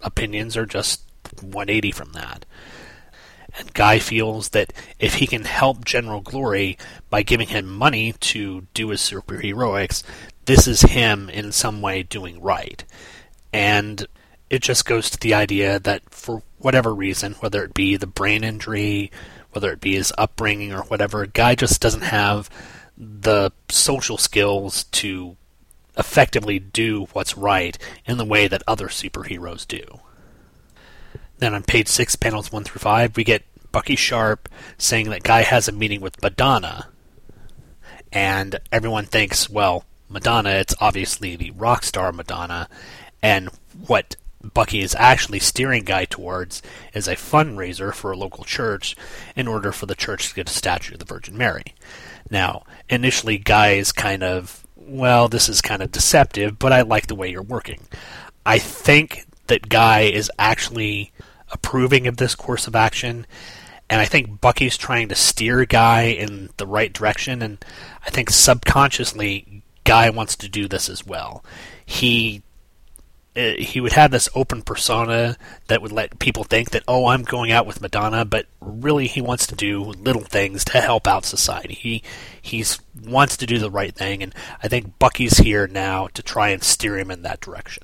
opinions 0.01 0.57
are 0.57 0.65
just 0.65 1.03
180 1.41 1.91
from 1.91 2.13
that. 2.13 2.45
And 3.57 3.73
Guy 3.73 3.99
feels 3.99 4.49
that 4.49 4.73
if 4.97 5.15
he 5.15 5.27
can 5.27 5.43
help 5.43 5.85
General 5.85 6.21
Glory 6.21 6.77
by 7.09 7.21
giving 7.21 7.49
him 7.49 7.67
money 7.67 8.13
to 8.13 8.67
do 8.73 8.89
his 8.89 9.01
superheroics, 9.01 10.03
this 10.45 10.67
is 10.67 10.81
him 10.81 11.29
in 11.29 11.51
some 11.51 11.81
way 11.81 12.01
doing 12.01 12.41
right. 12.41 12.83
And 13.53 14.07
it 14.49 14.61
just 14.61 14.85
goes 14.85 15.09
to 15.09 15.19
the 15.19 15.33
idea 15.33 15.79
that 15.79 16.09
for 16.09 16.41
whatever 16.57 16.95
reason, 16.95 17.33
whether 17.33 17.63
it 17.63 17.73
be 17.73 17.97
the 17.97 18.07
brain 18.07 18.43
injury, 18.43 19.11
whether 19.51 19.71
it 19.71 19.81
be 19.81 19.95
his 19.95 20.13
upbringing 20.17 20.71
or 20.71 20.83
whatever, 20.83 21.25
guy 21.25 21.55
just 21.55 21.81
doesn't 21.81 22.01
have 22.01 22.49
the 22.97 23.51
social 23.69 24.17
skills 24.17 24.85
to 24.85 25.35
effectively 25.97 26.59
do 26.59 27.07
what's 27.13 27.37
right 27.37 27.77
in 28.05 28.17
the 28.17 28.25
way 28.25 28.47
that 28.47 28.63
other 28.67 28.87
superheroes 28.87 29.67
do. 29.67 29.99
Then 31.37 31.53
on 31.53 31.63
page 31.63 31.87
6, 31.87 32.15
panels 32.17 32.51
1 32.51 32.63
through 32.63 32.79
5, 32.79 33.17
we 33.17 33.23
get 33.23 33.43
Bucky 33.71 33.95
Sharp 33.95 34.47
saying 34.77 35.09
that 35.09 35.23
Guy 35.23 35.41
has 35.41 35.67
a 35.67 35.71
meeting 35.71 36.01
with 36.01 36.21
Madonna. 36.21 36.89
And 38.11 38.59
everyone 38.71 39.05
thinks, 39.05 39.49
well, 39.49 39.85
Madonna, 40.09 40.51
it's 40.51 40.75
obviously 40.79 41.35
the 41.35 41.51
rock 41.51 41.83
star 41.83 42.11
Madonna. 42.11 42.67
And 43.21 43.49
what 43.87 44.17
Bucky 44.53 44.81
is 44.81 44.95
actually 44.97 45.39
steering 45.39 45.83
Guy 45.83 46.05
towards 46.05 46.61
is 46.93 47.07
a 47.07 47.15
fundraiser 47.15 47.93
for 47.93 48.11
a 48.11 48.17
local 48.17 48.43
church 48.43 48.95
in 49.35 49.47
order 49.47 49.71
for 49.71 49.85
the 49.85 49.95
church 49.95 50.29
to 50.29 50.35
get 50.35 50.49
a 50.49 50.53
statue 50.53 50.93
of 50.93 50.99
the 50.99 51.05
Virgin 51.05 51.37
Mary. 51.37 51.75
Now, 52.29 52.63
initially, 52.89 53.37
Guy 53.37 53.71
is 53.73 53.91
kind 53.91 54.23
of, 54.23 54.60
well, 54.91 55.27
this 55.27 55.49
is 55.49 55.61
kind 55.61 55.81
of 55.81 55.91
deceptive, 55.91 56.59
but 56.59 56.73
I 56.73 56.81
like 56.81 57.07
the 57.07 57.15
way 57.15 57.29
you're 57.29 57.41
working. 57.41 57.81
I 58.45 58.59
think 58.59 59.25
that 59.47 59.69
Guy 59.69 60.01
is 60.01 60.31
actually 60.37 61.11
approving 61.51 62.07
of 62.07 62.17
this 62.17 62.35
course 62.35 62.67
of 62.67 62.75
action, 62.75 63.25
and 63.89 63.99
I 63.99 64.05
think 64.05 64.39
Bucky's 64.41 64.77
trying 64.77 65.09
to 65.09 65.15
steer 65.15 65.65
Guy 65.65 66.03
in 66.03 66.49
the 66.57 66.67
right 66.67 66.93
direction, 66.93 67.41
and 67.41 67.63
I 68.05 68.09
think 68.09 68.29
subconsciously 68.29 69.63
Guy 69.83 70.09
wants 70.09 70.35
to 70.37 70.49
do 70.49 70.67
this 70.67 70.89
as 70.89 71.05
well. 71.05 71.43
He 71.85 72.41
uh, 73.35 73.53
he 73.57 73.79
would 73.79 73.93
have 73.93 74.11
this 74.11 74.27
open 74.35 74.61
persona 74.61 75.37
that 75.67 75.81
would 75.81 75.91
let 75.91 76.19
people 76.19 76.43
think 76.43 76.71
that 76.71 76.83
oh 76.87 77.07
I'm 77.07 77.23
going 77.23 77.51
out 77.51 77.65
with 77.65 77.81
Madonna, 77.81 78.25
but 78.25 78.45
really 78.59 79.07
he 79.07 79.21
wants 79.21 79.47
to 79.47 79.55
do 79.55 79.83
little 79.83 80.23
things 80.23 80.65
to 80.65 80.81
help 80.81 81.07
out 81.07 81.23
society. 81.23 81.73
He 81.73 82.03
he's 82.41 82.79
wants 83.01 83.37
to 83.37 83.45
do 83.45 83.57
the 83.57 83.71
right 83.71 83.95
thing, 83.95 84.21
and 84.21 84.35
I 84.61 84.67
think 84.67 84.99
Bucky's 84.99 85.37
here 85.37 85.65
now 85.67 86.07
to 86.07 86.21
try 86.21 86.49
and 86.49 86.63
steer 86.63 86.97
him 86.97 87.09
in 87.09 87.21
that 87.21 87.39
direction. 87.39 87.83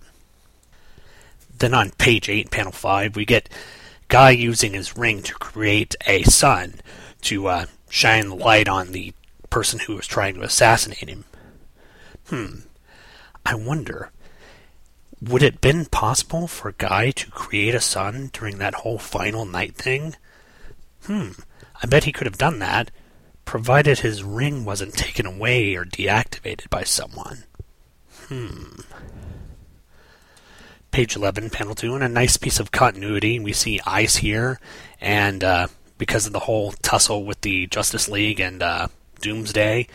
Then 1.58 1.74
on 1.74 1.92
page 1.92 2.28
eight, 2.30 2.52
panel 2.52 2.74
five, 2.74 3.16
we 3.16 3.26
get 3.26 3.50
Guy 4.10 4.32
using 4.32 4.74
his 4.74 4.98
ring 4.98 5.22
to 5.24 5.34
create 5.34 5.96
a 6.06 6.24
sun 6.24 6.76
to 7.22 7.48
uh, 7.48 7.66
shine 7.90 8.30
light 8.32 8.68
on 8.68 8.92
the 8.92 9.14
person 9.50 9.80
who 9.80 9.96
was 9.96 10.08
trying 10.08 10.36
to 10.36 10.44
assassinate 10.44 11.10
him. 11.10 11.26
Hmm. 12.28 12.60
I 13.46 13.56
wonder 13.56 14.12
would 15.22 15.44
it 15.44 15.62
been 15.62 15.86
possible 15.86 16.48
for 16.48 16.74
Guy 16.74 17.12
to 17.12 17.32
create 17.32 17.74
a 17.74 17.82
sun 17.82 18.30
during 18.34 18.58
that 18.58 18.76
whole 18.76 19.00
final 19.00 19.46
night 19.46 19.76
thing? 19.76 20.16
Hmm, 21.06 21.32
I 21.82 21.88
bet 21.88 22.04
he 22.04 22.12
could 22.12 22.28
have 22.28 22.38
done 22.38 22.60
that, 22.60 22.92
provided 23.46 24.00
his 24.00 24.24
ring 24.24 24.66
wasn't 24.66 24.94
taken 24.94 25.26
away 25.26 25.76
or 25.76 25.86
deactivated 25.86 26.70
by 26.70 26.84
someone. 26.84 27.46
Hmm. 28.28 28.82
Page 30.92 31.16
11, 31.16 31.50
panel 31.50 31.76
2, 31.76 31.96
and 31.96 32.04
a 32.04 32.10
nice 32.10 32.38
piece 32.38 32.60
of 32.60 32.72
continuity. 32.72 33.40
We 33.40 33.54
see 33.54 33.80
Ice 33.86 34.18
here, 34.18 34.60
and 35.00 35.44
uh, 35.44 35.68
because 35.98 36.26
of 36.26 36.34
the 36.34 36.40
whole 36.40 36.72
tussle 36.72 37.24
with 37.24 37.42
the 37.42 37.68
Justice 37.68 38.08
League 38.08 38.40
and 38.40 38.64
uh, 38.64 38.88
Doomsday, 39.22 39.88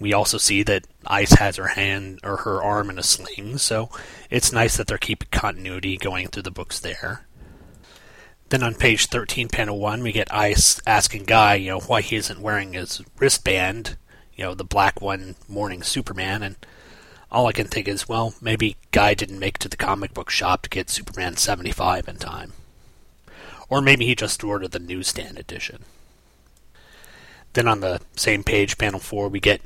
we 0.00 0.12
also 0.12 0.38
see 0.38 0.62
that 0.64 0.86
Ice 1.06 1.32
has 1.34 1.56
her 1.56 1.68
hand 1.68 2.20
or 2.22 2.38
her 2.38 2.62
arm 2.62 2.90
in 2.90 2.98
a 2.98 3.02
sling, 3.02 3.58
so 3.58 3.90
it's 4.30 4.52
nice 4.52 4.76
that 4.76 4.86
they're 4.86 4.98
keeping 4.98 5.28
continuity 5.30 5.96
going 5.96 6.28
through 6.28 6.42
the 6.42 6.50
books 6.50 6.80
there. 6.80 7.26
Then 8.48 8.62
on 8.62 8.74
page 8.74 9.06
13, 9.06 9.48
panel 9.48 9.78
1, 9.78 10.02
we 10.02 10.12
get 10.12 10.32
Ice 10.32 10.80
asking 10.86 11.24
Guy, 11.24 11.54
you 11.54 11.70
know, 11.70 11.80
why 11.80 12.02
he 12.02 12.16
isn't 12.16 12.40
wearing 12.40 12.74
his 12.74 13.02
wristband, 13.18 13.96
you 14.36 14.44
know, 14.44 14.54
the 14.54 14.64
black 14.64 15.00
one, 15.00 15.36
Mourning 15.48 15.82
Superman, 15.82 16.42
and 16.42 16.56
all 17.30 17.46
I 17.46 17.52
can 17.52 17.66
think 17.66 17.88
is, 17.88 18.08
well, 18.08 18.34
maybe 18.40 18.76
Guy 18.90 19.14
didn't 19.14 19.38
make 19.38 19.56
it 19.56 19.60
to 19.60 19.68
the 19.68 19.76
comic 19.76 20.12
book 20.12 20.30
shop 20.30 20.62
to 20.62 20.70
get 20.70 20.90
Superman 20.90 21.36
75 21.36 22.06
in 22.08 22.16
time. 22.16 22.52
Or 23.68 23.80
maybe 23.80 24.06
he 24.06 24.14
just 24.14 24.44
ordered 24.44 24.72
the 24.72 24.78
newsstand 24.78 25.38
edition. 25.38 25.84
Then 27.54 27.66
on 27.66 27.80
the 27.80 28.00
same 28.16 28.44
page, 28.44 28.78
panel 28.78 29.00
4, 29.00 29.28
we 29.28 29.40
get 29.40 29.62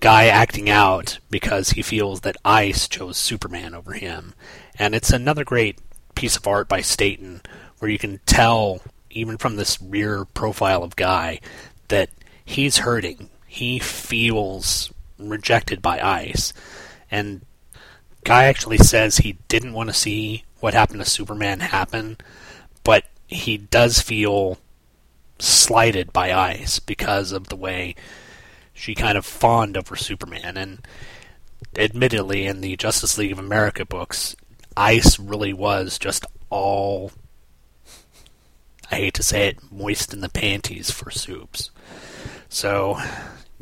Guy 0.00 0.26
acting 0.26 0.68
out 0.68 1.18
because 1.30 1.70
he 1.70 1.82
feels 1.82 2.20
that 2.22 2.36
Ice 2.44 2.88
chose 2.88 3.16
Superman 3.16 3.74
over 3.74 3.92
him. 3.92 4.34
And 4.78 4.94
it's 4.94 5.10
another 5.10 5.44
great 5.44 5.78
piece 6.14 6.36
of 6.36 6.46
art 6.46 6.68
by 6.68 6.80
Staton 6.80 7.42
where 7.78 7.90
you 7.90 7.98
can 7.98 8.20
tell, 8.26 8.80
even 9.10 9.38
from 9.38 9.56
this 9.56 9.80
rear 9.80 10.24
profile 10.24 10.82
of 10.82 10.96
Guy, 10.96 11.40
that 11.88 12.10
he's 12.44 12.78
hurting. 12.78 13.30
He 13.46 13.78
feels 13.78 14.92
rejected 15.18 15.80
by 15.80 16.00
Ice. 16.00 16.52
And 17.10 17.42
Guy 18.24 18.44
actually 18.44 18.78
says 18.78 19.18
he 19.18 19.38
didn't 19.48 19.72
want 19.72 19.88
to 19.88 19.94
see 19.94 20.44
what 20.60 20.74
happened 20.74 21.00
to 21.00 21.08
Superman 21.08 21.60
happen, 21.60 22.16
but 22.82 23.04
he 23.26 23.56
does 23.56 24.00
feel 24.00 24.58
slighted 25.38 26.12
by 26.12 26.32
Ice 26.32 26.78
because 26.78 27.32
of 27.32 27.48
the 27.48 27.56
way 27.56 27.94
she 28.72 28.94
kind 28.94 29.16
of 29.16 29.24
fawned 29.24 29.76
over 29.76 29.96
Superman. 29.96 30.56
And 30.56 30.86
admittedly, 31.76 32.46
in 32.46 32.60
the 32.60 32.76
Justice 32.76 33.18
League 33.18 33.32
of 33.32 33.38
America 33.38 33.84
books, 33.84 34.36
Ice 34.76 35.18
really 35.18 35.52
was 35.52 35.98
just 35.98 36.26
all. 36.50 37.12
I 38.90 38.96
hate 38.96 39.14
to 39.14 39.22
say 39.22 39.48
it, 39.48 39.72
moist 39.72 40.12
in 40.12 40.20
the 40.20 40.28
panties 40.28 40.90
for 40.90 41.10
Supes. 41.10 41.70
So 42.48 42.98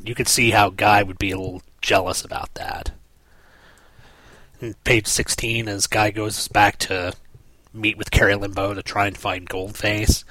you 0.03 0.15
could 0.15 0.29
see 0.29 0.51
how 0.51 0.71
Guy 0.71 1.03
would 1.03 1.19
be 1.19 1.31
a 1.31 1.39
little 1.39 1.63
jealous 1.81 2.25
about 2.25 2.53
that. 2.55 2.91
And 4.61 4.83
page 4.85 5.07
16, 5.07 5.69
as 5.69 5.87
Guy 5.87 6.11
goes 6.11 6.49
back 6.49 6.79
to 6.81 7.15
meet 7.73 7.97
with 7.97 8.11
Kari 8.11 8.35
Limbo 8.35 8.75
to 8.75 8.83
try 8.83 9.07
and 9.07 9.17
find 9.17 9.49
Goldface, 9.49 10.25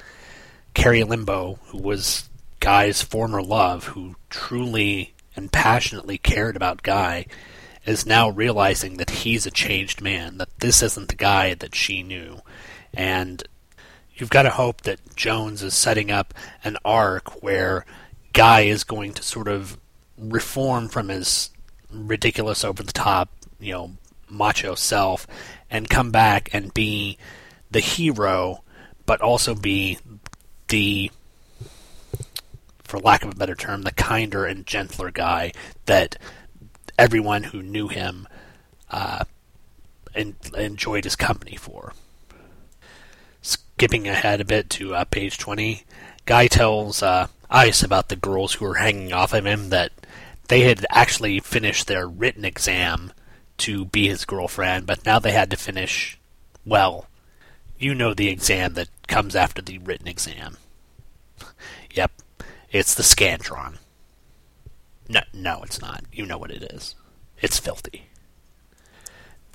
Kari 0.74 1.04
Limbo, 1.04 1.60
who 1.68 1.78
was 1.78 2.30
Guy's 2.60 3.02
former 3.02 3.42
love, 3.42 3.88
who 3.88 4.16
truly 4.30 5.14
and 5.36 5.52
passionately 5.52 6.18
cared 6.18 6.56
about 6.56 6.84
Guy, 6.84 7.26
is 7.86 8.06
now 8.06 8.30
realizing 8.30 8.98
that 8.98 9.10
he's 9.10 9.46
a 9.46 9.52
changed 9.52 10.02
man, 10.02 10.38
that 10.38 10.60
this 10.60 10.82
isn't 10.82 11.10
the 11.10 11.16
guy 11.16 11.54
that 11.56 11.76
she 11.76 12.02
knew. 12.02 12.40
And 12.94 13.44
you've 14.16 14.30
got 14.30 14.44
to 14.44 14.52
hope 14.52 14.82
that 14.82 15.16
Jones 15.16 15.62
is 15.64 15.74
setting 15.74 16.12
up 16.12 16.34
an 16.64 16.78
arc 16.86 17.44
where 17.44 17.86
Guy 18.32 18.62
is 18.62 18.84
going 18.84 19.14
to 19.14 19.24
sort 19.24 19.48
of 19.48 19.78
reform 20.18 20.88
from 20.88 21.10
his 21.10 21.50
ridiculous, 21.92 22.64
over 22.64 22.84
the 22.84 22.94
top, 22.94 23.30
you 23.60 23.74
know, 23.74 23.92
macho 24.30 24.76
self 24.76 25.28
and 25.70 25.90
come 25.90 26.12
back 26.12 26.50
and 26.54 26.74
be 26.74 27.18
the 27.70 27.80
hero, 27.80 28.64
but 29.06 29.22
also 29.22 29.54
be 29.54 29.98
the 30.68 31.12
for 32.84 33.00
lack 33.00 33.24
of 33.24 33.32
a 33.32 33.36
better 33.36 33.56
term, 33.56 33.82
the 33.82 33.92
kinder 33.92 34.46
and 34.46 34.68
gentler 34.68 35.10
guy 35.10 35.52
that 35.86 36.18
everyone 36.98 37.44
who 37.44 37.64
knew 37.64 37.88
him 37.88 38.28
uh, 38.92 39.24
en- 40.14 40.36
enjoyed 40.56 41.04
his 41.04 41.16
company 41.16 41.56
for. 41.56 41.94
Skipping 43.42 44.08
ahead 44.08 44.42
a 44.42 44.46
bit 44.46 44.70
to 44.72 44.94
uh, 44.94 45.06
page 45.06 45.38
20, 45.40 45.84
Guy 46.26 46.48
tells 46.48 47.04
uh, 47.04 47.28
Ice 47.50 47.84
about 47.84 48.10
the 48.10 48.16
girls 48.16 48.54
who 48.54 48.66
were 48.66 48.76
hanging 48.76 49.12
off 49.12 49.34
of 49.34 49.46
him 49.46 49.70
that 49.70 49.92
they 50.48 50.62
had 50.62 50.86
actually 50.90 51.40
finished 51.40 51.88
their 51.88 52.08
written 52.08 52.46
exam 52.46 53.12
to 53.58 53.86
be 53.86 54.08
his 54.08 54.26
girlfriend, 54.26 54.86
but 54.86 55.06
now 55.06 55.20
they 55.20 55.32
had 55.32 55.50
to 55.50 55.58
finish, 55.58 56.18
well, 56.66 57.08
you 57.78 57.94
know 57.94 58.14
the 58.14 58.30
exam 58.30 58.74
that 58.74 58.90
comes 59.08 59.36
after 59.36 59.62
the 59.62 59.78
written 59.80 60.08
exam. 60.08 60.58
Yep, 61.96 62.12
it's 62.72 62.96
the 62.96 63.04
Scantron. 63.04 63.78
No, 65.08 65.22
no, 65.32 65.62
it's 65.62 65.80
not. 65.80 66.06
You 66.12 66.26
know 66.26 66.40
what 66.40 66.50
it 66.50 66.64
is. 66.64 66.96
It's 67.40 67.60
filthy. 67.60 68.08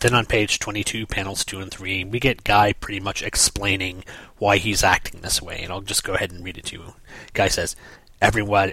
Then 0.01 0.15
on 0.15 0.27
page 0.27 0.61
22, 0.61 1.07
panels 1.07 1.45
2 1.45 1.61
and 1.61 1.71
3, 1.73 2.05
we 2.05 2.21
get 2.21 2.45
Guy 2.45 2.73
pretty 2.73 3.01
much 3.01 3.23
explaining 3.23 4.05
why 4.37 4.59
he's 4.59 4.85
acting 4.85 5.21
this 5.21 5.43
way, 5.43 5.61
and 5.63 5.73
I'll 5.73 5.81
just 5.81 6.05
go 6.05 6.15
ahead 6.15 6.31
and 6.31 6.45
read 6.45 6.59
it 6.59 6.67
to 6.67 6.77
you. 6.77 6.95
Guy 7.33 7.49
says, 7.49 7.75
Everyone, 8.23 8.73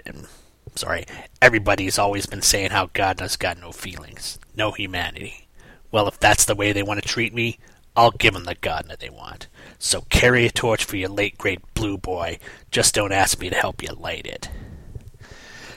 sorry, 0.76 1.06
everybody's 1.42 1.98
always 1.98 2.26
been 2.26 2.42
saying 2.42 2.70
how 2.70 2.90
God 2.92 3.18
has 3.18 3.36
got 3.36 3.58
no 3.58 3.72
feelings, 3.72 4.38
no 4.54 4.70
humanity. 4.70 5.48
Well, 5.90 6.06
if 6.06 6.20
that's 6.20 6.44
the 6.44 6.54
way 6.54 6.72
they 6.72 6.82
want 6.84 7.02
to 7.02 7.08
treat 7.08 7.34
me, 7.34 7.58
I'll 7.96 8.10
give 8.10 8.34
them 8.34 8.44
the 8.44 8.56
that 8.62 9.00
they 9.00 9.10
want. 9.10 9.48
So 9.78 10.02
carry 10.02 10.46
a 10.46 10.50
torch 10.50 10.84
for 10.84 10.96
your 10.96 11.08
late 11.08 11.38
great 11.38 11.60
blue 11.74 11.96
boy. 11.96 12.38
Just 12.70 12.94
don't 12.94 13.12
ask 13.12 13.40
me 13.40 13.50
to 13.50 13.56
help 13.56 13.82
you 13.82 13.88
light 13.88 14.26
it. 14.26 14.50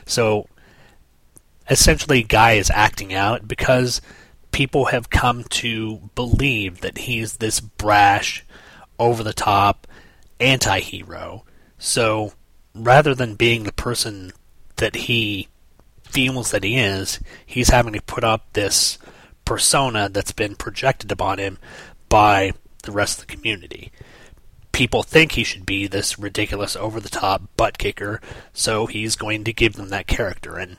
So 0.05 0.47
essentially, 1.69 2.23
Guy 2.23 2.53
is 2.53 2.71
acting 2.71 3.13
out 3.13 3.47
because 3.47 4.01
people 4.51 4.85
have 4.85 5.09
come 5.09 5.43
to 5.45 6.09
believe 6.15 6.81
that 6.81 6.99
he's 6.99 7.37
this 7.37 7.59
brash, 7.59 8.43
over 8.99 9.23
the 9.23 9.33
top 9.33 9.87
anti 10.39 10.79
hero. 10.79 11.45
So 11.77 12.33
rather 12.75 13.15
than 13.15 13.35
being 13.35 13.63
the 13.63 13.71
person 13.71 14.31
that 14.75 14.95
he 14.95 15.47
feels 16.03 16.51
that 16.51 16.63
he 16.63 16.77
is, 16.77 17.19
he's 17.45 17.69
having 17.69 17.93
to 17.93 18.01
put 18.01 18.23
up 18.23 18.51
this 18.53 18.97
persona 19.45 20.09
that's 20.09 20.31
been 20.31 20.55
projected 20.55 21.11
upon 21.11 21.39
him 21.39 21.57
by 22.09 22.51
the 22.83 22.91
rest 22.91 23.21
of 23.21 23.27
the 23.27 23.35
community. 23.35 23.91
People 24.71 25.03
think 25.03 25.33
he 25.33 25.43
should 25.43 25.65
be 25.65 25.87
this 25.87 26.19
ridiculous, 26.19 26.75
over 26.75 26.99
the 26.99 27.09
top 27.09 27.43
butt 27.55 27.77
kicker, 27.77 28.21
so 28.53 28.85
he's 28.85 29.15
going 29.15 29.43
to 29.43 29.53
give 29.53 29.73
them 29.73 29.89
that 29.89 30.07
character. 30.07 30.57
And 30.57 30.77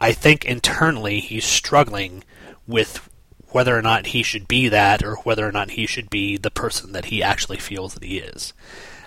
I 0.00 0.12
think 0.12 0.44
internally 0.44 1.20
he's 1.20 1.44
struggling 1.44 2.24
with 2.66 3.08
whether 3.50 3.76
or 3.76 3.82
not 3.82 4.06
he 4.06 4.22
should 4.22 4.48
be 4.48 4.68
that 4.68 5.02
or 5.04 5.16
whether 5.16 5.46
or 5.46 5.52
not 5.52 5.72
he 5.72 5.86
should 5.86 6.08
be 6.08 6.36
the 6.36 6.50
person 6.50 6.92
that 6.92 7.06
he 7.06 7.22
actually 7.22 7.58
feels 7.58 7.94
that 7.94 8.02
he 8.02 8.18
is. 8.18 8.52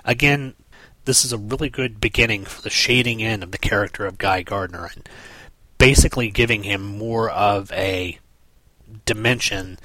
Again, 0.04 0.54
this 1.06 1.26
is 1.26 1.34
a 1.34 1.38
really 1.38 1.70
good 1.70 2.00
beginning 2.00 2.46
for 2.46 2.62
the 2.62 2.70
shading 2.70 3.20
in 3.20 3.42
of 3.42 3.52
the 3.52 3.58
character 3.58 4.06
of 4.06 4.18
Guy 4.18 4.44
Gardner 4.44 4.90
and 4.94 5.08
basically 5.78 6.30
giving 6.30 6.64
him 6.64 6.82
more 6.82 7.30
of 7.30 7.72
a 7.72 8.20
dimension 9.06 9.80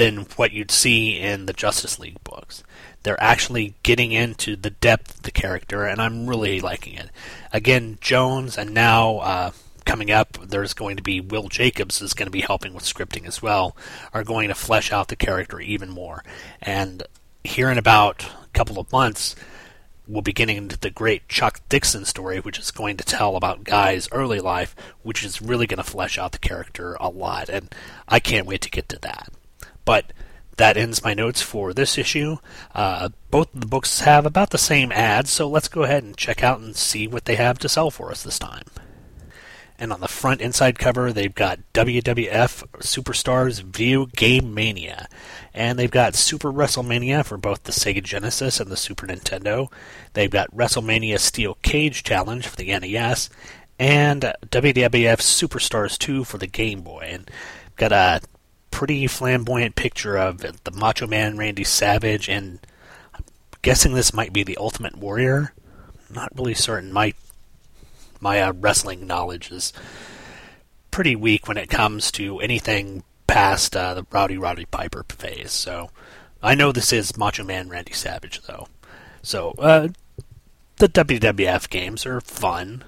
than 0.00 0.20
what 0.36 0.50
you'd 0.50 0.70
see 0.70 1.18
in 1.18 1.44
the 1.44 1.52
Justice 1.52 1.98
League 1.98 2.24
books. 2.24 2.64
They're 3.02 3.22
actually 3.22 3.74
getting 3.82 4.12
into 4.12 4.56
the 4.56 4.70
depth 4.70 5.16
of 5.16 5.22
the 5.24 5.30
character, 5.30 5.84
and 5.84 6.00
I'm 6.00 6.26
really 6.26 6.58
liking 6.58 6.94
it. 6.94 7.10
Again, 7.52 7.98
Jones, 8.00 8.56
and 8.56 8.72
now 8.72 9.18
uh, 9.18 9.50
coming 9.84 10.10
up, 10.10 10.38
there's 10.42 10.72
going 10.72 10.96
to 10.96 11.02
be 11.02 11.20
Will 11.20 11.48
Jacobs 11.48 12.00
is 12.00 12.14
going 12.14 12.28
to 12.28 12.30
be 12.30 12.40
helping 12.40 12.72
with 12.72 12.84
scripting 12.84 13.26
as 13.26 13.42
well, 13.42 13.76
are 14.14 14.24
going 14.24 14.48
to 14.48 14.54
flesh 14.54 14.90
out 14.90 15.08
the 15.08 15.16
character 15.16 15.60
even 15.60 15.90
more. 15.90 16.24
And 16.62 17.02
here 17.44 17.68
in 17.68 17.76
about 17.76 18.24
a 18.24 18.48
couple 18.54 18.78
of 18.78 18.90
months, 18.90 19.36
we'll 20.08 20.22
be 20.22 20.32
getting 20.32 20.56
into 20.56 20.78
the 20.78 20.88
great 20.88 21.28
Chuck 21.28 21.60
Dixon 21.68 22.06
story, 22.06 22.40
which 22.40 22.58
is 22.58 22.70
going 22.70 22.96
to 22.96 23.04
tell 23.04 23.36
about 23.36 23.64
Guy's 23.64 24.08
early 24.12 24.40
life, 24.40 24.74
which 25.02 25.22
is 25.22 25.42
really 25.42 25.66
going 25.66 25.76
to 25.76 25.84
flesh 25.84 26.16
out 26.16 26.32
the 26.32 26.38
character 26.38 26.96
a 26.98 27.10
lot. 27.10 27.50
And 27.50 27.74
I 28.08 28.18
can't 28.18 28.46
wait 28.46 28.62
to 28.62 28.70
get 28.70 28.88
to 28.88 28.98
that. 29.00 29.30
But 29.90 30.12
that 30.56 30.76
ends 30.76 31.02
my 31.02 31.14
notes 31.14 31.42
for 31.42 31.74
this 31.74 31.98
issue. 31.98 32.36
Uh, 32.72 33.08
both 33.32 33.52
of 33.52 33.60
the 33.60 33.66
books 33.66 34.02
have 34.02 34.24
about 34.24 34.50
the 34.50 34.56
same 34.56 34.92
ads, 34.92 35.30
so 35.30 35.48
let's 35.48 35.66
go 35.66 35.82
ahead 35.82 36.04
and 36.04 36.16
check 36.16 36.44
out 36.44 36.60
and 36.60 36.76
see 36.76 37.08
what 37.08 37.24
they 37.24 37.34
have 37.34 37.58
to 37.58 37.68
sell 37.68 37.90
for 37.90 38.12
us 38.12 38.22
this 38.22 38.38
time. 38.38 38.62
And 39.80 39.92
on 39.92 39.98
the 39.98 40.06
front 40.06 40.42
inside 40.42 40.78
cover, 40.78 41.12
they've 41.12 41.34
got 41.34 41.58
WWF 41.74 42.68
Superstars 42.78 43.64
Video 43.64 44.06
Game 44.06 44.54
Mania. 44.54 45.08
And 45.52 45.76
they've 45.76 45.90
got 45.90 46.14
Super 46.14 46.52
WrestleMania 46.52 47.24
for 47.24 47.36
both 47.36 47.64
the 47.64 47.72
Sega 47.72 48.00
Genesis 48.00 48.60
and 48.60 48.70
the 48.70 48.76
Super 48.76 49.08
Nintendo. 49.08 49.72
They've 50.12 50.30
got 50.30 50.54
WrestleMania 50.54 51.18
Steel 51.18 51.54
Cage 51.62 52.04
Challenge 52.04 52.46
for 52.46 52.54
the 52.54 52.78
NES. 52.78 53.28
And 53.76 54.34
WWF 54.46 55.18
Superstars 55.18 55.98
2 55.98 56.22
for 56.22 56.38
the 56.38 56.46
Game 56.46 56.82
Boy. 56.82 57.08
And 57.10 57.28
got 57.74 57.90
a 57.90 58.20
pretty 58.70 59.06
flamboyant 59.06 59.74
picture 59.74 60.16
of 60.16 60.38
the 60.38 60.70
Macho 60.72 61.06
Man 61.06 61.36
Randy 61.36 61.64
Savage, 61.64 62.28
and 62.28 62.60
I'm 63.14 63.24
guessing 63.62 63.94
this 63.94 64.14
might 64.14 64.32
be 64.32 64.42
the 64.42 64.56
Ultimate 64.56 64.96
Warrior. 64.96 65.52
Not 66.08 66.36
really 66.36 66.54
certain. 66.54 66.92
My 66.92 67.14
my 68.20 68.40
uh, 68.40 68.52
wrestling 68.52 69.06
knowledge 69.06 69.50
is 69.50 69.72
pretty 70.90 71.16
weak 71.16 71.48
when 71.48 71.56
it 71.56 71.70
comes 71.70 72.10
to 72.12 72.38
anything 72.40 73.02
past 73.26 73.76
uh, 73.76 73.94
the 73.94 74.06
Rowdy 74.10 74.36
Roddy 74.36 74.66
Piper 74.66 75.04
phase. 75.08 75.52
So 75.52 75.90
I 76.42 76.54
know 76.54 76.72
this 76.72 76.92
is 76.92 77.16
Macho 77.16 77.44
Man 77.44 77.68
Randy 77.68 77.92
Savage, 77.92 78.42
though. 78.42 78.66
So 79.22 79.54
uh, 79.58 79.88
the 80.76 80.88
WWF 80.88 81.68
games 81.68 82.06
are 82.06 82.20
fun, 82.20 82.84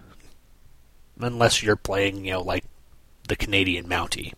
unless 1.19 1.63
you're 1.63 1.77
playing, 1.77 2.25
you 2.25 2.33
know, 2.33 2.43
like 2.43 2.65
the 3.29 3.37
Canadian 3.37 3.87
Mountie. 3.87 4.33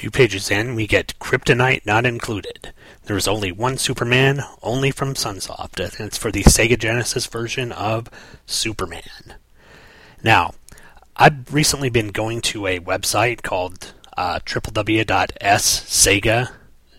Few 0.00 0.10
pages 0.10 0.50
in, 0.50 0.76
we 0.76 0.86
get 0.86 1.12
Kryptonite 1.20 1.84
not 1.84 2.06
included. 2.06 2.72
There 3.04 3.18
is 3.18 3.28
only 3.28 3.52
one 3.52 3.76
Superman, 3.76 4.40
only 4.62 4.90
from 4.90 5.12
Sunsoft, 5.12 5.78
and 5.78 6.06
it's 6.06 6.16
for 6.16 6.32
the 6.32 6.42
Sega 6.42 6.78
Genesis 6.78 7.26
version 7.26 7.70
of 7.70 8.08
Superman. 8.46 9.34
Now, 10.24 10.54
I've 11.16 11.52
recently 11.52 11.90
been 11.90 12.12
going 12.12 12.40
to 12.40 12.66
a 12.66 12.80
website 12.80 13.42
called 13.42 13.92
uh, 14.16 14.38
www.ssega, 14.46 16.50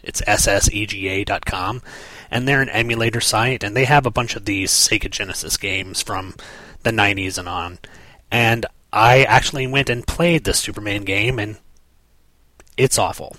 it's 0.04 0.22
ssega.com, 0.22 1.82
and 2.30 2.48
they're 2.48 2.62
an 2.62 2.70
emulator 2.70 3.20
site, 3.20 3.64
and 3.64 3.76
they 3.76 3.86
have 3.86 4.06
a 4.06 4.12
bunch 4.12 4.36
of 4.36 4.46
these 4.46 4.70
Sega 4.70 5.10
Genesis 5.10 5.58
games 5.58 6.04
from 6.04 6.36
the 6.84 6.92
90s 6.92 7.40
and 7.40 7.50
on. 7.50 7.80
And 8.30 8.68
I 8.94 9.24
actually 9.24 9.66
went 9.66 9.90
and 9.90 10.06
played 10.06 10.44
the 10.44 10.54
Superman 10.54 11.04
game, 11.04 11.40
and 11.40 11.58
it's 12.82 12.98
awful. 12.98 13.36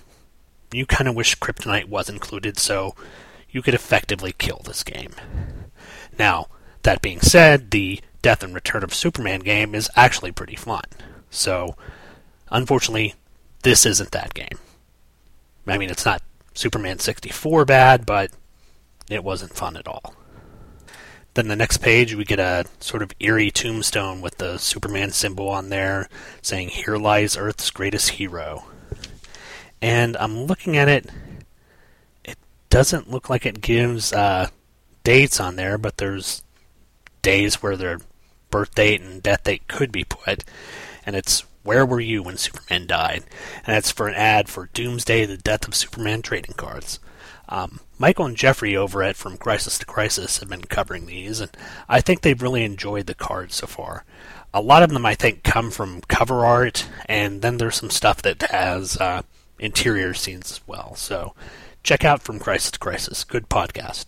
You 0.72 0.86
kind 0.86 1.08
of 1.08 1.16
wish 1.16 1.36
Kryptonite 1.36 1.88
was 1.88 2.08
included 2.08 2.60
so 2.60 2.94
you 3.50 3.60
could 3.60 3.74
effectively 3.74 4.32
kill 4.38 4.62
this 4.64 4.84
game. 4.84 5.10
Now, 6.16 6.46
that 6.84 7.02
being 7.02 7.20
said, 7.20 7.72
the 7.72 8.00
Death 8.22 8.44
and 8.44 8.54
Return 8.54 8.84
of 8.84 8.94
Superman 8.94 9.40
game 9.40 9.74
is 9.74 9.90
actually 9.96 10.30
pretty 10.30 10.54
fun. 10.54 10.84
So, 11.28 11.74
unfortunately, 12.52 13.16
this 13.64 13.84
isn't 13.84 14.12
that 14.12 14.32
game. 14.32 14.58
I 15.66 15.76
mean, 15.76 15.90
it's 15.90 16.06
not 16.06 16.22
Superman 16.54 17.00
64 17.00 17.64
bad, 17.64 18.06
but 18.06 18.30
it 19.10 19.24
wasn't 19.24 19.56
fun 19.56 19.76
at 19.76 19.88
all. 19.88 20.14
Then 21.34 21.48
the 21.48 21.56
next 21.56 21.78
page, 21.78 22.14
we 22.14 22.24
get 22.24 22.38
a 22.38 22.66
sort 22.78 23.02
of 23.02 23.10
eerie 23.18 23.50
tombstone 23.50 24.20
with 24.20 24.38
the 24.38 24.58
Superman 24.58 25.10
symbol 25.10 25.48
on 25.48 25.68
there 25.68 26.08
saying, 26.42 26.68
Here 26.68 26.96
lies 26.96 27.36
Earth's 27.36 27.70
greatest 27.72 28.10
hero 28.10 28.66
and 29.82 30.16
I'm 30.16 30.44
looking 30.44 30.76
at 30.76 30.88
it. 30.88 31.10
It 32.24 32.38
doesn't 32.70 33.10
look 33.10 33.28
like 33.28 33.44
it 33.44 33.60
gives 33.60 34.12
uh, 34.12 34.48
dates 35.02 35.40
on 35.40 35.56
there, 35.56 35.76
but 35.76 35.98
there's 35.98 36.42
days 37.20 37.62
where 37.62 37.76
their 37.76 37.98
birth 38.50 38.74
date 38.74 39.00
and 39.00 39.22
death 39.22 39.44
date 39.44 39.66
could 39.66 39.90
be 39.90 40.04
put, 40.04 40.44
and 41.04 41.16
it's 41.16 41.44
where 41.64 41.84
were 41.84 42.00
you 42.00 42.22
when 42.22 42.36
Superman 42.36 42.86
died? 42.86 43.24
And 43.66 43.76
it's 43.76 43.90
for 43.90 44.06
an 44.08 44.14
ad 44.14 44.48
for 44.48 44.70
Doomsday: 44.72 45.26
The 45.26 45.36
Death 45.36 45.66
of 45.66 45.74
Superman 45.74 46.22
trading 46.22 46.54
cards. 46.54 47.00
Um, 47.48 47.80
Michael 47.98 48.26
and 48.26 48.36
Jeffrey 48.36 48.76
over 48.76 49.02
at 49.02 49.16
From 49.16 49.36
Crisis 49.36 49.78
to 49.78 49.84
Crisis 49.84 50.38
have 50.38 50.48
been 50.48 50.62
covering 50.62 51.06
these, 51.06 51.40
and 51.40 51.50
I 51.88 52.00
think 52.00 52.22
they've 52.22 52.40
really 52.40 52.64
enjoyed 52.64 53.06
the 53.06 53.14
cards 53.14 53.56
so 53.56 53.66
far. 53.66 54.04
A 54.54 54.60
lot 54.60 54.82
of 54.82 54.90
them, 54.90 55.04
I 55.04 55.14
think, 55.14 55.42
come 55.42 55.70
from 55.70 56.02
cover 56.02 56.44
art, 56.46 56.88
and 57.06 57.42
then 57.42 57.58
there's 57.58 57.76
some 57.76 57.90
stuff 57.90 58.22
that 58.22 58.42
has 58.42 58.96
uh, 58.96 59.22
interior 59.62 60.12
scenes 60.12 60.50
as 60.50 60.60
well. 60.66 60.94
So 60.96 61.34
check 61.82 62.04
out 62.04 62.22
From 62.22 62.38
Crisis 62.38 62.72
to 62.72 62.78
Crisis. 62.78 63.24
Good 63.24 63.48
podcast. 63.48 64.06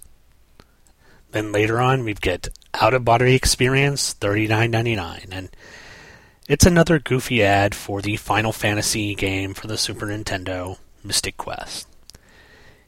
Then 1.30 1.52
later 1.52 1.80
on, 1.80 2.05
we 2.05 2.14
get 2.14 2.48
Out 2.74 2.94
of 2.94 3.05
Body 3.05 3.34
Experience, 3.34 4.12
thirty 4.12 4.46
nine 4.46 4.70
ninety 4.70 4.94
nine, 4.94 5.28
and 5.32 5.48
it's 6.48 6.66
another 6.66 6.98
goofy 6.98 7.42
ad 7.42 7.74
for 7.74 8.02
the 8.02 8.16
Final 8.16 8.52
Fantasy 8.52 9.14
game 9.14 9.55
for 9.55 9.66
the 9.66 9.78
Super 9.78 10.07
Nintendo, 10.07 10.78
Mystic 11.02 11.36
Quest. 11.36 11.88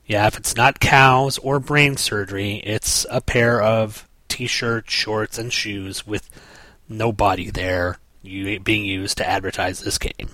Yeah, 0.05 0.27
if 0.29 0.37
it's 0.37 0.55
not 0.55 0.79
cows 0.79 1.39
or 1.39 1.59
brain 1.59 1.97
surgery, 1.97 2.57
it's 2.65 3.05
a 3.11 3.21
pair 3.21 3.61
of 3.61 4.07
t-shirts, 4.29 4.93
shorts, 4.93 5.39
and 5.39 5.53
shoes 5.53 6.07
with 6.07 6.31
no 6.89 7.11
body 7.11 7.51
there 7.51 7.99
being 8.23 8.85
used 8.85 9.19
to 9.19 9.29
advertise 9.29 9.81
this 9.81 9.99
game. 9.99 10.31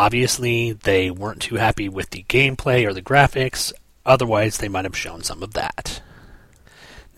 Obviously, 0.00 0.72
they 0.72 1.10
weren't 1.10 1.42
too 1.42 1.56
happy 1.56 1.86
with 1.86 2.08
the 2.08 2.24
gameplay 2.26 2.86
or 2.86 2.94
the 2.94 3.02
graphics, 3.02 3.70
otherwise, 4.06 4.56
they 4.56 4.66
might 4.66 4.86
have 4.86 4.96
shown 4.96 5.22
some 5.22 5.42
of 5.42 5.52
that. 5.52 6.00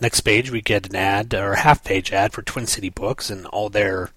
Next 0.00 0.22
page, 0.22 0.50
we 0.50 0.62
get 0.62 0.88
an 0.88 0.96
ad, 0.96 1.32
or 1.32 1.54
half 1.54 1.84
page 1.84 2.12
ad 2.12 2.32
for 2.32 2.42
Twin 2.42 2.66
City 2.66 2.88
Books 2.88 3.30
and 3.30 3.46
all 3.46 3.68
their 3.68 4.10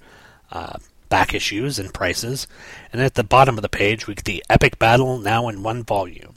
uh, 0.52 0.80
back 1.10 1.36
issues 1.36 1.78
and 1.78 1.94
prices. 1.94 2.48
And 2.92 3.04
at 3.04 3.14
the 3.14 3.24
bottom 3.24 3.56
of 3.56 3.62
the 3.62 3.70
page, 3.70 4.08
we 4.08 4.16
get 4.16 4.26
the 4.26 4.44
epic 4.50 4.80
battle 4.80 5.20
now 5.20 5.48
in 5.48 5.62
one 5.62 5.84
volume 5.84 6.34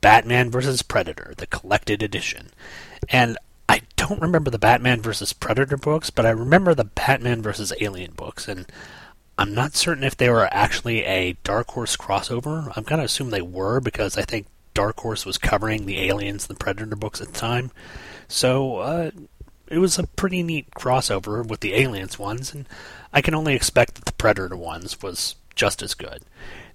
Batman 0.00 0.50
vs. 0.50 0.80
Predator, 0.80 1.34
the 1.36 1.46
collected 1.46 2.02
edition. 2.02 2.52
And 3.10 3.36
I 3.68 3.82
don't 3.96 4.22
remember 4.22 4.50
the 4.50 4.58
Batman 4.58 5.02
vs. 5.02 5.34
Predator 5.34 5.76
books, 5.76 6.08
but 6.08 6.24
I 6.24 6.30
remember 6.30 6.74
the 6.74 6.84
Batman 6.84 7.42
vs. 7.42 7.74
Alien 7.82 8.12
books. 8.12 8.48
And 8.48 8.64
I'm 9.38 9.54
not 9.54 9.74
certain 9.74 10.04
if 10.04 10.16
they 10.16 10.30
were 10.30 10.48
actually 10.50 11.04
a 11.04 11.34
Dark 11.44 11.68
Horse 11.68 11.96
crossover. 11.96 12.72
I'm 12.74 12.84
going 12.84 13.00
to 13.00 13.04
assume 13.04 13.30
they 13.30 13.42
were 13.42 13.80
because 13.80 14.16
I 14.16 14.22
think 14.22 14.46
Dark 14.72 14.98
Horse 15.00 15.26
was 15.26 15.36
covering 15.36 15.84
the 15.84 16.00
Aliens 16.00 16.48
and 16.48 16.56
the 16.56 16.62
Predator 16.62 16.96
books 16.96 17.20
at 17.20 17.28
the 17.28 17.38
time. 17.38 17.70
So 18.28 18.78
uh, 18.78 19.10
it 19.68 19.78
was 19.78 19.98
a 19.98 20.06
pretty 20.06 20.42
neat 20.42 20.70
crossover 20.70 21.46
with 21.46 21.60
the 21.60 21.74
Aliens 21.74 22.18
ones, 22.18 22.54
and 22.54 22.66
I 23.12 23.20
can 23.20 23.34
only 23.34 23.54
expect 23.54 23.96
that 23.96 24.04
the 24.06 24.12
Predator 24.12 24.56
ones 24.56 25.02
was 25.02 25.36
just 25.54 25.82
as 25.82 25.94
good. 25.94 26.22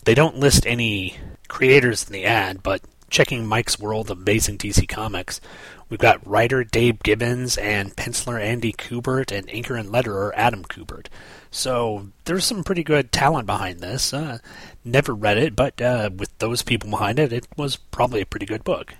They 0.05 0.13
don't 0.13 0.39
list 0.39 0.65
any 0.65 1.17
creators 1.47 2.05
in 2.05 2.13
the 2.13 2.25
ad, 2.25 2.63
but 2.63 2.81
checking 3.09 3.45
Mike's 3.45 3.79
World 3.79 4.09
of 4.09 4.19
Amazing 4.19 4.57
DC 4.57 4.87
Comics, 4.87 5.41
we've 5.89 5.99
got 5.99 6.25
writer 6.25 6.63
Dave 6.63 7.03
Gibbons 7.03 7.57
and 7.57 7.95
penciler 7.95 8.41
Andy 8.41 8.73
Kubert 8.73 9.31
and 9.31 9.47
inker 9.47 9.79
and 9.79 9.89
letterer 9.89 10.31
Adam 10.35 10.63
Kubert. 10.63 11.07
So 11.53 12.07
there's 12.23 12.45
some 12.45 12.63
pretty 12.63 12.83
good 12.83 13.11
talent 13.11 13.45
behind 13.45 13.81
this. 13.81 14.13
Uh, 14.13 14.39
never 14.85 15.13
read 15.13 15.37
it, 15.37 15.53
but 15.53 15.81
uh, 15.81 16.09
with 16.15 16.35
those 16.39 16.63
people 16.63 16.89
behind 16.89 17.19
it, 17.19 17.33
it 17.33 17.45
was 17.57 17.75
probably 17.75 18.21
a 18.21 18.25
pretty 18.25 18.45
good 18.45 18.63
book. 18.63 18.95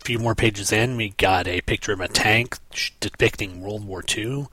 A 0.00 0.04
few 0.04 0.20
more 0.20 0.36
pages 0.36 0.70
in, 0.70 0.96
we 0.96 1.10
got 1.10 1.48
a 1.48 1.62
picture 1.62 1.92
of 1.92 2.00
a 2.00 2.06
tank 2.06 2.58
depicting 3.00 3.60
World 3.60 3.84
War 3.84 4.04
II, 4.16 4.46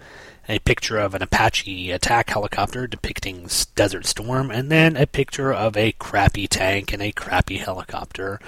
a 0.50 0.58
picture 0.60 0.98
of 0.98 1.14
an 1.14 1.22
Apache 1.22 1.92
attack 1.92 2.32
helicopter 2.32 2.88
depicting 2.88 3.48
Desert 3.76 4.08
Storm, 4.08 4.50
and 4.50 4.72
then 4.72 4.98
a 4.98 5.06
picture 5.06 5.54
of 5.54 5.78
a 5.78 5.92
crappy 5.94 6.48
tank 6.48 6.92
and 6.92 7.04
a 7.04 7.12
crappy 7.12 7.58
helicopter 7.58 8.40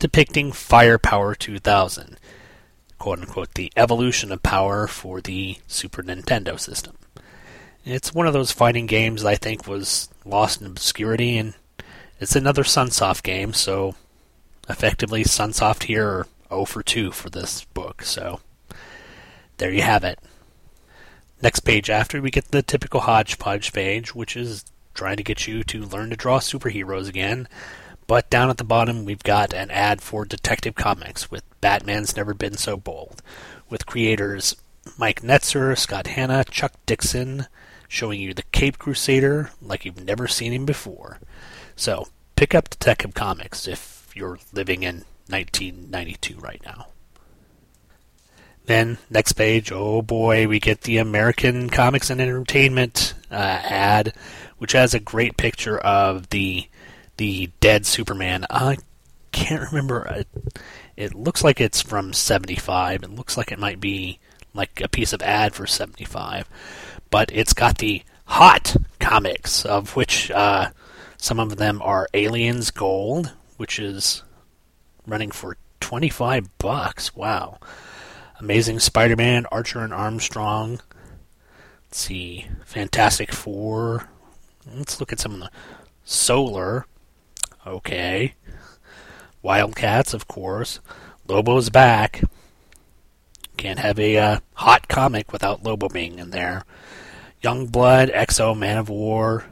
depicting 0.00 0.50
Firepower 0.50 1.36
2000, 1.36 2.18
quote 2.98 3.20
unquote, 3.20 3.54
the 3.54 3.72
evolution 3.76 4.32
of 4.32 4.42
power 4.42 4.88
for 4.88 5.20
the 5.20 5.58
Super 5.68 6.02
Nintendo 6.02 6.58
system. 6.58 6.96
It's 7.84 8.12
one 8.12 8.26
of 8.26 8.32
those 8.32 8.52
fighting 8.52 8.86
games 8.86 9.24
I 9.24 9.36
think 9.36 9.66
was 9.66 10.08
lost 10.24 10.60
in 10.60 10.66
obscurity, 10.66 11.38
and 11.38 11.54
it's 12.18 12.36
another 12.36 12.62
Sunsoft 12.62 13.22
game, 13.22 13.54
so 13.54 13.94
effectively 14.68 15.24
Sunsoft 15.24 15.84
here 15.84 16.06
are 16.06 16.26
0 16.50 16.64
for 16.66 16.82
2 16.82 17.10
for 17.10 17.30
this 17.30 17.64
book. 17.64 18.02
So 18.02 18.40
there 19.56 19.72
you 19.72 19.82
have 19.82 20.04
it. 20.04 20.18
Next 21.42 21.60
page 21.60 21.88
after, 21.88 22.20
we 22.20 22.30
get 22.30 22.50
the 22.50 22.62
typical 22.62 23.00
hodgepodge 23.00 23.72
page, 23.72 24.14
which 24.14 24.36
is 24.36 24.64
trying 24.92 25.16
to 25.16 25.22
get 25.22 25.46
you 25.46 25.64
to 25.64 25.84
learn 25.84 26.10
to 26.10 26.16
draw 26.16 26.38
superheroes 26.38 27.08
again. 27.08 27.48
But 28.06 28.28
down 28.28 28.50
at 28.50 28.58
the 28.58 28.64
bottom, 28.64 29.06
we've 29.06 29.22
got 29.22 29.54
an 29.54 29.70
ad 29.70 30.02
for 30.02 30.26
Detective 30.26 30.74
Comics 30.74 31.30
with 31.30 31.44
Batman's 31.62 32.14
Never 32.14 32.34
Been 32.34 32.58
So 32.58 32.76
Bold, 32.76 33.22
with 33.70 33.86
creators 33.86 34.56
Mike 34.98 35.22
Netzer, 35.22 35.78
Scott 35.78 36.08
Hanna, 36.08 36.44
Chuck 36.44 36.74
Dixon, 36.84 37.46
showing 37.90 38.20
you 38.20 38.32
the 38.32 38.44
Cape 38.52 38.78
Crusader 38.78 39.50
like 39.60 39.84
you've 39.84 40.04
never 40.04 40.28
seen 40.28 40.52
him 40.52 40.64
before. 40.64 41.18
So 41.74 42.06
pick 42.36 42.54
up 42.54 42.70
Detective 42.70 43.14
Comics 43.14 43.66
if 43.66 44.08
you're 44.14 44.38
living 44.52 44.84
in 44.84 45.04
1992 45.26 46.38
right 46.38 46.62
now. 46.64 46.86
Then, 48.66 48.98
next 49.10 49.32
page, 49.32 49.72
oh 49.72 50.02
boy, 50.02 50.46
we 50.46 50.60
get 50.60 50.82
the 50.82 50.98
American 50.98 51.68
Comics 51.68 52.10
and 52.10 52.20
Entertainment 52.20 53.14
uh, 53.28 53.34
ad, 53.34 54.14
which 54.58 54.72
has 54.72 54.94
a 54.94 55.00
great 55.00 55.36
picture 55.36 55.78
of 55.78 56.28
the 56.30 56.68
the 57.16 57.50
dead 57.58 57.86
Superman. 57.86 58.46
I 58.48 58.76
can't 59.32 59.68
remember. 59.72 60.06
It, 60.06 60.28
it 60.96 61.14
looks 61.14 61.42
like 61.42 61.60
it's 61.60 61.82
from 61.82 62.12
75. 62.12 63.02
It 63.02 63.10
looks 63.10 63.36
like 63.36 63.50
it 63.50 63.58
might 63.58 63.80
be 63.80 64.20
like 64.54 64.80
a 64.80 64.88
piece 64.88 65.12
of 65.12 65.22
ad 65.22 65.54
for 65.54 65.66
75. 65.66 66.48
But 67.10 67.30
it's 67.32 67.52
got 67.52 67.78
the 67.78 68.02
hot 68.26 68.76
comics, 68.98 69.64
of 69.64 69.96
which 69.96 70.30
uh, 70.30 70.70
some 71.16 71.40
of 71.40 71.56
them 71.56 71.80
are 71.82 72.08
Aliens 72.14 72.70
Gold, 72.70 73.32
which 73.56 73.78
is 73.78 74.22
running 75.06 75.30
for 75.30 75.56
25 75.80 76.58
bucks. 76.58 77.14
Wow. 77.16 77.58
Amazing 78.38 78.78
Spider-Man, 78.78 79.46
Archer 79.46 79.80
and 79.80 79.92
Armstrong. 79.92 80.80
Let's 81.88 81.98
see, 81.98 82.46
Fantastic 82.64 83.32
Four. 83.32 84.08
Let's 84.72 85.00
look 85.00 85.12
at 85.12 85.18
some 85.18 85.34
of 85.34 85.40
the 85.40 85.50
Solar. 86.04 86.86
Okay. 87.66 88.34
Wildcats, 89.42 90.14
of 90.14 90.28
course. 90.28 90.80
Lobo's 91.26 91.70
back. 91.70 92.22
Can't 93.60 93.78
have 93.80 93.98
a 93.98 94.16
uh, 94.16 94.40
hot 94.54 94.88
comic 94.88 95.34
without 95.34 95.62
Lobo 95.62 95.90
being 95.90 96.18
in 96.18 96.30
there. 96.30 96.64
Young 97.42 97.66
Blood, 97.66 98.10
X-O, 98.10 98.54
Man 98.54 98.78
of 98.78 98.88
War. 98.88 99.44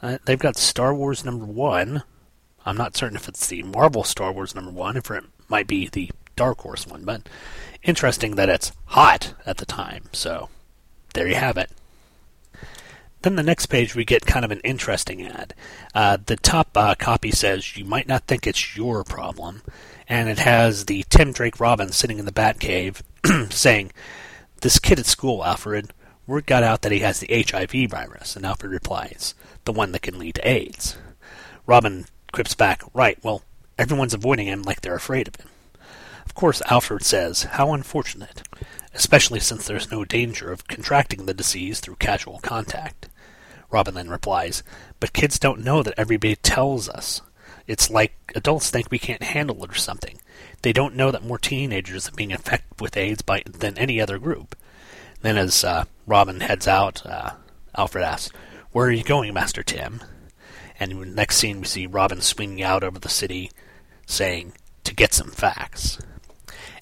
Uh, 0.00 0.18
they've 0.24 0.38
got 0.38 0.56
Star 0.56 0.94
Wars 0.94 1.24
number 1.24 1.44
one. 1.44 2.04
I'm 2.64 2.76
not 2.76 2.96
certain 2.96 3.16
if 3.16 3.26
it's 3.26 3.48
the 3.48 3.64
Marvel 3.64 4.04
Star 4.04 4.30
Wars 4.30 4.54
number 4.54 4.70
one, 4.70 4.96
if 4.96 5.10
it 5.10 5.24
might 5.48 5.66
be 5.66 5.88
the 5.88 6.12
Dark 6.36 6.60
Horse 6.60 6.86
one, 6.86 7.04
but 7.04 7.28
interesting 7.82 8.36
that 8.36 8.48
it's 8.48 8.70
hot 8.84 9.34
at 9.44 9.56
the 9.56 9.66
time. 9.66 10.04
So 10.12 10.48
there 11.14 11.26
you 11.26 11.34
have 11.34 11.56
it. 11.56 11.72
Then 13.22 13.34
the 13.34 13.42
next 13.42 13.66
page, 13.66 13.96
we 13.96 14.04
get 14.04 14.24
kind 14.24 14.44
of 14.44 14.52
an 14.52 14.60
interesting 14.60 15.26
ad. 15.26 15.52
Uh, 15.96 16.18
the 16.24 16.36
top 16.36 16.76
uh, 16.76 16.94
copy 16.94 17.32
says, 17.32 17.76
You 17.76 17.84
might 17.84 18.06
not 18.06 18.28
think 18.28 18.46
it's 18.46 18.76
your 18.76 19.02
problem. 19.02 19.62
And 20.08 20.28
it 20.28 20.38
has 20.38 20.84
the 20.84 21.04
Tim 21.08 21.32
Drake 21.32 21.60
Robin 21.60 21.90
sitting 21.90 22.18
in 22.18 22.26
the 22.26 22.32
Batcave 22.32 23.02
saying, 23.52 23.92
This 24.60 24.78
kid 24.78 24.98
at 24.98 25.06
school, 25.06 25.44
Alfred, 25.44 25.92
word 26.26 26.46
got 26.46 26.62
out 26.62 26.82
that 26.82 26.92
he 26.92 27.00
has 27.00 27.20
the 27.20 27.44
HIV 27.48 27.90
virus. 27.90 28.36
And 28.36 28.44
Alfred 28.44 28.72
replies, 28.72 29.34
The 29.64 29.72
one 29.72 29.92
that 29.92 30.02
can 30.02 30.18
lead 30.18 30.36
to 30.36 30.48
AIDS. 30.48 30.96
Robin 31.66 32.06
quips 32.32 32.54
back, 32.54 32.82
Right, 32.92 33.18
well, 33.22 33.42
everyone's 33.78 34.14
avoiding 34.14 34.46
him 34.46 34.62
like 34.62 34.80
they're 34.82 34.94
afraid 34.94 35.28
of 35.28 35.36
him. 35.36 35.48
Of 36.26 36.34
course, 36.34 36.62
Alfred 36.70 37.02
says, 37.02 37.44
How 37.44 37.72
unfortunate, 37.72 38.42
especially 38.92 39.40
since 39.40 39.66
there's 39.66 39.90
no 39.90 40.04
danger 40.04 40.50
of 40.50 40.68
contracting 40.68 41.26
the 41.26 41.34
disease 41.34 41.80
through 41.80 41.96
casual 41.96 42.40
contact. 42.40 43.08
Robin 43.70 43.94
then 43.94 44.08
replies, 44.08 44.62
But 45.00 45.12
kids 45.12 45.38
don't 45.38 45.64
know 45.64 45.82
that 45.82 45.94
everybody 45.96 46.36
tells 46.36 46.88
us. 46.88 47.22
It's 47.66 47.90
like 47.90 48.14
adults 48.34 48.70
think 48.70 48.90
we 48.90 48.98
can't 48.98 49.22
handle 49.22 49.62
it 49.64 49.70
or 49.70 49.74
something. 49.74 50.20
They 50.62 50.72
don't 50.72 50.96
know 50.96 51.10
that 51.10 51.24
more 51.24 51.38
teenagers 51.38 52.08
are 52.08 52.12
being 52.12 52.30
infected 52.30 52.80
with 52.80 52.96
AIDS 52.96 53.22
by, 53.22 53.42
than 53.46 53.78
any 53.78 54.00
other 54.00 54.18
group. 54.18 54.56
Then, 55.22 55.38
as 55.38 55.64
uh, 55.64 55.84
Robin 56.06 56.40
heads 56.40 56.68
out, 56.68 57.04
uh, 57.06 57.32
Alfred 57.76 58.04
asks, 58.04 58.34
Where 58.72 58.86
are 58.86 58.92
you 58.92 59.04
going, 59.04 59.32
Master 59.32 59.62
Tim? 59.62 60.02
And 60.78 61.14
next 61.14 61.36
scene, 61.36 61.60
we 61.60 61.66
see 61.66 61.86
Robin 61.86 62.20
swinging 62.20 62.62
out 62.62 62.84
over 62.84 62.98
the 62.98 63.08
city, 63.08 63.50
saying, 64.06 64.52
To 64.84 64.94
get 64.94 65.14
some 65.14 65.30
facts. 65.30 65.98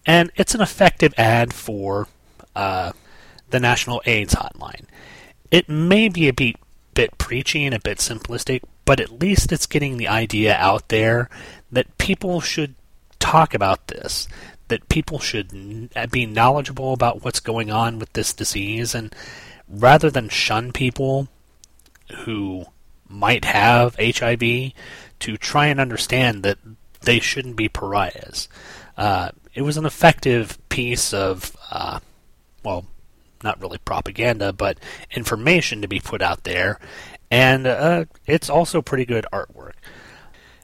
And 0.04 0.32
it's 0.34 0.54
an 0.54 0.60
effective 0.60 1.14
ad 1.16 1.52
for 1.52 2.08
uh, 2.56 2.92
the 3.50 3.60
National 3.60 4.02
AIDS 4.06 4.34
Hotline. 4.34 4.86
It 5.50 5.68
may 5.68 6.08
be 6.08 6.28
a 6.28 6.54
bit 6.94 7.18
preachy 7.18 7.64
and 7.64 7.74
a 7.74 7.80
bit 7.80 7.98
simplistic, 7.98 8.62
but 8.84 9.00
at 9.00 9.20
least 9.20 9.52
it's 9.52 9.66
getting 9.66 9.96
the 9.96 10.08
idea 10.08 10.54
out 10.54 10.88
there 10.88 11.28
that 11.70 11.98
people 11.98 12.40
should 12.40 12.74
talk 13.18 13.54
about 13.54 13.86
this, 13.88 14.28
that 14.68 14.88
people 14.88 15.18
should 15.18 15.90
be 16.10 16.26
knowledgeable 16.26 16.92
about 16.92 17.24
what's 17.24 17.40
going 17.40 17.70
on 17.70 17.98
with 17.98 18.12
this 18.12 18.32
disease, 18.32 18.94
and 18.94 19.14
rather 19.68 20.10
than 20.10 20.28
shun 20.28 20.72
people 20.72 21.28
who 22.24 22.64
might 23.08 23.44
have 23.44 23.96
HIV, 23.96 24.72
to 25.20 25.36
try 25.36 25.66
and 25.66 25.78
understand 25.78 26.42
that 26.42 26.58
they 27.02 27.20
shouldn't 27.20 27.56
be 27.56 27.68
pariahs. 27.68 28.48
Uh, 28.96 29.30
it 29.54 29.62
was 29.62 29.76
an 29.76 29.86
effective 29.86 30.58
piece 30.68 31.12
of, 31.12 31.56
uh, 31.70 32.00
well, 32.64 32.86
not 33.42 33.60
really 33.60 33.78
propaganda, 33.78 34.52
but 34.52 34.78
information 35.10 35.82
to 35.82 35.88
be 35.88 36.00
put 36.00 36.22
out 36.22 36.44
there. 36.44 36.78
And 37.32 37.66
uh, 37.66 38.04
it's 38.26 38.50
also 38.50 38.82
pretty 38.82 39.06
good 39.06 39.24
artwork. 39.32 39.72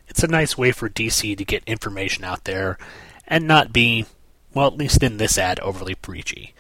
It's 0.06 0.22
a 0.22 0.28
nice 0.28 0.58
way 0.58 0.70
for 0.70 0.90
DC 0.90 1.34
to 1.34 1.44
get 1.46 1.64
information 1.64 2.24
out 2.24 2.44
there 2.44 2.76
and 3.26 3.48
not 3.48 3.72
be, 3.72 4.04
well, 4.52 4.66
at 4.66 4.76
least 4.76 5.02
in 5.02 5.16
this 5.16 5.38
ad, 5.38 5.58
overly 5.60 5.94
preachy. 5.94 6.52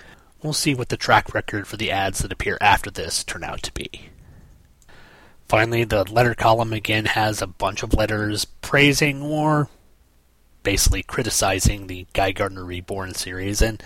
We'll 0.42 0.54
see 0.54 0.74
what 0.74 0.88
the 0.88 0.96
track 0.96 1.34
record 1.34 1.66
for 1.66 1.76
the 1.76 1.90
ads 1.90 2.20
that 2.20 2.32
appear 2.32 2.56
after 2.58 2.90
this 2.90 3.22
turn 3.22 3.44
out 3.44 3.62
to 3.64 3.74
be. 3.74 4.08
Finally, 5.46 5.84
the 5.84 6.10
letter 6.10 6.34
column 6.34 6.72
again 6.72 7.04
has 7.04 7.42
a 7.42 7.46
bunch 7.46 7.82
of 7.82 7.92
letters 7.92 8.46
praising 8.46 9.20
or 9.20 9.68
basically 10.62 11.02
criticizing 11.02 11.86
the 11.86 12.06
Guy 12.14 12.32
Gardner 12.32 12.64
Reborn 12.64 13.12
series, 13.12 13.60
and 13.60 13.82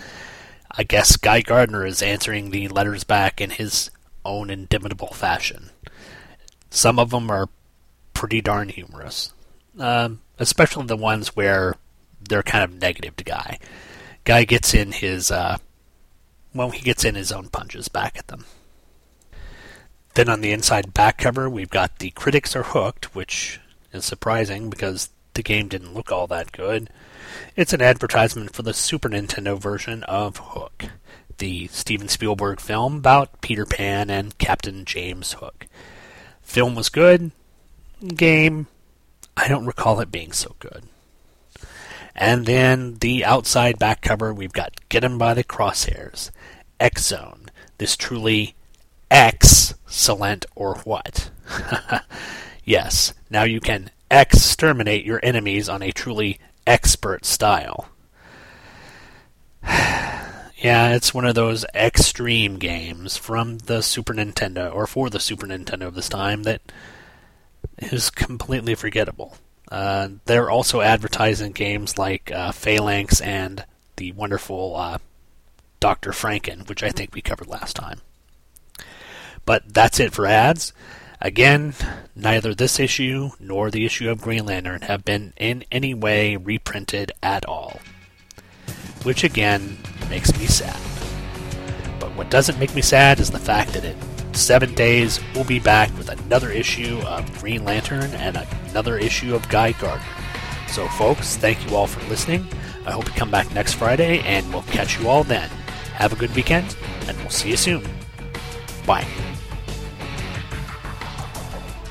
I 0.71 0.83
guess 0.83 1.17
Guy 1.17 1.41
Gardner 1.41 1.85
is 1.85 2.01
answering 2.01 2.51
the 2.51 2.69
letters 2.69 3.03
back 3.03 3.41
in 3.41 3.49
his 3.49 3.91
own 4.23 4.49
inimitable 4.49 5.11
fashion. 5.11 5.71
Some 6.73 6.97
of 6.97 7.11
them 7.11 7.29
are 7.29 7.49
pretty 8.15 8.41
darn 8.41 8.69
humorous, 8.69 9.31
um, 9.77 10.21
especially 10.39 10.87
the 10.87 10.97
ones 10.97 11.35
where 11.35 11.75
they're 12.27 12.41
kind 12.41 12.63
of 12.63 12.73
negative 12.73 13.15
to 13.17 13.23
Guy. 13.23 13.59
Guy 14.23 14.43
gets 14.43 14.73
in 14.73 14.91
his, 14.91 15.29
uh, 15.29 15.57
well, 16.51 16.71
he 16.71 16.81
gets 16.81 17.05
in 17.05 17.13
his 17.13 17.31
own 17.31 17.49
punches 17.49 17.89
back 17.89 18.17
at 18.17 18.27
them. 18.27 18.45
Then 20.15 20.27
on 20.27 20.41
the 20.41 20.51
inside 20.51 20.95
back 20.95 21.19
cover, 21.19 21.47
we've 21.47 21.69
got 21.69 21.99
the 21.99 22.09
critics 22.09 22.55
are 22.55 22.63
hooked, 22.63 23.13
which 23.13 23.59
is 23.91 24.03
surprising 24.03 24.71
because 24.71 25.09
the 25.35 25.43
game 25.43 25.67
didn't 25.67 25.93
look 25.93 26.11
all 26.11 26.25
that 26.25 26.51
good. 26.51 26.89
It's 27.55 27.73
an 27.73 27.83
advertisement 27.83 28.51
for 28.55 28.63
the 28.63 28.73
Super 28.73 29.09
Nintendo 29.09 29.59
version 29.59 30.01
of 30.05 30.37
Hook, 30.37 30.85
the 31.37 31.67
Steven 31.67 32.07
Spielberg 32.07 32.59
film 32.59 32.97
about 32.97 33.41
Peter 33.41 33.67
Pan 33.67 34.09
and 34.09 34.35
Captain 34.39 34.85
James 34.85 35.33
Hook. 35.33 35.67
Film 36.43 36.75
was 36.75 36.89
good. 36.89 37.31
Game, 38.05 38.67
I 39.35 39.47
don't 39.47 39.65
recall 39.65 39.99
it 39.99 40.11
being 40.11 40.31
so 40.31 40.55
good. 40.59 40.83
And 42.15 42.45
then 42.45 42.95
the 42.99 43.25
outside 43.25 43.79
back 43.79 44.01
cover, 44.01 44.33
we've 44.33 44.53
got 44.53 44.87
Get 44.89 45.03
'em 45.03 45.17
by 45.17 45.33
the 45.33 45.43
Crosshairs, 45.43 46.29
X 46.79 47.05
Zone, 47.05 47.47
this 47.79 47.97
truly 47.97 48.55
excellent 49.09 50.45
or 50.55 50.75
what? 50.79 51.31
yes, 52.63 53.13
now 53.29 53.43
you 53.43 53.59
can 53.59 53.89
exterminate 54.11 55.05
your 55.05 55.19
enemies 55.23 55.67
on 55.67 55.81
a 55.81 55.91
truly 55.91 56.39
expert 56.67 57.25
style. 57.25 57.89
yeah, 60.63 60.95
it's 60.95 61.13
one 61.13 61.25
of 61.25 61.35
those 61.35 61.65
extreme 61.75 62.57
games 62.57 63.17
from 63.17 63.57
the 63.57 63.81
Super 63.81 64.13
Nintendo, 64.13 64.73
or 64.73 64.87
for 64.87 65.09
the 65.09 65.19
Super 65.19 65.45
Nintendo 65.45 65.87
of 65.87 65.95
this 65.95 66.07
time, 66.07 66.43
that 66.43 66.61
is 67.79 68.09
completely 68.09 68.73
forgettable. 68.73 69.35
Uh, 69.69 70.07
they're 70.23 70.49
also 70.49 70.79
advertising 70.79 71.51
games 71.51 71.97
like 71.97 72.31
uh, 72.31 72.53
Phalanx 72.53 73.19
and 73.19 73.65
the 73.97 74.13
wonderful 74.13 74.77
uh, 74.77 74.99
Dr. 75.81 76.11
Franken, 76.11 76.69
which 76.69 76.81
I 76.81 76.91
think 76.91 77.13
we 77.13 77.21
covered 77.21 77.49
last 77.49 77.75
time. 77.75 77.99
But 79.45 79.73
that's 79.73 79.99
it 79.99 80.13
for 80.13 80.25
ads. 80.25 80.71
Again, 81.19 81.73
neither 82.15 82.55
this 82.55 82.79
issue 82.79 83.31
nor 83.37 83.69
the 83.69 83.85
issue 83.85 84.09
of 84.09 84.21
Green 84.21 84.45
Lantern 84.45 84.83
have 84.83 85.03
been 85.03 85.33
in 85.35 85.65
any 85.73 85.93
way 85.93 86.37
reprinted 86.37 87.11
at 87.21 87.45
all. 87.45 87.81
Which 89.03 89.25
again 89.25 89.77
makes 90.13 90.39
me 90.39 90.45
sad. 90.45 90.79
But 91.99 92.15
what 92.15 92.29
doesn't 92.29 92.59
make 92.59 92.75
me 92.75 92.83
sad 92.83 93.19
is 93.19 93.31
the 93.31 93.39
fact 93.39 93.73
that 93.73 93.83
in 93.83 93.97
seven 94.35 94.75
days 94.75 95.19
we'll 95.33 95.43
be 95.43 95.57
back 95.57 95.89
with 95.97 96.07
another 96.07 96.51
issue 96.51 96.99
of 97.07 97.39
Green 97.39 97.65
Lantern 97.65 98.11
and 98.11 98.37
another 98.69 98.99
issue 98.99 99.33
of 99.33 99.49
Guy 99.49 99.71
Gardner. 99.71 100.05
So, 100.67 100.87
folks, 100.89 101.35
thank 101.37 101.67
you 101.67 101.75
all 101.75 101.87
for 101.87 102.07
listening. 102.09 102.45
I 102.85 102.91
hope 102.91 103.07
you 103.07 103.13
come 103.13 103.31
back 103.31 103.51
next 103.55 103.73
Friday 103.73 104.19
and 104.19 104.47
we'll 104.53 104.61
catch 104.63 104.99
you 104.99 105.09
all 105.09 105.23
then. 105.23 105.49
Have 105.95 106.13
a 106.13 106.15
good 106.15 106.35
weekend, 106.35 106.77
and 107.07 107.17
we'll 107.17 107.31
see 107.31 107.49
you 107.49 107.57
soon. 107.57 107.83
Bye. 108.85 109.07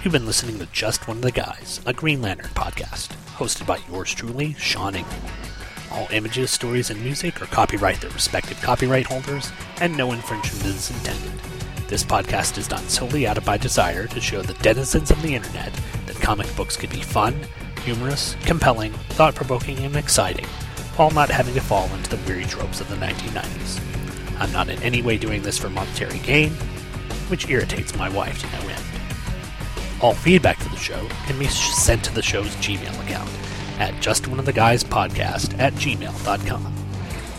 You've 0.04 0.12
been 0.12 0.26
listening 0.26 0.60
to 0.60 0.66
Just 0.66 1.08
One 1.08 1.16
of 1.16 1.22
the 1.24 1.32
Guys, 1.32 1.80
a 1.86 1.92
Green 1.92 2.22
Lantern 2.22 2.50
podcast, 2.54 3.16
hosted 3.34 3.66
by 3.66 3.80
yours 3.90 4.14
truly, 4.14 4.54
Sean 4.54 4.94
Ingram. 4.94 5.22
All 5.92 6.08
images, 6.10 6.50
stories, 6.50 6.88
and 6.88 7.02
music 7.02 7.42
are 7.42 7.46
copyright 7.46 8.00
their 8.00 8.10
respective 8.10 8.58
copyright 8.62 9.06
holders, 9.06 9.52
and 9.78 9.94
no 9.94 10.12
infringement 10.12 10.64
is 10.64 10.90
intended. 10.90 11.32
This 11.86 12.02
podcast 12.02 12.56
is 12.56 12.66
done 12.66 12.88
solely 12.88 13.26
out 13.26 13.36
of 13.36 13.44
my 13.44 13.58
desire 13.58 14.06
to 14.06 14.20
show 14.20 14.40
the 14.40 14.54
denizens 14.54 15.10
of 15.10 15.20
the 15.20 15.34
internet 15.34 15.70
that 16.06 16.16
comic 16.16 16.54
books 16.56 16.78
can 16.78 16.88
be 16.88 17.02
fun, 17.02 17.38
humorous, 17.84 18.36
compelling, 18.46 18.92
thought 19.10 19.34
provoking, 19.34 19.78
and 19.80 19.94
exciting, 19.96 20.46
while 20.96 21.10
not 21.10 21.28
having 21.28 21.52
to 21.52 21.60
fall 21.60 21.92
into 21.94 22.16
the 22.16 22.22
weary 22.26 22.44
tropes 22.44 22.80
of 22.80 22.88
the 22.88 22.96
1990s. 22.96 24.40
I'm 24.40 24.52
not 24.52 24.70
in 24.70 24.82
any 24.82 25.02
way 25.02 25.18
doing 25.18 25.42
this 25.42 25.58
for 25.58 25.68
monetary 25.68 26.20
gain, 26.20 26.52
which 27.28 27.50
irritates 27.50 27.94
my 27.96 28.08
wife 28.08 28.40
to 28.40 28.46
no 28.46 28.68
end. 28.68 28.84
All 30.00 30.14
feedback 30.14 30.56
for 30.56 30.70
the 30.70 30.76
show 30.76 31.06
can 31.26 31.38
be 31.38 31.48
sent 31.48 32.02
to 32.04 32.14
the 32.14 32.22
show's 32.22 32.56
Gmail 32.56 32.98
account 33.04 33.28
at 33.78 33.94
justoneoftheguyspodcast 33.94 35.58
at 35.58 35.72
gmail.com. 35.74 36.74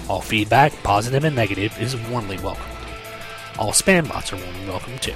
All 0.09 0.21
feedback, 0.21 0.73
positive 0.83 1.23
and 1.23 1.35
negative, 1.35 1.79
is 1.81 1.95
warmly 2.09 2.37
welcomed. 2.39 2.67
All 3.57 3.71
spam 3.71 4.09
bots 4.09 4.33
are 4.33 4.37
warmly 4.37 4.67
welcome 4.67 4.97
too, 4.99 5.15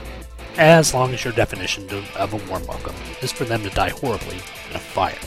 as 0.58 0.94
long 0.94 1.14
as 1.14 1.24
your 1.24 1.34
definition 1.34 1.90
of 2.16 2.34
a 2.34 2.50
warm 2.50 2.66
welcome 2.68 2.96
is 3.22 3.32
for 3.32 3.46
them 3.46 3.64
to 3.64 3.70
die 3.72 3.90
horribly 3.90 4.38
in 4.70 4.76
a 4.76 4.80
fire. 4.80 5.18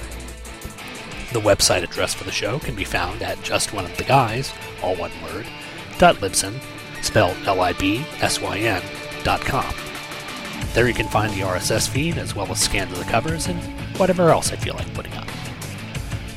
The 1.32 1.40
website 1.40 1.84
address 1.84 2.14
for 2.14 2.24
the 2.24 2.32
show 2.32 2.58
can 2.58 2.74
be 2.74 2.84
found 2.84 3.22
at 3.22 3.38
justoneoftheguys, 3.38 4.52
all 4.82 4.96
one 4.96 5.12
word, 5.22 5.46
dot 5.98 6.16
libsyn, 6.16 6.60
spelled 7.02 7.36
L-I-B-S-Y-N, 7.46 8.82
dot 9.22 9.40
com. 9.40 9.72
There 10.72 10.88
you 10.88 10.94
can 10.94 11.08
find 11.08 11.32
the 11.32 11.44
RSS 11.44 11.88
feed 11.88 12.18
as 12.18 12.34
well 12.34 12.50
as 12.50 12.60
scans 12.60 12.92
of 12.92 12.98
the 12.98 13.04
covers 13.04 13.46
and 13.46 13.58
whatever 13.98 14.30
else 14.30 14.52
I 14.52 14.56
feel 14.56 14.74
like 14.74 14.92
putting 14.94 15.14
up. 15.14 15.26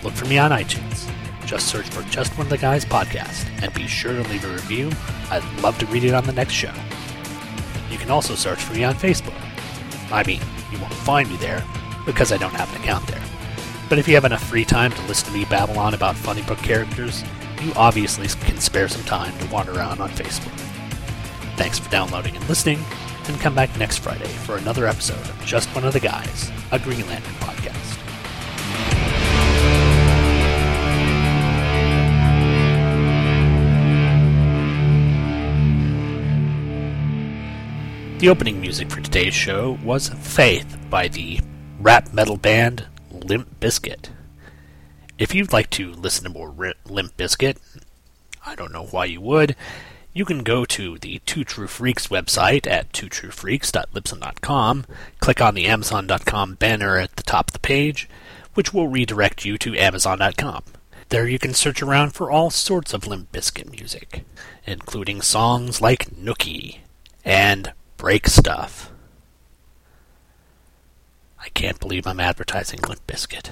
Look 0.04 0.14
for 0.14 0.26
me 0.26 0.38
on 0.38 0.52
iTunes. 0.52 1.10
Just 1.46 1.68
search 1.68 1.88
for 1.90 2.02
Just 2.10 2.38
One 2.38 2.48
of 2.48 2.50
the 2.50 2.58
Guys 2.58 2.86
podcast 2.86 3.48
and 3.62 3.74
be 3.74 3.88
sure 3.88 4.14
to 4.14 4.30
leave 4.30 4.44
a 4.46 4.50
review. 4.54 4.92
I'd 5.30 5.44
love 5.62 5.78
to 5.80 5.86
read 5.88 6.04
it 6.04 6.14
on 6.14 6.26
the 6.26 6.34
next 6.34 6.54
show. 6.54 6.74
You 7.90 7.98
can 7.98 8.10
also 8.10 8.36
search 8.36 8.60
for 8.60 8.74
me 8.74 8.84
on 8.84 8.96
Facebook. 8.96 9.34
I 10.12 10.24
mean, 10.26 10.42
you 10.72 10.80
won't 10.80 10.94
find 10.94 11.30
me 11.30 11.38
there 11.38 11.64
because 12.06 12.32
I 12.32 12.38
don't 12.38 12.54
have 12.54 12.74
an 12.76 12.82
account 12.82 13.08
there. 13.08 13.22
But 13.90 14.00
if 14.00 14.08
you 14.08 14.16
have 14.16 14.26
enough 14.26 14.44
free 14.44 14.66
time 14.66 14.92
to 14.92 15.02
listen 15.04 15.32
to 15.32 15.38
me 15.38 15.46
babble 15.46 15.78
on 15.80 15.94
about 15.94 16.16
funny 16.16 16.42
book 16.44 16.58
characters, 16.60 17.24
you 17.62 17.72
obviously 17.76 18.28
can 18.46 18.60
spare 18.60 18.88
some 18.88 19.04
time 19.04 19.38
to 19.40 19.54
wander 19.54 19.74
around 19.74 20.02
on 20.02 20.10
Facebook. 20.10 20.52
Thanks 21.56 21.80
for 21.80 21.90
downloading 21.92 22.36
and 22.36 22.50
listening, 22.50 22.80
and 23.28 23.40
come 23.40 23.56
back 23.56 23.78
next 23.78 24.00
Friday 24.00 24.28
for 24.28 24.58
another 24.58 24.88
episode 24.88 25.20
of 25.20 25.46
Just 25.46 25.70
One 25.76 25.86
of 25.86 25.94
the 25.94 26.00
Guys, 26.00 26.52
a 26.72 26.80
Green 26.80 27.06
Lantern 27.08 27.34
podcast. 27.36 27.93
The 38.24 38.30
opening 38.30 38.62
music 38.62 38.90
for 38.90 39.02
today's 39.02 39.34
show 39.34 39.78
was 39.84 40.08
Faith 40.08 40.78
by 40.90 41.10
the 41.10 41.42
rap 41.82 42.14
metal 42.14 42.38
band 42.38 42.86
Limp 43.12 43.60
Bizkit. 43.60 44.12
If 45.18 45.36
you'd 45.36 45.52
like 45.52 45.70
to 45.72 45.92
listen 45.92 46.24
to 46.24 46.30
more 46.30 46.74
Limp 46.86 47.18
Bizkit, 47.18 47.58
I 48.46 48.56
don't 48.56 48.72
know 48.72 48.86
why 48.86 49.04
you 49.08 49.20
would, 49.20 49.58
you 50.14 50.24
can 50.24 50.42
go 50.42 50.64
to 50.64 50.98
the 51.00 51.20
Two 51.26 51.44
True 51.44 51.68
Freaks 51.68 52.08
website 52.08 52.66
at 52.66 52.94
twotruefreaks.libsyn.com, 52.94 54.86
click 55.20 55.42
on 55.42 55.54
the 55.54 55.66
Amazon.com 55.66 56.56
banner 56.56 56.96
at 56.96 57.18
the 57.18 57.24
top 57.24 57.50
of 57.50 57.54
the 57.54 57.60
page, 57.60 58.08
which 58.54 58.74
will 58.74 58.88
redirect 58.88 59.44
you 59.44 59.58
to 59.58 59.78
Amazon.com. 59.78 60.64
There 61.10 61.28
you 61.28 61.40
can 61.40 61.54
search 61.54 61.82
around 61.82 62.12
for 62.12 62.32
all 62.32 62.50
sorts 62.50 62.94
of 62.94 63.06
Limp 63.06 63.34
Bizkit 63.34 63.70
music, 63.70 64.24
including 64.66 65.22
songs 65.22 65.82
like 65.82 66.10
Nookie 66.12 66.78
and 67.26 67.74
Break 68.04 68.28
Stuff. 68.28 68.92
I 71.40 71.48
can't 71.54 71.80
believe 71.80 72.06
I'm 72.06 72.20
advertising 72.20 72.82
Limp 72.82 73.08
Bizkit. 73.08 73.50